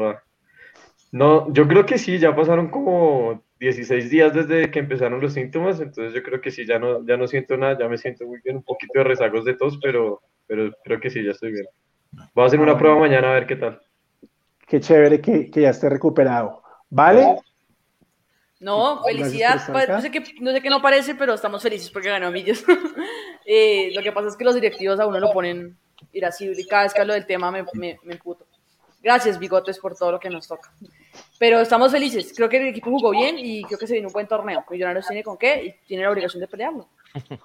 No, 1.12 1.52
yo 1.52 1.68
creo 1.68 1.86
que 1.86 1.96
sí, 1.96 2.18
ya 2.18 2.34
pasaron 2.34 2.70
como 2.70 3.40
16 3.60 4.10
días 4.10 4.34
desde 4.34 4.70
que 4.72 4.80
empezaron 4.80 5.20
los 5.20 5.32
síntomas, 5.32 5.78
entonces 5.80 6.12
yo 6.12 6.24
creo 6.24 6.40
que 6.40 6.50
sí, 6.50 6.66
ya 6.66 6.80
no, 6.80 7.06
ya 7.06 7.16
no 7.16 7.28
siento 7.28 7.56
nada, 7.56 7.78
ya 7.78 7.88
me 7.88 7.98
siento 7.98 8.26
muy 8.26 8.40
bien, 8.42 8.56
un 8.56 8.64
poquito 8.64 8.98
de 8.98 9.04
rezagos 9.04 9.44
de 9.44 9.54
tos, 9.54 9.78
pero, 9.80 10.22
pero 10.48 10.72
creo 10.82 10.98
que 10.98 11.10
sí, 11.10 11.22
ya 11.22 11.30
estoy 11.30 11.52
bien. 11.52 11.66
Voy 12.34 12.42
a 12.42 12.46
hacer 12.46 12.58
una 12.58 12.76
prueba 12.76 12.98
mañana 12.98 13.30
a 13.30 13.34
ver 13.34 13.46
qué 13.46 13.56
tal. 13.56 13.80
Qué 14.66 14.80
chévere 14.80 15.20
que, 15.20 15.50
que 15.50 15.60
ya 15.60 15.70
esté 15.70 15.88
recuperado. 15.88 16.62
¿Vale? 16.90 17.36
No, 18.64 19.02
felicidad. 19.04 19.60
No 19.68 20.00
sé, 20.00 20.10
qué, 20.10 20.24
no 20.40 20.52
sé 20.52 20.62
qué 20.62 20.70
no 20.70 20.80
parece, 20.80 21.14
pero 21.14 21.34
estamos 21.34 21.62
felices 21.62 21.90
porque 21.90 22.08
ganó 22.08 22.30
Millos. 22.30 22.64
eh, 23.44 23.90
lo 23.94 24.02
que 24.02 24.10
pasa 24.10 24.28
es 24.28 24.36
que 24.36 24.44
los 24.44 24.54
directivos 24.54 24.98
a 24.98 25.06
uno 25.06 25.20
lo 25.20 25.32
ponen 25.32 25.76
irascible 26.14 26.58
y 26.58 26.66
cada 26.66 26.84
vez 26.84 26.94
que 26.94 27.02
hablo 27.02 27.12
del 27.12 27.26
tema 27.26 27.50
me, 27.50 27.64
me, 27.74 27.98
me 28.02 28.14
emputo. 28.14 28.46
Gracias, 29.02 29.38
Bigotes, 29.38 29.78
por 29.78 29.94
todo 29.94 30.12
lo 30.12 30.18
que 30.18 30.30
nos 30.30 30.48
toca. 30.48 30.72
Pero 31.38 31.60
estamos 31.60 31.92
felices. 31.92 32.32
Creo 32.34 32.48
que 32.48 32.56
el 32.56 32.68
equipo 32.68 32.90
jugó 32.90 33.10
bien 33.10 33.38
y 33.38 33.62
creo 33.64 33.78
que 33.78 33.86
se 33.86 33.92
viene 33.92 34.06
un 34.06 34.14
buen 34.14 34.26
torneo. 34.26 34.64
Millonarios 34.70 35.06
tiene 35.06 35.22
con 35.22 35.36
qué 35.36 35.62
y 35.62 35.86
tiene 35.86 36.04
la 36.04 36.10
obligación 36.10 36.40
de 36.40 36.48
pelearlo. 36.48 36.88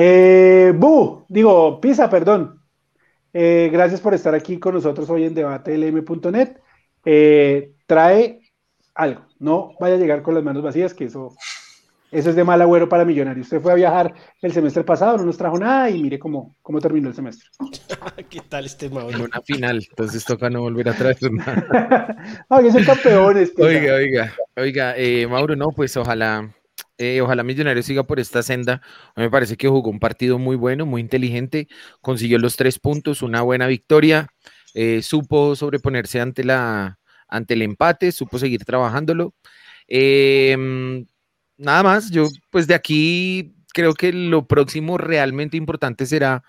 Eh, 0.00 0.72
Bu, 0.76 1.24
digo, 1.28 1.80
Pisa, 1.80 2.08
perdón. 2.08 2.62
Eh, 3.32 3.68
gracias 3.72 4.00
por 4.00 4.14
estar 4.14 4.32
aquí 4.32 4.60
con 4.60 4.74
nosotros 4.74 5.10
hoy 5.10 5.24
en 5.24 5.34
debatelm.net. 5.34 6.56
Eh, 7.04 7.72
trae 7.84 8.37
algo, 8.98 9.24
no 9.38 9.74
vaya 9.78 9.94
a 9.94 9.98
llegar 9.98 10.22
con 10.22 10.34
las 10.34 10.42
manos 10.42 10.62
vacías, 10.62 10.92
que 10.92 11.04
eso, 11.04 11.32
eso 12.10 12.30
es 12.30 12.36
de 12.36 12.42
mal 12.42 12.60
agüero 12.60 12.88
para 12.88 13.04
Millonarios. 13.04 13.46
Usted 13.46 13.60
fue 13.60 13.70
a 13.70 13.76
viajar 13.76 14.12
el 14.42 14.52
semestre 14.52 14.82
pasado, 14.82 15.16
no 15.16 15.24
nos 15.24 15.38
trajo 15.38 15.56
nada 15.56 15.88
y 15.88 16.02
mire 16.02 16.18
cómo, 16.18 16.56
cómo 16.62 16.80
terminó 16.80 17.08
el 17.08 17.14
semestre. 17.14 17.48
¿Qué 18.28 18.40
tal 18.48 18.66
este 18.66 18.90
Mauro? 18.90 19.24
Una 19.24 19.40
final, 19.42 19.86
entonces 19.88 20.24
toca 20.24 20.50
no 20.50 20.62
volver 20.62 20.88
a 20.88 20.94
traer 20.94 21.16
nada. 21.30 22.16
no, 22.50 22.58
que 22.62 22.72
son 22.72 22.84
campeones. 22.84 23.50
Pisa. 23.50 23.68
Oiga, 23.68 23.94
oiga, 23.94 24.34
oiga, 24.56 24.94
eh, 24.96 25.28
Mauro, 25.28 25.54
no, 25.54 25.68
pues 25.68 25.96
ojalá, 25.96 26.52
eh, 26.98 27.20
ojalá 27.20 27.44
Millonarios 27.44 27.86
siga 27.86 28.02
por 28.02 28.18
esta 28.18 28.42
senda. 28.42 28.82
A 29.14 29.20
mí 29.20 29.26
me 29.26 29.30
parece 29.30 29.56
que 29.56 29.68
jugó 29.68 29.90
un 29.90 30.00
partido 30.00 30.40
muy 30.40 30.56
bueno, 30.56 30.86
muy 30.86 31.00
inteligente, 31.00 31.68
consiguió 32.00 32.38
los 32.38 32.56
tres 32.56 32.80
puntos, 32.80 33.22
una 33.22 33.42
buena 33.42 33.68
victoria, 33.68 34.26
eh, 34.74 35.02
supo 35.02 35.54
sobreponerse 35.54 36.20
ante 36.20 36.42
la 36.42 36.97
ante 37.28 37.54
el 37.54 37.62
empate, 37.62 38.12
supo 38.12 38.38
seguir 38.38 38.64
trabajándolo. 38.64 39.34
Eh, 39.86 40.56
nada 41.56 41.82
más, 41.82 42.10
yo 42.10 42.28
pues 42.50 42.66
de 42.66 42.74
aquí 42.74 43.54
creo 43.72 43.94
que 43.94 44.12
lo 44.12 44.46
próximo 44.46 44.98
realmente 44.98 45.56
importante 45.56 46.06
será 46.06 46.42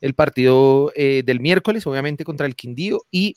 el 0.00 0.14
partido 0.14 0.92
eh, 0.94 1.22
del 1.24 1.40
miércoles, 1.40 1.86
obviamente 1.86 2.24
contra 2.24 2.46
el 2.46 2.56
Quindío, 2.56 3.02
y 3.10 3.36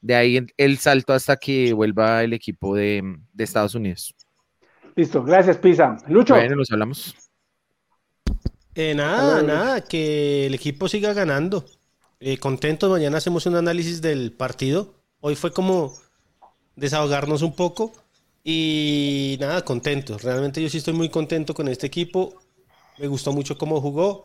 de 0.00 0.14
ahí 0.14 0.36
el, 0.36 0.52
el 0.56 0.78
salto 0.78 1.14
hasta 1.14 1.36
que 1.36 1.72
vuelva 1.72 2.22
el 2.22 2.32
equipo 2.32 2.74
de, 2.74 3.02
de 3.32 3.44
Estados 3.44 3.74
Unidos. 3.74 4.14
Listo, 4.94 5.22
gracias, 5.22 5.56
Pisa. 5.56 5.96
Lucho. 6.08 6.34
Bueno, 6.34 6.56
nos 6.56 6.70
hablamos. 6.70 7.14
Eh, 8.74 8.94
nada, 8.94 9.42
nada, 9.42 9.80
que 9.82 10.46
el 10.46 10.54
equipo 10.54 10.88
siga 10.88 11.12
ganando. 11.12 11.64
Eh, 12.20 12.38
contentos, 12.38 12.90
mañana 12.90 13.18
hacemos 13.18 13.46
un 13.46 13.56
análisis 13.56 14.02
del 14.02 14.32
partido. 14.32 14.94
Hoy 15.20 15.34
fue 15.34 15.52
como 15.52 15.94
desahogarnos 16.76 17.42
un 17.42 17.54
poco 17.54 17.92
y 18.44 19.36
nada, 19.40 19.64
contentos. 19.64 20.22
Realmente 20.22 20.62
yo 20.62 20.68
sí 20.68 20.78
estoy 20.78 20.94
muy 20.94 21.08
contento 21.08 21.54
con 21.54 21.68
este 21.68 21.86
equipo. 21.86 22.34
Me 22.98 23.06
gustó 23.06 23.32
mucho 23.32 23.56
cómo 23.56 23.80
jugó. 23.80 24.24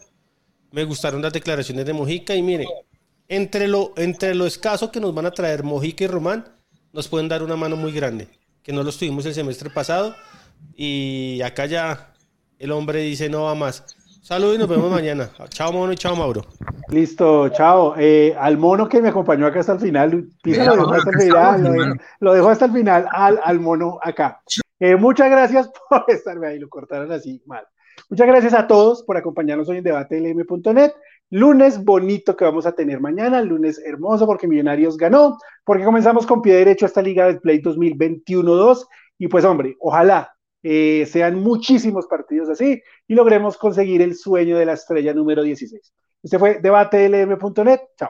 Me 0.71 0.83
gustaron 0.83 1.21
las 1.21 1.33
declaraciones 1.33 1.85
de 1.85 1.93
Mojica 1.93 2.35
y 2.35 2.41
mire, 2.41 2.67
entre 3.27 3.67
lo, 3.67 3.93
entre 3.95 4.35
lo 4.35 4.45
escaso 4.45 4.91
que 4.91 4.99
nos 4.99 5.13
van 5.13 5.25
a 5.25 5.31
traer 5.31 5.63
Mojica 5.63 6.03
y 6.03 6.07
Román, 6.07 6.45
nos 6.93 7.07
pueden 7.07 7.29
dar 7.29 7.43
una 7.43 7.55
mano 7.55 7.75
muy 7.75 7.91
grande, 7.91 8.27
que 8.63 8.73
no 8.73 8.83
los 8.83 8.97
tuvimos 8.97 9.25
el 9.25 9.33
semestre 9.33 9.69
pasado 9.69 10.15
y 10.75 11.41
acá 11.41 11.65
ya 11.65 12.13
el 12.59 12.71
hombre 12.71 13.01
dice 13.01 13.29
no 13.29 13.43
va 13.43 13.55
más. 13.55 13.83
Saludos 14.27 14.55
y 14.55 14.57
nos 14.57 14.67
vemos 14.67 14.91
mañana. 14.91 15.29
Chao 15.51 15.71
Mono 15.71 15.93
y 15.93 15.95
chao 15.95 16.13
Mauro. 16.13 16.41
Listo, 16.89 17.47
chao. 17.47 17.95
Eh, 17.97 18.35
al 18.37 18.57
mono 18.57 18.89
que 18.89 19.01
me 19.01 19.07
acompañó 19.07 19.45
acá 19.45 19.61
hasta 19.61 19.71
el 19.71 19.79
final, 19.79 20.27
Pisa 20.43 20.65
lo 20.65 20.75
dejó 20.75 20.93
hasta 20.95 21.11
el 21.11 21.21
final, 21.21 21.63
lo 21.63 21.71
dejó, 21.71 21.93
lo 22.19 22.33
dejó 22.33 22.49
hasta 22.49 22.65
el 22.65 22.71
final 22.73 23.07
al, 23.09 23.39
al 23.41 23.61
mono 23.61 23.99
acá. 24.01 24.41
Eh, 24.81 24.97
muchas 24.97 25.31
gracias 25.31 25.71
por 25.89 26.03
estarme 26.09 26.47
ahí, 26.47 26.59
lo 26.59 26.67
cortaron 26.67 27.09
así 27.09 27.41
mal. 27.45 27.65
Muchas 28.09 28.27
gracias 28.27 28.53
a 28.53 28.67
todos 28.67 29.01
por 29.03 29.15
acompañarnos 29.15 29.69
hoy 29.69 29.77
en 29.77 29.85
debatelm.net. 29.85 30.91
Lunes 31.29 31.81
bonito 31.85 32.35
que 32.35 32.43
vamos 32.43 32.65
a 32.65 32.73
tener 32.73 32.99
mañana, 32.99 33.41
lunes 33.41 33.81
hermoso 33.85 34.25
porque 34.25 34.49
Millonarios 34.49 34.97
ganó, 34.97 35.37
porque 35.63 35.85
comenzamos 35.85 36.27
con 36.27 36.41
pie 36.41 36.55
derecho 36.55 36.85
esta 36.85 37.01
Liga 37.01 37.27
de 37.27 37.39
Play 37.39 37.61
2021-2 37.61 38.87
y 39.19 39.29
pues 39.29 39.45
hombre, 39.45 39.77
ojalá 39.79 40.36
eh, 40.63 41.05
sean 41.05 41.41
muchísimos 41.41 42.07
partidos 42.07 42.49
así 42.49 42.81
y 43.07 43.15
logremos 43.15 43.57
conseguir 43.57 44.01
el 44.01 44.15
sueño 44.15 44.57
de 44.57 44.65
la 44.65 44.73
estrella 44.73 45.13
número 45.13 45.43
16. 45.43 45.93
Este 46.23 46.39
fue 46.39 46.59
debatelm.net. 46.59 47.79
Chao. 47.97 48.09